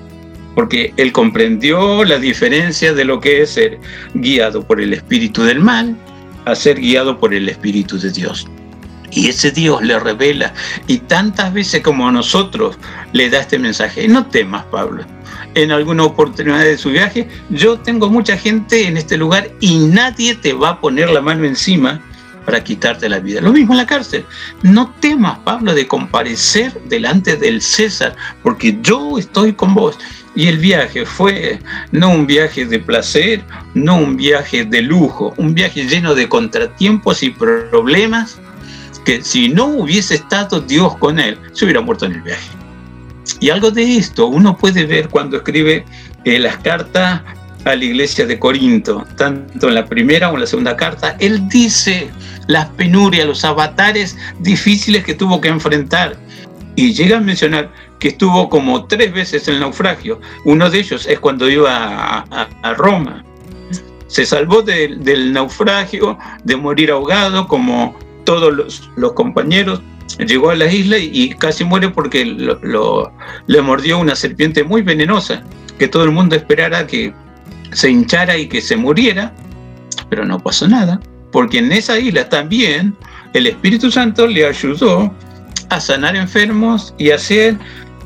porque 0.55 0.93
él 0.97 1.11
comprendió 1.11 2.03
la 2.03 2.17
diferencia 2.17 2.93
de 2.93 3.05
lo 3.05 3.19
que 3.19 3.43
es 3.43 3.51
ser 3.51 3.79
guiado 4.15 4.63
por 4.63 4.81
el 4.81 4.93
Espíritu 4.93 5.43
del 5.43 5.59
mal 5.59 5.95
a 6.45 6.55
ser 6.55 6.79
guiado 6.79 7.19
por 7.19 7.35
el 7.35 7.47
Espíritu 7.47 7.99
de 7.99 8.11
Dios. 8.11 8.47
Y 9.11 9.29
ese 9.29 9.51
Dios 9.51 9.81
le 9.83 9.99
revela 9.99 10.53
y 10.87 10.97
tantas 10.97 11.53
veces 11.53 11.81
como 11.81 12.07
a 12.07 12.11
nosotros 12.11 12.77
le 13.13 13.29
da 13.29 13.39
este 13.39 13.57
mensaje. 13.57 14.07
No 14.07 14.25
temas, 14.27 14.65
Pablo. 14.65 15.03
En 15.55 15.71
alguna 15.71 16.03
oportunidad 16.03 16.63
de 16.63 16.77
su 16.77 16.89
viaje, 16.89 17.27
yo 17.49 17.79
tengo 17.79 18.09
mucha 18.09 18.37
gente 18.37 18.87
en 18.87 18.97
este 18.97 19.17
lugar 19.17 19.49
y 19.59 19.79
nadie 19.79 20.35
te 20.35 20.53
va 20.53 20.69
a 20.69 20.81
poner 20.81 21.09
la 21.09 21.21
mano 21.21 21.45
encima 21.45 22.01
para 22.49 22.63
quitarte 22.63 23.07
la 23.07 23.19
vida. 23.19 23.41
Lo 23.41 23.53
mismo 23.53 23.75
en 23.75 23.77
la 23.77 23.85
cárcel. 23.85 24.25
No 24.63 24.91
temas, 24.99 25.37
Pablo, 25.45 25.75
de 25.75 25.85
comparecer 25.85 26.73
delante 26.85 27.35
del 27.35 27.61
César, 27.61 28.15
porque 28.41 28.75
yo 28.81 29.19
estoy 29.19 29.53
con 29.53 29.75
vos. 29.75 29.99
Y 30.33 30.47
el 30.47 30.57
viaje 30.57 31.05
fue 31.05 31.59
no 31.91 32.09
un 32.09 32.25
viaje 32.25 32.65
de 32.65 32.79
placer, 32.79 33.43
no 33.75 33.97
un 33.97 34.17
viaje 34.17 34.65
de 34.65 34.81
lujo, 34.81 35.31
un 35.37 35.53
viaje 35.53 35.85
lleno 35.85 36.15
de 36.15 36.27
contratiempos 36.27 37.21
y 37.21 37.29
problemas 37.29 38.39
que 39.05 39.21
si 39.21 39.49
no 39.49 39.67
hubiese 39.67 40.15
estado 40.15 40.59
Dios 40.59 40.97
con 40.97 41.19
él, 41.19 41.37
se 41.51 41.65
hubiera 41.65 41.81
muerto 41.81 42.07
en 42.07 42.13
el 42.13 42.21
viaje. 42.23 42.49
Y 43.39 43.51
algo 43.51 43.69
de 43.69 43.95
esto 43.95 44.25
uno 44.25 44.57
puede 44.57 44.87
ver 44.87 45.09
cuando 45.09 45.37
escribe 45.37 45.85
eh, 46.23 46.39
las 46.39 46.57
cartas 46.57 47.21
a 47.65 47.75
la 47.75 47.83
iglesia 47.83 48.25
de 48.25 48.39
Corinto, 48.39 49.05
tanto 49.17 49.67
en 49.67 49.75
la 49.75 49.85
primera 49.85 50.27
como 50.27 50.37
en 50.37 50.41
la 50.41 50.47
segunda 50.47 50.75
carta, 50.75 51.15
él 51.19 51.47
dice 51.49 52.09
las 52.49 52.65
penurias, 52.69 53.27
los 53.27 53.45
avatares 53.45 54.17
difíciles 54.39 55.03
que 55.03 55.13
tuvo 55.13 55.39
que 55.39 55.49
enfrentar. 55.49 56.17
Y 56.75 56.93
llega 56.93 57.17
a 57.17 57.21
mencionar 57.21 57.71
que 57.99 58.07
estuvo 58.07 58.49
como 58.49 58.85
tres 58.85 59.13
veces 59.13 59.47
en 59.47 59.59
naufragio. 59.59 60.19
Uno 60.45 60.67
de 60.67 60.79
ellos 60.79 61.05
es 61.05 61.19
cuando 61.19 61.47
iba 61.47 62.25
a, 62.31 62.73
Roma. 62.73 63.23
Se 64.07 64.25
salvó 64.25 64.63
del 64.63 65.31
naufragio, 65.31 66.17
de 66.43 66.55
morir 66.55 66.89
ahogado, 66.89 67.47
como 67.47 67.95
todos 68.23 68.51
los, 68.95 69.13
compañeros. 69.13 69.83
Llegó 70.17 70.49
a 70.49 70.55
la 70.55 70.73
isla 70.73 70.97
y, 70.97 71.29
casi 71.37 71.63
muere 71.63 71.89
porque 71.89 72.25
le 72.25 73.61
mordió 73.61 73.99
una 73.99 74.15
serpiente 74.15 74.63
muy 74.63 74.81
venenosa, 74.81 75.43
que 75.77 75.87
todo 75.87 76.03
el 76.03 76.11
mundo 76.11 76.35
esperara 76.35 76.87
que 76.87 77.13
se 77.73 77.91
hinchara 77.91 78.35
y 78.37 78.47
que 78.47 78.59
se 78.59 78.75
muriera, 78.75 79.35
pero 80.09 80.25
no 80.25 80.39
pasó 80.39 80.67
nada, 80.67 80.99
porque 81.31 81.59
en 81.59 81.71
esa 81.71 81.99
isla 81.99 82.27
también 82.27 82.95
el 83.33 83.47
Espíritu 83.47 83.91
Santo 83.91 84.27
le 84.27 84.45
ayudó 84.45 85.13
a 85.69 85.79
sanar 85.79 86.15
enfermos 86.15 86.93
y 86.97 87.11
hacer 87.11 87.57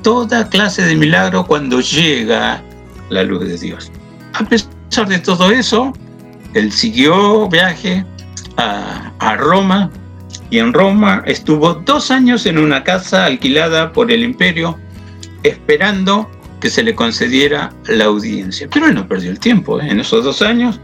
toda 0.01 0.49
clase 0.49 0.83
de 0.83 0.95
milagro 0.95 1.45
cuando 1.45 1.79
llega 1.79 2.61
la 3.09 3.23
luz 3.23 3.47
de 3.47 3.57
Dios. 3.57 3.91
A 4.33 4.43
pesar 4.43 5.07
de 5.07 5.19
todo 5.19 5.51
eso, 5.51 5.93
él 6.53 6.71
siguió 6.71 7.47
viaje 7.47 8.05
a, 8.57 9.11
a 9.19 9.35
Roma 9.37 9.89
y 10.49 10.59
en 10.59 10.73
Roma 10.73 11.23
estuvo 11.25 11.73
dos 11.73 12.11
años 12.11 12.45
en 12.45 12.57
una 12.57 12.83
casa 12.83 13.25
alquilada 13.25 13.91
por 13.91 14.11
el 14.11 14.23
imperio 14.23 14.77
esperando 15.43 16.29
que 16.63 16.69
se 16.69 16.81
le 16.81 16.95
concediera 16.95 17.73
la 17.87 18.05
audiencia. 18.05 18.69
Pero 18.73 18.87
él 18.87 18.95
no 18.95 19.05
perdió 19.05 19.29
el 19.29 19.37
tiempo 19.37 19.81
¿eh? 19.81 19.87
en 19.89 19.99
esos 19.99 20.23
dos 20.23 20.41
años 20.41 20.79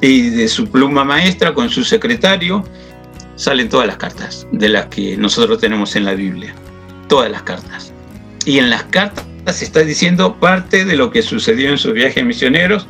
y 0.00 0.30
de 0.30 0.46
su 0.46 0.68
pluma 0.70 1.02
maestra 1.02 1.52
con 1.52 1.68
su 1.70 1.82
secretario 1.82 2.62
salen 3.34 3.68
todas 3.68 3.88
las 3.88 3.96
cartas 3.96 4.46
de 4.52 4.68
las 4.68 4.86
que 4.86 5.16
nosotros 5.16 5.58
tenemos 5.58 5.96
en 5.96 6.04
la 6.04 6.14
Biblia. 6.14 6.54
Todas 7.08 7.32
las 7.32 7.42
cartas. 7.42 7.92
Y 8.46 8.58
en 8.58 8.70
las 8.70 8.84
cartas 8.84 9.26
se 9.50 9.64
está 9.64 9.80
diciendo 9.80 10.36
parte 10.38 10.84
de 10.84 10.94
lo 10.94 11.10
que 11.10 11.20
sucedió 11.20 11.70
en 11.70 11.78
sus 11.78 11.94
viajes 11.94 12.24
misioneros 12.24 12.86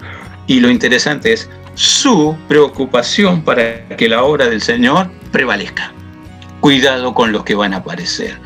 y 0.46 0.60
lo 0.60 0.68
interesante 0.68 1.32
es 1.32 1.48
su 1.72 2.36
preocupación 2.46 3.42
para 3.42 3.88
que 3.96 4.06
la 4.06 4.22
obra 4.22 4.50
del 4.50 4.60
Señor 4.60 5.10
prevalezca. 5.32 5.94
Cuidado 6.60 7.14
con 7.14 7.32
los 7.32 7.42
que 7.44 7.54
van 7.54 7.72
a 7.72 7.78
aparecer, 7.78 8.38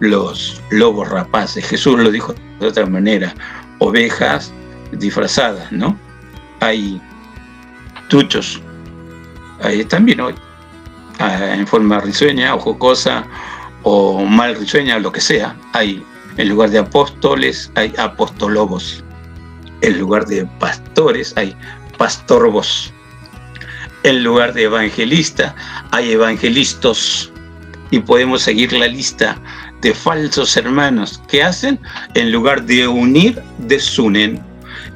los 0.00 0.60
lobos 0.70 1.08
rapaces. 1.08 1.64
Jesús 1.64 2.00
lo 2.00 2.10
dijo 2.10 2.34
de 2.64 2.70
otra 2.70 2.86
manera, 2.86 3.34
ovejas 3.78 4.52
disfrazadas, 4.92 5.70
¿no? 5.72 5.98
Hay 6.60 7.00
tuchos, 8.08 8.60
ahí 9.62 9.84
también 9.84 10.20
hoy, 10.20 10.34
ah, 11.18 11.54
en 11.54 11.66
forma 11.66 12.00
risueña 12.00 12.54
o 12.54 12.58
jocosa 12.58 13.24
o 13.82 14.24
mal 14.24 14.54
risueña, 14.56 14.98
lo 14.98 15.12
que 15.12 15.20
sea, 15.20 15.56
hay 15.72 16.02
en 16.36 16.48
lugar 16.48 16.70
de 16.70 16.78
apóstoles 16.78 17.70
hay 17.76 17.92
apostolobos. 17.96 19.04
En 19.82 19.98
lugar 19.98 20.26
de 20.26 20.46
pastores 20.58 21.32
hay 21.36 21.56
pastorbos. 21.96 22.92
En 24.02 24.24
lugar 24.24 24.52
de 24.52 24.64
evangelista 24.64 25.54
hay 25.92 26.12
evangelistas. 26.12 27.30
Y 27.90 28.00
podemos 28.00 28.42
seguir 28.42 28.72
la 28.72 28.88
lista 28.88 29.36
de 29.84 29.94
falsos 29.94 30.56
hermanos 30.56 31.20
que 31.28 31.42
hacen, 31.42 31.78
en 32.14 32.32
lugar 32.32 32.64
de 32.64 32.88
unir, 32.88 33.40
desunen. 33.58 34.42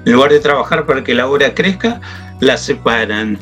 En 0.07 0.12
lugar 0.12 0.32
de 0.32 0.41
trabajar 0.41 0.86
para 0.86 1.05
que 1.05 1.14
la 1.14 1.28
obra 1.28 1.55
crezca, 1.55 2.01
la 2.41 2.57
separan. 2.57 3.39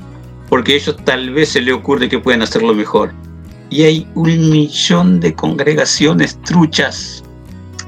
Porque 0.48 0.72
a 0.72 0.76
ellos 0.76 0.96
tal 1.04 1.30
vez 1.30 1.50
se 1.50 1.62
les 1.62 1.72
ocurre 1.72 2.08
que 2.08 2.18
pueden 2.18 2.42
hacerlo 2.42 2.74
mejor. 2.74 3.12
Y 3.70 3.84
hay 3.84 4.08
un 4.14 4.50
millón 4.50 5.20
de 5.20 5.34
congregaciones 5.34 6.36
truchas 6.42 7.22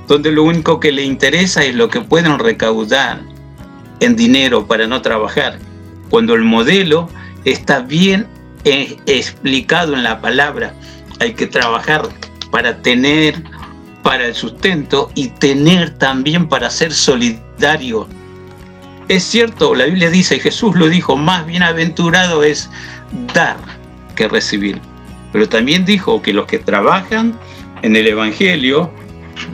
donde 0.06 0.30
lo 0.30 0.44
único 0.44 0.78
que 0.78 0.92
le 0.92 1.02
interesa 1.02 1.64
es 1.64 1.74
lo 1.74 1.88
que 1.88 2.00
pueden 2.00 2.38
recaudar 2.38 3.20
en 4.00 4.14
dinero 4.14 4.66
para 4.66 4.86
no 4.86 5.02
trabajar, 5.02 5.58
cuando 6.10 6.34
el 6.34 6.42
modelo 6.42 7.08
está 7.44 7.80
bien 7.80 8.26
eh, 8.64 8.96
explicado 9.06 9.94
en 9.94 10.04
la 10.04 10.20
palabra. 10.20 10.74
Hay 11.20 11.34
que 11.34 11.46
trabajar 11.46 12.08
para 12.50 12.80
tener 12.82 13.42
para 14.02 14.26
el 14.26 14.34
sustento 14.34 15.10
y 15.14 15.28
tener 15.28 15.90
también 15.98 16.48
para 16.48 16.70
ser 16.70 16.92
solidario. 16.92 18.08
Es 19.08 19.24
cierto, 19.24 19.74
la 19.74 19.86
Biblia 19.86 20.10
dice, 20.10 20.36
y 20.36 20.40
Jesús 20.40 20.76
lo 20.76 20.88
dijo, 20.88 21.16
más 21.16 21.46
bienaventurado 21.46 22.42
es 22.42 22.70
dar 23.34 23.56
que 24.14 24.28
recibir. 24.28 24.80
Pero 25.32 25.48
también 25.48 25.84
dijo 25.84 26.22
que 26.22 26.32
los 26.32 26.46
que 26.46 26.58
trabajan 26.58 27.38
en 27.82 27.96
el 27.96 28.06
Evangelio 28.06 28.90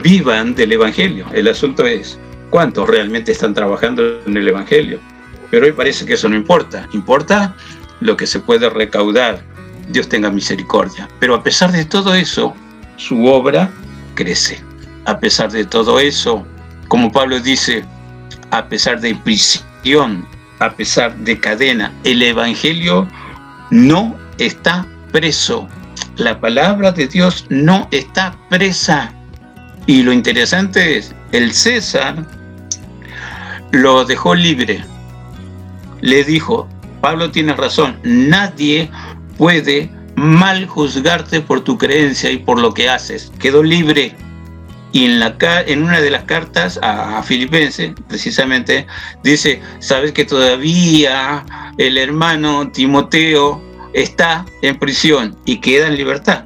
vivan 0.01 0.55
del 0.55 0.73
Evangelio. 0.73 1.25
El 1.33 1.47
asunto 1.47 1.85
es 1.85 2.19
cuántos 2.49 2.87
realmente 2.89 3.31
están 3.31 3.53
trabajando 3.53 4.21
en 4.25 4.37
el 4.37 4.47
Evangelio. 4.47 4.99
Pero 5.51 5.65
hoy 5.65 5.71
parece 5.71 6.05
que 6.05 6.13
eso 6.13 6.29
no 6.29 6.35
importa. 6.35 6.87
Importa 6.93 7.55
lo 7.99 8.17
que 8.17 8.27
se 8.27 8.39
puede 8.39 8.69
recaudar. 8.69 9.41
Dios 9.89 10.09
tenga 10.09 10.31
misericordia. 10.31 11.07
Pero 11.19 11.35
a 11.35 11.43
pesar 11.43 11.71
de 11.71 11.85
todo 11.85 12.15
eso, 12.15 12.55
su 12.97 13.25
obra 13.25 13.69
crece. 14.13 14.61
A 15.05 15.19
pesar 15.19 15.51
de 15.51 15.65
todo 15.65 15.99
eso, 15.99 16.45
como 16.87 17.11
Pablo 17.11 17.39
dice, 17.39 17.83
a 18.51 18.67
pesar 18.67 18.99
de 19.01 19.15
prisión, 19.15 20.27
a 20.59 20.71
pesar 20.71 21.15
de 21.17 21.39
cadena, 21.39 21.91
el 22.03 22.21
Evangelio 22.21 23.07
no 23.71 24.15
está 24.37 24.85
preso. 25.11 25.67
La 26.17 26.39
palabra 26.39 26.91
de 26.91 27.07
Dios 27.07 27.45
no 27.49 27.87
está 27.91 28.35
presa. 28.49 29.11
Y 29.85 30.01
lo 30.01 30.13
interesante 30.13 30.97
es, 30.97 31.13
el 31.31 31.53
César 31.53 32.25
lo 33.71 34.05
dejó 34.05 34.33
libre. 34.33 34.83
Le 36.01 36.23
dijo, 36.23 36.67
Pablo 37.01 37.29
tiene 37.31 37.53
razón, 37.53 37.99
nadie 38.03 38.89
puede 39.37 39.89
mal 40.15 40.65
juzgarte 40.67 41.41
por 41.41 41.61
tu 41.61 41.77
creencia 41.77 42.31
y 42.31 42.37
por 42.37 42.59
lo 42.59 42.73
que 42.73 42.89
haces. 42.89 43.31
Quedó 43.39 43.63
libre. 43.63 44.15
Y 44.91 45.05
en, 45.05 45.83
una 45.83 45.99
de 45.99 46.09
las 46.09 46.23
cartas 46.23 46.79
a, 46.81 47.17
a 47.17 47.23
Filipenses, 47.23 47.91
precisamente, 48.07 48.87
dice, 49.23 49.61
sabes 49.79 50.13
que 50.13 50.23
todavía 50.23 51.43
el 51.77 51.97
hermano 51.97 52.71
Timoteo 52.71 53.61
está 53.93 54.45
en 54.61 54.79
prisión 54.79 55.35
y 55.45 55.57
queda 55.57 55.87
en 55.87 55.95
libertad. 55.95 56.45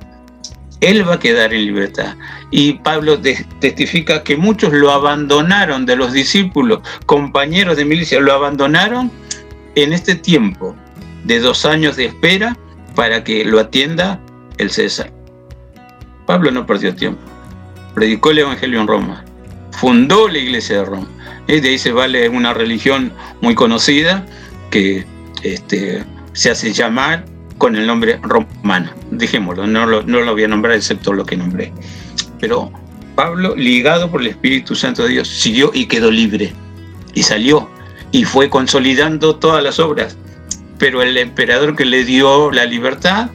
Él 0.82 1.08
va 1.08 1.16
a 1.16 1.20
quedar 1.20 1.54
en 1.54 1.66
libertad 1.66 2.16
y 2.52 2.74
Pablo 2.74 3.20
testifica 3.20 4.24
que 4.24 4.38
muchos 4.38 4.72
lo 4.72 4.92
abandonaron 4.92 5.86
de 5.86 5.96
los 5.96 6.14
discípulos, 6.14 6.80
compañeros 7.06 7.78
de 7.78 7.86
milicia, 7.86 8.20
lo 8.20 8.34
abandonaron 8.34 9.12
en 9.76 9.94
este 9.94 10.16
tiempo 10.16 10.76
de 11.26 11.40
dos 11.40 11.66
años 11.66 11.98
de 11.98 12.06
espera 12.06 12.58
para 13.00 13.24
que 13.24 13.46
lo 13.46 13.62
atienda 13.62 14.20
el 14.58 14.72
César. 14.72 15.10
Pablo 16.26 16.52
no 16.52 16.66
perdió 16.66 16.94
tiempo, 16.94 17.22
predicó 17.96 18.32
el 18.32 18.40
Evangelio 18.40 18.82
en 18.82 18.88
Roma, 18.88 19.24
fundó 19.72 20.28
la 20.28 20.38
iglesia 20.38 20.80
de 20.80 20.84
Roma. 20.84 21.08
Y 21.48 21.62
de 21.62 21.70
ahí 21.70 21.78
se 21.78 21.94
vale 21.94 22.28
una 22.28 22.54
religión 22.54 23.14
muy 23.40 23.56
conocida 23.56 24.26
que 24.70 25.06
este, 25.44 26.04
se 26.34 26.52
hace 26.52 26.74
llamar 26.74 27.24
con 27.58 27.78
el 27.78 27.88
nombre 27.88 28.20
romano. 28.22 28.92
Dijémoslo, 29.12 29.66
no 29.66 29.86
lo, 29.86 30.04
no 30.04 30.20
lo 30.20 30.34
voy 30.34 30.44
a 30.44 30.50
nombrar 30.50 30.76
excepto 30.76 31.14
lo 31.14 31.26
que 31.26 31.38
nombré. 31.38 31.72
Pero 32.42 32.70
Pablo, 33.16 33.56
ligado 33.56 34.12
por 34.12 34.20
el 34.20 34.28
Espíritu 34.28 34.76
Santo 34.76 35.04
de 35.04 35.10
Dios, 35.12 35.30
siguió 35.30 35.72
y 35.74 35.86
quedó 35.86 36.12
libre. 36.12 36.52
Y 37.14 37.24
salió 37.24 37.70
y 38.12 38.26
fue 38.26 38.50
consolidando 38.50 39.38
todas 39.38 39.64
las 39.64 39.80
obras. 39.80 40.18
Pero 40.80 41.04
el 41.04 41.18
emperador 41.18 41.76
que 41.76 41.86
le 41.86 42.04
dio 42.04 42.50
la 42.52 42.66
libertad 42.66 43.30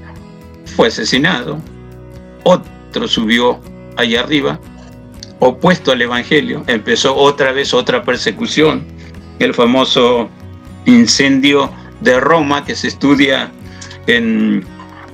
fue 0.75 0.89
asesinado. 0.89 1.61
Otro 2.43 3.07
subió 3.07 3.61
allá 3.97 4.23
arriba, 4.23 4.59
opuesto 5.39 5.93
al 5.93 6.03
Evangelio. 6.03 6.65
Empezó 6.67 7.15
otra 7.15 7.53
vez 7.53 7.73
otra 7.73 8.03
persecución. 8.03 8.85
El 9.39 9.55
famoso 9.55 10.29
incendio 10.87 11.71
de 12.01 12.19
Roma 12.19 12.65
que 12.65 12.75
se 12.75 12.89
estudia 12.89 13.53
en, 14.07 14.65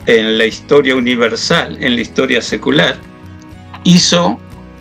en 0.07 0.39
la 0.39 0.47
historia 0.47 0.97
universal, 0.97 1.77
en 1.81 1.97
la 1.97 2.01
historia 2.01 2.41
secular 2.41 2.97
hizo 3.85 4.39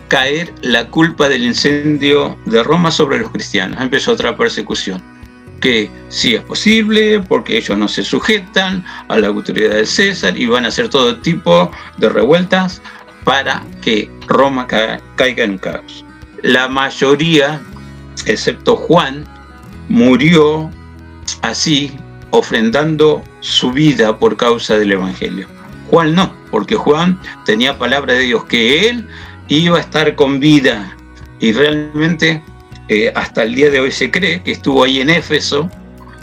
caer 0.08 0.52
la 0.62 0.88
culpa 0.88 1.28
del 1.28 1.44
incendio 1.44 2.36
de 2.46 2.62
Roma 2.62 2.90
sobre 2.90 3.18
los 3.18 3.30
cristianos. 3.30 3.80
Empezó 3.80 4.12
otra 4.12 4.36
persecución, 4.36 5.02
que 5.60 5.90
sí 6.08 6.34
es 6.34 6.42
posible 6.42 7.20
porque 7.20 7.58
ellos 7.58 7.76
no 7.76 7.88
se 7.88 8.02
sujetan 8.02 8.84
a 9.08 9.18
la 9.18 9.28
autoridad 9.28 9.74
de 9.74 9.86
César 9.86 10.36
y 10.36 10.46
van 10.46 10.64
a 10.64 10.68
hacer 10.68 10.88
todo 10.88 11.18
tipo 11.18 11.70
de 11.98 12.08
revueltas 12.08 12.82
para 13.24 13.62
que 13.82 14.10
Roma 14.26 14.66
caiga 14.66 15.44
en 15.44 15.58
caos. 15.58 16.04
La 16.42 16.68
mayoría, 16.68 17.60
excepto 18.26 18.76
Juan, 18.76 19.24
murió 19.88 20.70
así, 21.42 21.92
ofrendando 22.30 23.22
su 23.40 23.72
vida 23.72 24.18
por 24.18 24.36
causa 24.36 24.78
del 24.78 24.92
Evangelio. 24.92 25.46
Juan 25.90 26.14
no, 26.14 26.32
porque 26.50 26.76
Juan 26.76 27.20
tenía 27.44 27.78
palabra 27.78 28.14
de 28.14 28.20
Dios 28.20 28.44
que 28.44 28.88
él 28.88 29.06
iba 29.48 29.78
a 29.78 29.80
estar 29.80 30.14
con 30.14 30.38
vida 30.38 30.96
y 31.40 31.52
realmente 31.52 32.42
eh, 32.92 33.12
hasta 33.14 33.44
el 33.44 33.54
día 33.54 33.70
de 33.70 33.78
hoy 33.78 33.92
se 33.92 34.10
cree 34.10 34.42
que 34.42 34.50
estuvo 34.50 34.82
ahí 34.82 35.00
en 35.00 35.10
Éfeso 35.10 35.70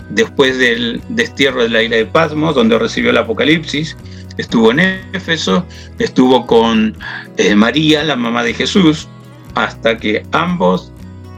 después 0.10 0.57
del 0.57 1.02
destierro 1.07 1.64
de 1.64 1.69
la 1.69 1.81
isla 1.81 1.95
de 1.95 2.06
Patmos 2.06 2.56
donde 2.56 2.77
recibió 2.77 3.11
el 3.11 3.18
Apocalipsis 3.18 3.95
estuvo 4.38 4.72
en 4.72 4.81
Éfeso 5.14 5.65
estuvo 5.98 6.45
con 6.45 6.98
eh, 7.38 7.56
María 7.56 8.03
la 8.03 8.18
mamá 8.18 8.44
de 8.44 8.53
Jesús 8.53 9.07
hasta 9.56 9.98
que 9.98 10.26
ambos 10.34 10.91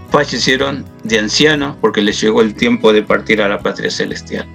fallecieron 0.09 0.83
de 1.03 1.19
ancianos 1.19 1.75
porque 1.79 2.01
les 2.01 2.19
llegó 2.19 2.41
el 2.41 2.55
tiempo 2.55 2.91
de 2.91 3.03
partir 3.03 3.39
a 3.39 3.49
la 3.49 3.59
patria 3.59 3.91
celestial. 3.91 4.47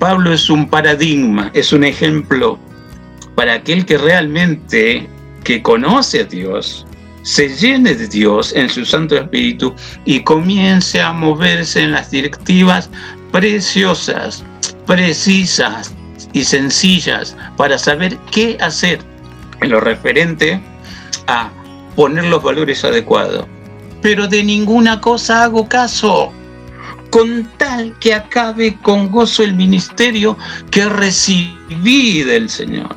Pablo 0.00 0.32
es 0.32 0.50
un 0.50 0.68
paradigma 0.68 1.52
es 1.54 1.72
un 1.72 1.84
ejemplo 1.84 2.58
para 3.36 3.54
aquel 3.54 3.86
que 3.86 3.96
realmente 3.96 5.08
que 5.44 5.62
conoce 5.62 6.22
a 6.22 6.24
Dios, 6.24 6.84
se 7.22 7.48
llene 7.48 7.94
de 7.94 8.08
Dios 8.08 8.52
en 8.54 8.68
su 8.68 8.84
Santo 8.84 9.16
Espíritu 9.16 9.74
y 10.04 10.20
comience 10.20 11.00
a 11.00 11.12
moverse 11.12 11.82
en 11.82 11.92
las 11.92 12.10
directivas 12.10 12.90
preciosas, 13.32 14.44
precisas 14.86 15.94
y 16.32 16.44
sencillas 16.44 17.36
para 17.56 17.78
saber 17.78 18.16
qué 18.30 18.56
hacer 18.60 19.00
en 19.60 19.70
lo 19.70 19.80
referente 19.80 20.60
a 21.26 21.50
poner 21.96 22.24
los 22.24 22.42
valores 22.42 22.84
adecuados. 22.84 23.46
Pero 24.02 24.26
de 24.26 24.42
ninguna 24.42 25.00
cosa 25.00 25.44
hago 25.44 25.68
caso, 25.68 26.32
con 27.10 27.50
tal 27.58 27.98
que 27.98 28.14
acabe 28.14 28.76
con 28.82 29.10
gozo 29.10 29.42
el 29.42 29.54
ministerio 29.54 30.38
que 30.70 30.86
recibí 30.86 32.22
del 32.22 32.48
Señor. 32.48 32.96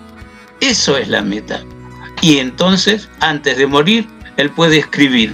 Eso 0.62 0.98
es 0.98 1.10
la 1.10 1.22
meta. 1.22 1.62
Y 2.22 2.38
entonces, 2.38 3.10
antes 3.20 3.58
de 3.58 3.68
morir, 3.68 4.08
él 4.38 4.50
puede 4.52 4.78
escribir, 4.80 5.34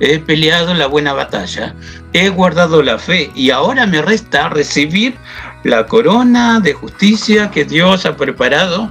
he 0.00 0.18
peleado 0.18 0.74
la 0.74 0.86
buena 0.86 1.12
batalla, 1.12 1.74
he 2.12 2.28
guardado 2.28 2.82
la 2.82 2.98
fe 2.98 3.30
y 3.34 3.50
ahora 3.50 3.86
me 3.86 4.02
resta 4.02 4.48
recibir 4.48 5.14
la 5.64 5.86
corona 5.86 6.60
de 6.60 6.72
justicia 6.72 7.50
que 7.50 7.64
Dios 7.64 8.06
ha 8.06 8.16
preparado 8.16 8.90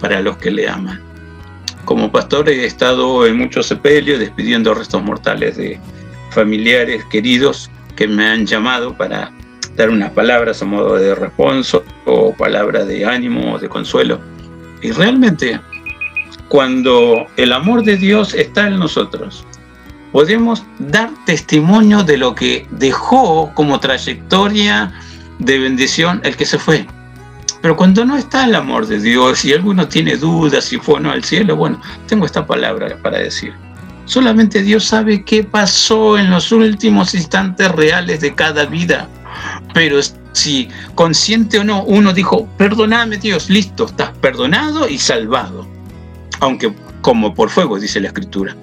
para 0.00 0.20
los 0.20 0.36
que 0.36 0.50
le 0.50 0.68
aman. 0.68 1.00
Como 1.84 2.12
pastor 2.12 2.48
he 2.48 2.64
estado 2.64 3.26
en 3.26 3.36
muchos 3.38 3.66
sepelios 3.66 4.20
despidiendo 4.20 4.74
restos 4.74 5.02
mortales 5.02 5.56
de 5.56 5.80
familiares 6.30 7.04
queridos 7.06 7.70
que 7.96 8.06
me 8.06 8.26
han 8.26 8.46
llamado 8.46 8.96
para 8.96 9.32
dar 9.76 9.90
unas 9.90 10.10
palabras 10.12 10.62
a 10.62 10.64
modo 10.64 10.94
de 10.94 11.14
responso 11.14 11.84
o 12.04 12.34
palabra 12.34 12.84
de 12.84 13.04
ánimo 13.04 13.54
o 13.54 13.58
de 13.58 13.68
consuelo. 13.68 14.20
Y 14.80 14.92
realmente 14.92 15.60
cuando 16.52 17.28
el 17.38 17.50
amor 17.50 17.82
de 17.82 17.96
Dios 17.96 18.34
está 18.34 18.66
en 18.66 18.78
nosotros, 18.78 19.42
podemos 20.12 20.62
dar 20.78 21.08
testimonio 21.24 22.02
de 22.02 22.18
lo 22.18 22.34
que 22.34 22.66
dejó 22.72 23.50
como 23.54 23.80
trayectoria 23.80 24.92
de 25.38 25.58
bendición 25.58 26.20
el 26.24 26.36
que 26.36 26.44
se 26.44 26.58
fue. 26.58 26.86
Pero 27.62 27.74
cuando 27.74 28.04
no 28.04 28.18
está 28.18 28.44
el 28.44 28.54
amor 28.54 28.86
de 28.86 29.00
Dios 29.00 29.46
y 29.46 29.54
alguno 29.54 29.88
tiene 29.88 30.18
dudas 30.18 30.66
si 30.66 30.76
fue 30.76 30.96
o 30.96 31.00
no 31.00 31.10
al 31.10 31.24
cielo, 31.24 31.56
bueno, 31.56 31.80
tengo 32.06 32.26
esta 32.26 32.46
palabra 32.46 32.98
para 33.02 33.20
decir. 33.20 33.54
Solamente 34.04 34.60
Dios 34.60 34.84
sabe 34.84 35.24
qué 35.24 35.44
pasó 35.44 36.18
en 36.18 36.28
los 36.28 36.52
últimos 36.52 37.14
instantes 37.14 37.70
reales 37.70 38.20
de 38.20 38.34
cada 38.34 38.66
vida. 38.66 39.08
Pero 39.72 40.00
si 40.32 40.68
consciente 40.94 41.60
o 41.60 41.64
no, 41.64 41.82
uno 41.84 42.12
dijo, 42.12 42.46
perdóname 42.58 43.16
Dios, 43.16 43.48
listo, 43.48 43.86
estás 43.86 44.10
perdonado 44.18 44.86
y 44.86 44.98
salvado 44.98 45.71
aunque 46.42 46.72
como 47.02 47.34
por 47.34 47.50
fuego, 47.50 47.78
dice 47.78 48.00
la 48.00 48.08
escritura. 48.08 48.56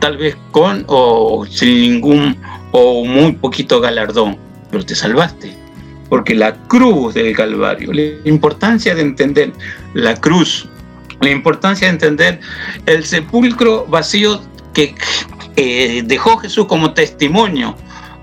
Tal 0.00 0.18
vez 0.18 0.36
con 0.50 0.84
o 0.86 1.46
sin 1.48 1.80
ningún 1.80 2.36
o 2.72 3.04
muy 3.04 3.32
poquito 3.32 3.80
galardón, 3.80 4.36
pero 4.70 4.84
te 4.84 4.94
salvaste. 4.94 5.56
Porque 6.10 6.34
la 6.34 6.54
cruz 6.68 7.14
del 7.14 7.34
Calvario, 7.34 7.90
la 7.92 8.28
importancia 8.28 8.94
de 8.94 9.00
entender 9.00 9.52
la 9.94 10.14
cruz, 10.14 10.68
la 11.20 11.30
importancia 11.30 11.86
de 11.86 11.94
entender 11.94 12.40
el 12.84 13.04
sepulcro 13.04 13.86
vacío 13.86 14.42
que 14.74 14.94
eh, 15.56 16.02
dejó 16.04 16.36
Jesús 16.36 16.66
como 16.66 16.92
testimonio, 16.92 17.76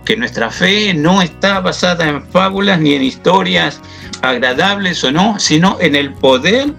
que 0.06 0.18
nuestra 0.18 0.52
fe 0.52 0.94
no 0.94 1.24
está 1.24 1.62
basada 1.62 2.08
en 2.08 2.24
fábulas 2.28 2.80
ni 2.80 2.94
en 2.94 3.02
historias 3.02 3.82
agradables 4.22 5.04
o 5.04 5.12
no, 5.12 5.40
sino 5.40 5.78
en 5.80 5.96
el 5.96 6.14
poder 6.14 6.76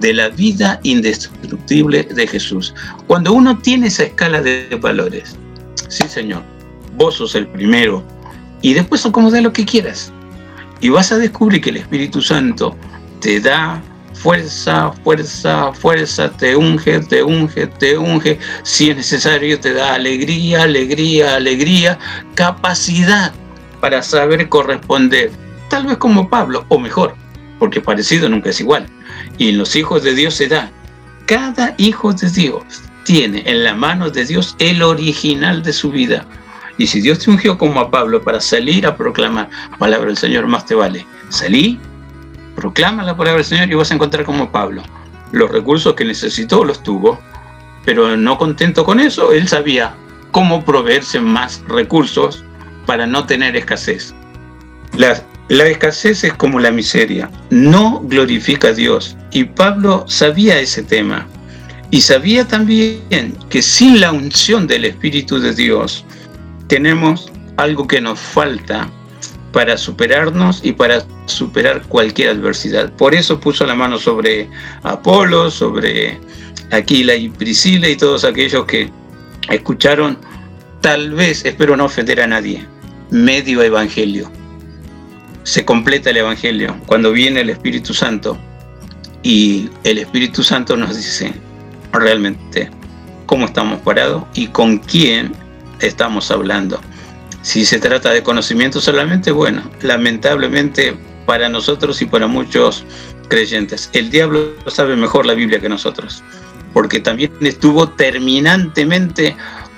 de 0.00 0.14
la 0.14 0.28
vida 0.28 0.80
indestructible 0.82 2.02
de 2.02 2.26
Jesús. 2.26 2.74
Cuando 3.06 3.32
uno 3.32 3.58
tiene 3.58 3.88
esa 3.88 4.04
escala 4.04 4.40
de 4.40 4.78
valores, 4.80 5.36
sí 5.88 6.06
Señor, 6.08 6.42
vos 6.96 7.16
sos 7.16 7.34
el 7.34 7.46
primero 7.46 8.04
y 8.62 8.74
después 8.74 9.04
acomoda 9.06 9.40
lo 9.40 9.52
que 9.52 9.64
quieras. 9.64 10.12
Y 10.80 10.90
vas 10.90 11.10
a 11.12 11.18
descubrir 11.18 11.60
que 11.62 11.70
el 11.70 11.78
Espíritu 11.78 12.20
Santo 12.20 12.76
te 13.20 13.40
da 13.40 13.82
fuerza, 14.14 14.92
fuerza, 15.04 15.72
fuerza, 15.72 16.30
te 16.30 16.56
unge, 16.56 17.00
te 17.00 17.22
unge, 17.22 17.66
te 17.66 17.96
unge. 17.96 18.38
Si 18.62 18.90
es 18.90 18.96
necesario, 18.96 19.58
te 19.60 19.72
da 19.72 19.94
alegría, 19.94 20.62
alegría, 20.62 21.36
alegría, 21.36 21.98
capacidad 22.34 23.32
para 23.80 24.02
saber 24.02 24.48
corresponder. 24.48 25.30
Tal 25.70 25.86
vez 25.86 25.96
como 25.98 26.28
Pablo, 26.28 26.64
o 26.68 26.78
mejor, 26.78 27.14
porque 27.58 27.80
parecido 27.80 28.28
nunca 28.28 28.50
es 28.50 28.60
igual. 28.60 28.86
Y 29.38 29.50
en 29.50 29.58
los 29.58 29.76
hijos 29.76 30.02
de 30.02 30.14
Dios 30.14 30.34
se 30.34 30.48
da. 30.48 30.70
Cada 31.26 31.74
hijo 31.78 32.12
de 32.12 32.30
Dios 32.30 32.64
tiene 33.04 33.42
en 33.46 33.64
la 33.64 33.74
mano 33.74 34.10
de 34.10 34.24
Dios 34.24 34.56
el 34.58 34.82
original 34.82 35.62
de 35.62 35.72
su 35.72 35.90
vida. 35.90 36.26
Y 36.78 36.86
si 36.86 37.00
Dios 37.00 37.20
te 37.20 37.30
ungió 37.30 37.56
como 37.56 37.80
a 37.80 37.90
Pablo 37.90 38.22
para 38.22 38.40
salir 38.40 38.86
a 38.86 38.96
proclamar 38.96 39.48
palabra 39.78 40.08
del 40.08 40.16
Señor, 40.16 40.46
más 40.46 40.66
te 40.66 40.74
vale. 40.74 41.06
Salí, 41.28 41.78
proclama 42.54 43.02
la 43.02 43.16
palabra 43.16 43.38
del 43.38 43.44
Señor 43.44 43.70
y 43.70 43.74
vas 43.74 43.90
a 43.90 43.94
encontrar 43.94 44.24
como 44.24 44.50
Pablo. 44.50 44.82
Los 45.32 45.50
recursos 45.50 45.94
que 45.94 46.04
necesitó 46.04 46.64
los 46.64 46.82
tuvo, 46.82 47.18
pero 47.84 48.16
no 48.16 48.36
contento 48.38 48.84
con 48.84 49.00
eso, 49.00 49.32
él 49.32 49.48
sabía 49.48 49.94
cómo 50.32 50.64
proveerse 50.64 51.20
más 51.20 51.62
recursos 51.68 52.44
para 52.84 53.06
no 53.06 53.24
tener 53.26 53.56
escasez. 53.56 54.14
Las 54.96 55.24
la 55.48 55.68
escasez 55.68 56.24
es 56.24 56.34
como 56.34 56.58
la 56.58 56.72
miseria, 56.72 57.30
no 57.50 58.00
glorifica 58.04 58.68
a 58.68 58.72
Dios. 58.72 59.16
Y 59.30 59.44
Pablo 59.44 60.04
sabía 60.08 60.58
ese 60.58 60.82
tema. 60.82 61.26
Y 61.92 62.00
sabía 62.00 62.46
también 62.46 63.36
que 63.48 63.62
sin 63.62 64.00
la 64.00 64.10
unción 64.10 64.66
del 64.66 64.86
Espíritu 64.86 65.38
de 65.38 65.54
Dios 65.54 66.04
tenemos 66.66 67.30
algo 67.56 67.86
que 67.86 68.00
nos 68.00 68.18
falta 68.18 68.90
para 69.52 69.76
superarnos 69.76 70.60
y 70.64 70.72
para 70.72 71.04
superar 71.26 71.82
cualquier 71.82 72.30
adversidad. 72.30 72.92
Por 72.94 73.14
eso 73.14 73.38
puso 73.38 73.64
la 73.64 73.76
mano 73.76 73.98
sobre 73.98 74.50
Apolo, 74.82 75.48
sobre 75.48 76.18
Aquila 76.72 77.14
y 77.14 77.28
Priscila 77.28 77.88
y 77.88 77.96
todos 77.96 78.24
aquellos 78.24 78.64
que 78.64 78.90
escucharon, 79.48 80.18
tal 80.80 81.12
vez, 81.12 81.44
espero 81.44 81.76
no 81.76 81.84
ofender 81.84 82.20
a 82.20 82.26
nadie, 82.26 82.66
medio 83.10 83.62
evangelio 83.62 84.28
se 85.46 85.64
completa 85.64 86.10
el 86.10 86.16
Evangelio 86.16 86.76
cuando 86.86 87.12
viene 87.12 87.40
el 87.40 87.50
Espíritu 87.50 87.94
Santo 87.94 88.36
y 89.22 89.70
el 89.84 89.98
Espíritu 89.98 90.42
Santo 90.42 90.76
nos 90.76 90.96
dice 90.96 91.32
realmente 91.92 92.68
cómo 93.26 93.46
estamos 93.46 93.80
parados 93.82 94.24
y 94.34 94.48
con 94.48 94.78
quién 94.78 95.32
estamos 95.78 96.32
hablando. 96.32 96.80
Si 97.42 97.64
se 97.64 97.78
trata 97.78 98.10
de 98.10 98.24
conocimiento 98.24 98.80
solamente, 98.80 99.30
bueno, 99.30 99.62
lamentablemente 99.82 100.96
para 101.26 101.48
nosotros 101.48 102.02
y 102.02 102.06
para 102.06 102.26
muchos 102.26 102.84
creyentes, 103.28 103.88
el 103.92 104.10
diablo 104.10 104.52
sabe 104.66 104.96
mejor 104.96 105.26
la 105.26 105.34
Biblia 105.34 105.60
que 105.60 105.68
nosotros, 105.68 106.24
porque 106.72 106.98
también 106.98 107.30
estuvo 107.40 107.88
terminantemente 107.90 109.36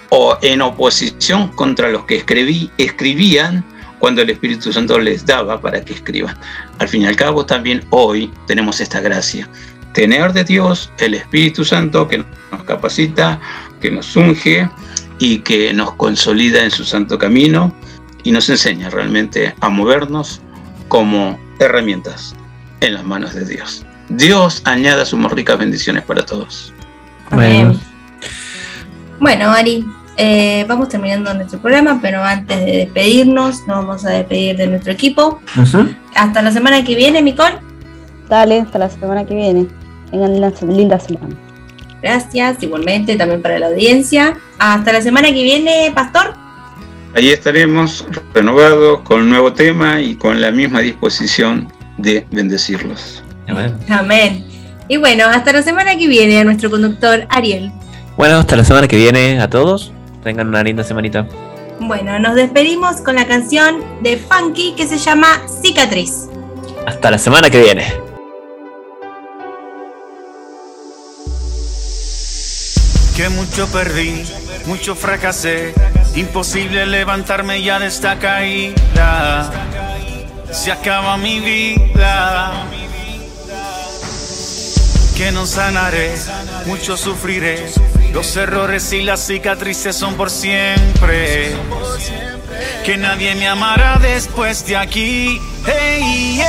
o 0.08 0.38
en 0.40 0.62
oposición 0.62 1.48
contra 1.48 1.90
los 1.90 2.06
que 2.06 2.16
escribí, 2.16 2.70
escribían 2.78 3.62
cuando 3.98 4.22
el 4.22 4.30
Espíritu 4.30 4.72
Santo 4.72 4.98
les 4.98 5.24
daba 5.26 5.60
para 5.60 5.80
que 5.84 5.94
escriban. 5.94 6.36
Al 6.78 6.88
fin 6.88 7.02
y 7.02 7.06
al 7.06 7.16
cabo, 7.16 7.44
también 7.44 7.84
hoy 7.90 8.32
tenemos 8.46 8.80
esta 8.80 9.00
gracia. 9.00 9.48
Tener 9.92 10.32
de 10.32 10.44
Dios 10.44 10.90
el 10.98 11.14
Espíritu 11.14 11.64
Santo 11.64 12.06
que 12.06 12.18
nos 12.18 12.62
capacita, 12.64 13.40
que 13.80 13.90
nos 13.90 14.14
unge 14.16 14.68
y 15.18 15.38
que 15.38 15.72
nos 15.72 15.92
consolida 15.94 16.62
en 16.62 16.70
su 16.70 16.84
santo 16.84 17.18
camino 17.18 17.74
y 18.22 18.30
nos 18.30 18.48
enseña 18.48 18.90
realmente 18.90 19.54
a 19.60 19.68
movernos 19.68 20.40
como 20.88 21.38
herramientas 21.58 22.34
en 22.80 22.94
las 22.94 23.04
manos 23.04 23.34
de 23.34 23.44
Dios. 23.44 23.84
Dios 24.08 24.62
añada 24.64 25.04
sus 25.04 25.20
ricas 25.32 25.58
bendiciones 25.58 26.04
para 26.04 26.24
todos. 26.24 26.72
Amén. 27.30 27.78
Bueno, 29.20 29.50
Ari, 29.50 29.84
eh, 30.20 30.64
vamos 30.66 30.88
terminando 30.88 31.32
nuestro 31.32 31.60
programa, 31.60 32.00
pero 32.02 32.20
antes 32.24 32.58
de 32.58 32.72
despedirnos, 32.78 33.60
nos 33.68 33.86
vamos 33.86 34.04
a 34.04 34.10
despedir 34.10 34.56
de 34.56 34.66
nuestro 34.66 34.92
equipo. 34.92 35.40
Hasta 36.16 36.42
la 36.42 36.50
semana 36.50 36.82
que 36.82 36.96
viene, 36.96 37.22
Micol. 37.22 37.52
Dale, 38.28 38.62
hasta 38.62 38.78
la 38.78 38.90
semana 38.90 39.24
que 39.24 39.36
viene. 39.36 39.68
Tengan 40.10 40.32
una 40.32 40.52
linda 40.62 40.98
semana. 40.98 41.36
Gracias, 42.02 42.60
igualmente 42.64 43.14
también 43.14 43.42
para 43.42 43.60
la 43.60 43.68
audiencia. 43.68 44.36
Hasta 44.58 44.92
la 44.92 45.02
semana 45.02 45.28
que 45.28 45.44
viene, 45.44 45.92
Pastor. 45.94 46.34
Allí 47.14 47.30
estaremos 47.30 48.04
renovados 48.34 49.02
con 49.02 49.20
un 49.20 49.30
nuevo 49.30 49.52
tema 49.52 50.00
y 50.00 50.16
con 50.16 50.40
la 50.40 50.50
misma 50.50 50.80
disposición 50.80 51.72
de 51.96 52.26
bendecirlos. 52.32 53.22
Amén. 53.46 53.72
Amén. 53.88 54.44
Y 54.88 54.96
bueno, 54.96 55.26
hasta 55.26 55.52
la 55.52 55.62
semana 55.62 55.96
que 55.96 56.08
viene 56.08 56.40
a 56.40 56.44
nuestro 56.44 56.70
conductor 56.70 57.24
Ariel. 57.28 57.70
Bueno, 58.16 58.38
hasta 58.38 58.56
la 58.56 58.64
semana 58.64 58.88
que 58.88 58.96
viene 58.96 59.40
a 59.40 59.48
todos 59.48 59.92
tengan 60.22 60.48
una 60.48 60.62
linda 60.62 60.84
semanita. 60.84 61.26
Bueno, 61.80 62.18
nos 62.18 62.34
despedimos 62.34 63.00
con 63.00 63.14
la 63.14 63.26
canción 63.26 63.82
de 64.02 64.16
Funky 64.16 64.74
que 64.76 64.86
se 64.86 64.98
llama 64.98 65.40
Cicatriz. 65.62 66.28
Hasta 66.86 67.10
la 67.10 67.18
semana 67.18 67.50
que 67.50 67.62
viene. 67.62 67.84
Que 73.16 73.28
mucho 73.30 73.66
perdí, 73.72 74.22
mucho 74.66 74.94
fracasé, 74.94 75.74
imposible 76.14 76.86
levantarme 76.86 77.62
ya 77.62 77.78
de 77.78 77.86
esta 77.86 78.18
caída. 78.18 79.50
Se 80.50 80.72
acaba 80.72 81.16
mi 81.16 81.40
vida. 81.40 82.52
Que 85.18 85.32
no 85.32 85.46
sanaré, 85.46 86.14
mucho 86.66 86.96
sufriré. 86.96 87.66
Los 88.12 88.36
errores 88.36 88.92
y 88.92 89.02
las 89.02 89.26
cicatrices 89.26 89.96
son 89.96 90.14
por 90.14 90.30
siempre. 90.30 91.56
Que 92.84 92.96
nadie 92.96 93.34
me 93.34 93.48
amará 93.48 93.98
después 93.98 94.66
de 94.66 94.76
aquí. 94.76 95.40
Hey, 95.66 96.40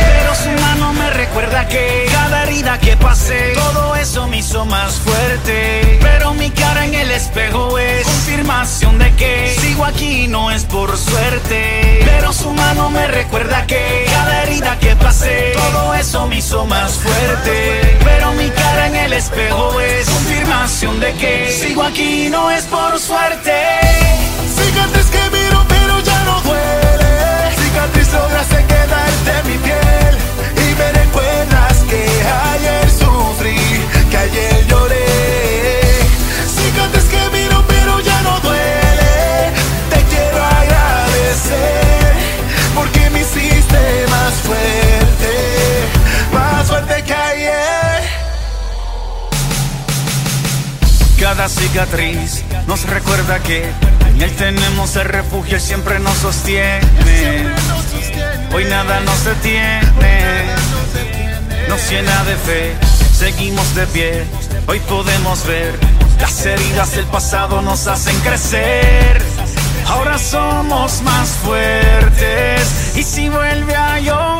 Pero 0.00 0.34
su 0.34 0.50
mano 0.62 0.92
me 0.92 1.10
recuerda 1.10 1.68
que 1.68 2.06
cada 2.10 2.42
herida 2.44 2.78
que 2.78 2.96
pasé, 2.96 3.52
todo 3.54 3.94
eso 3.94 4.26
me 4.26 4.38
hizo 4.38 4.64
más 4.64 4.94
fuerte. 4.94 5.98
Pero 6.00 6.34
mi 6.34 6.50
cara 6.50 6.84
en 6.84 6.94
el 6.94 7.10
espejo 7.10 7.78
es 7.78 8.04
confirmación 8.04 8.98
de 8.98 9.12
que 9.14 9.56
sigo 9.60 9.84
aquí 9.84 10.26
no 10.26 10.50
es 10.50 10.64
por 10.64 10.96
suerte. 10.96 12.00
Pero 12.04 12.32
su 12.32 12.50
mano 12.52 12.90
me 12.90 13.06
recuerda 13.06 13.66
que 13.66 14.06
cada 14.10 14.42
herida 14.42 14.78
que 14.78 14.96
pasé, 14.96 15.52
todo 15.54 15.94
eso 15.94 16.26
me 16.26 16.38
hizo 16.38 16.66
más 16.66 16.92
fuerte. 16.94 17.98
Pero 18.02 18.32
mi 18.32 18.48
cara 18.50 18.88
en 18.88 18.96
el 18.96 19.12
espejo 19.12 19.80
es 19.80 20.08
confirmación 20.08 21.00
de 21.00 21.12
que 21.12 21.52
sigo 21.52 21.82
aquí 21.82 22.28
no 22.30 22.50
es 22.50 22.64
por 22.64 22.98
suerte. 22.98 23.52
Cicatriz 24.56 25.06
duele. 26.44 27.12
Cicatriz 27.58 28.12
lograste 28.12 28.56
quedarte 28.66 29.32
mi 29.48 29.56
piel. 29.58 30.14
Y 30.64 30.74
me 30.78 30.92
recuerdas 30.92 31.76
que 31.90 32.02
ayer 32.52 32.90
sufrí 32.90 33.58
Que 34.10 34.16
ayer 34.16 34.66
lloré. 34.68 35.06
Cicatriz 36.56 37.04
que 37.04 37.22
miro 37.36 37.64
pero 37.66 38.00
ya 38.00 38.22
no 38.22 38.38
duele. 38.40 39.52
Te 39.90 40.00
quiero 40.10 40.44
agradecer 40.44 42.12
Porque 42.74 43.10
me 43.10 43.20
hiciste 43.20 44.06
más 44.10 44.34
fuerte 44.46 45.32
Más 46.32 46.66
fuerte 46.66 47.02
que 47.04 47.14
ayer. 47.14 48.02
Cada 51.20 51.48
cicatriz 51.48 52.44
nos 52.66 52.84
recuerda 52.84 53.38
que 53.40 53.72
en 54.14 54.22
Él 54.22 54.32
tenemos 54.36 54.96
el 54.96 55.04
refugio, 55.04 55.56
Él 55.56 55.62
siempre 55.62 55.98
nos 55.98 56.16
sostiene. 56.18 56.80
Hoy 58.52 58.64
nada 58.66 59.00
nos 59.00 59.24
detiene, 59.24 60.44
nos 61.68 61.90
llena 61.90 62.24
de 62.24 62.36
fe, 62.36 62.76
seguimos 63.12 63.74
de 63.74 63.86
pie. 63.88 64.24
Hoy 64.66 64.80
podemos 64.80 65.46
ver 65.46 65.74
las 66.20 66.46
heridas 66.46 66.94
del 66.94 67.06
pasado 67.06 67.60
nos 67.62 67.86
hacen 67.86 68.18
crecer. 68.20 69.20
Ahora 69.88 70.18
somos 70.18 71.02
más 71.02 71.28
fuertes 71.44 72.96
y 72.96 73.02
si 73.02 73.28
vuelve 73.28 73.74
a 73.74 74.00
llover 74.00 74.33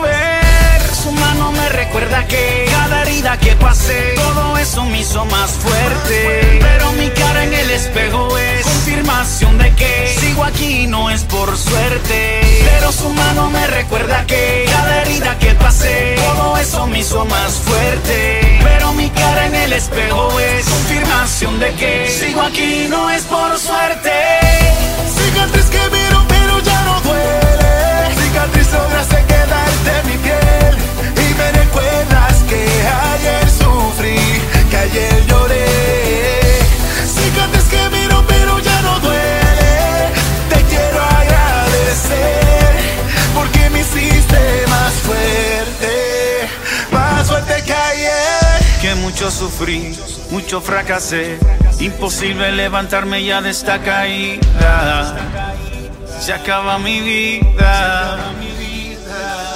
su 1.04 1.12
mano 1.12 1.52
me 1.52 1.68
recuerda 1.68 2.26
que 2.26 2.66
cada 2.70 3.02
herida 3.02 3.36
que 3.36 3.54
pasé, 3.56 4.14
todo 4.16 4.56
eso 4.56 4.86
me 4.86 5.00
hizo 5.00 5.22
más 5.26 5.50
fuerte. 5.50 6.60
Pero 6.62 6.92
mi 6.92 7.10
cara 7.10 7.44
en 7.44 7.52
el 7.52 7.70
espejo 7.70 8.38
es 8.38 8.64
confirmación 8.64 9.58
de 9.58 9.74
que 9.74 10.16
sigo 10.18 10.42
aquí 10.44 10.86
no 10.86 11.10
es 11.10 11.24
por 11.24 11.54
suerte. 11.58 12.40
Pero 12.70 12.90
su 12.90 13.10
mano 13.10 13.50
me 13.50 13.66
recuerda 13.66 14.24
que 14.24 14.64
cada 14.70 15.02
herida 15.02 15.38
que 15.38 15.52
pasé, 15.54 16.16
todo 16.16 16.56
eso 16.56 16.86
me 16.86 17.00
hizo 17.00 17.26
más 17.26 17.52
fuerte. 17.52 18.60
Pero 18.62 18.94
mi 18.94 19.10
cara 19.10 19.46
en 19.46 19.54
el 19.56 19.72
espejo 19.74 20.40
es 20.40 20.64
confirmación 20.64 21.58
de 21.60 21.70
que 21.74 22.08
sigo 22.08 22.40
aquí 22.40 22.86
no 22.88 23.10
es 23.10 23.24
por 23.24 23.58
suerte. 23.58 24.12
Cicatriz 25.16 25.66
que 25.66 25.82
miro 25.96 26.24
pero 26.28 26.60
ya 26.60 26.80
no 26.84 26.98
duele. 27.02 28.22
Cicatriz 28.22 28.72
lograste 28.72 29.16
quedarte 29.26 29.92
mi 30.08 30.16
piel 30.16 30.43
recuerdas 31.52 32.42
que 32.48 32.64
ayer 33.10 33.50
sufrí, 33.50 34.18
que 34.70 34.76
ayer 34.76 35.26
lloré. 35.26 35.66
Cicatriz 37.06 37.64
que 37.64 37.88
miro 37.90 38.24
pero 38.26 38.58
ya 38.60 38.82
no 38.82 39.00
duele. 39.00 40.10
Te 40.48 40.62
quiero 40.70 41.02
agradecer 41.02 42.74
porque 43.34 43.70
me 43.70 43.80
hiciste 43.80 44.64
más 44.68 44.92
fuerte, 44.94 46.48
más 46.90 47.26
fuerte 47.28 47.62
que 47.64 47.72
ayer. 47.72 48.80
Que 48.80 48.94
mucho 48.94 49.30
sufrí, 49.30 49.96
mucho 50.30 50.60
fracasé. 50.60 51.38
Imposible 51.80 52.52
levantarme 52.52 53.24
ya 53.24 53.40
de 53.40 53.50
esta 53.50 53.80
caída. 53.80 55.16
Se 56.20 56.32
acaba 56.32 56.78
mi 56.78 57.00
vida 57.00 58.33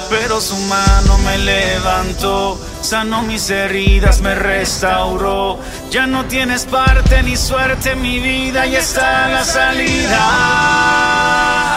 pero 0.09 0.41
su 0.41 0.57
mano 0.57 1.17
me 1.19 1.37
levantó, 1.37 2.59
sanó 2.81 3.21
mis 3.21 3.49
heridas, 3.49 4.21
me 4.21 4.35
restauró. 4.35 5.59
Ya 5.91 6.07
no 6.07 6.25
tienes 6.25 6.65
parte 6.65 7.23
ni 7.23 7.37
suerte 7.37 7.91
en 7.91 8.01
mi 8.01 8.19
vida 8.19 8.65
y 8.65 8.75
está 8.75 9.27
la 9.29 9.43
salida. 9.43 10.19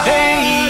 Hey. 0.05 0.62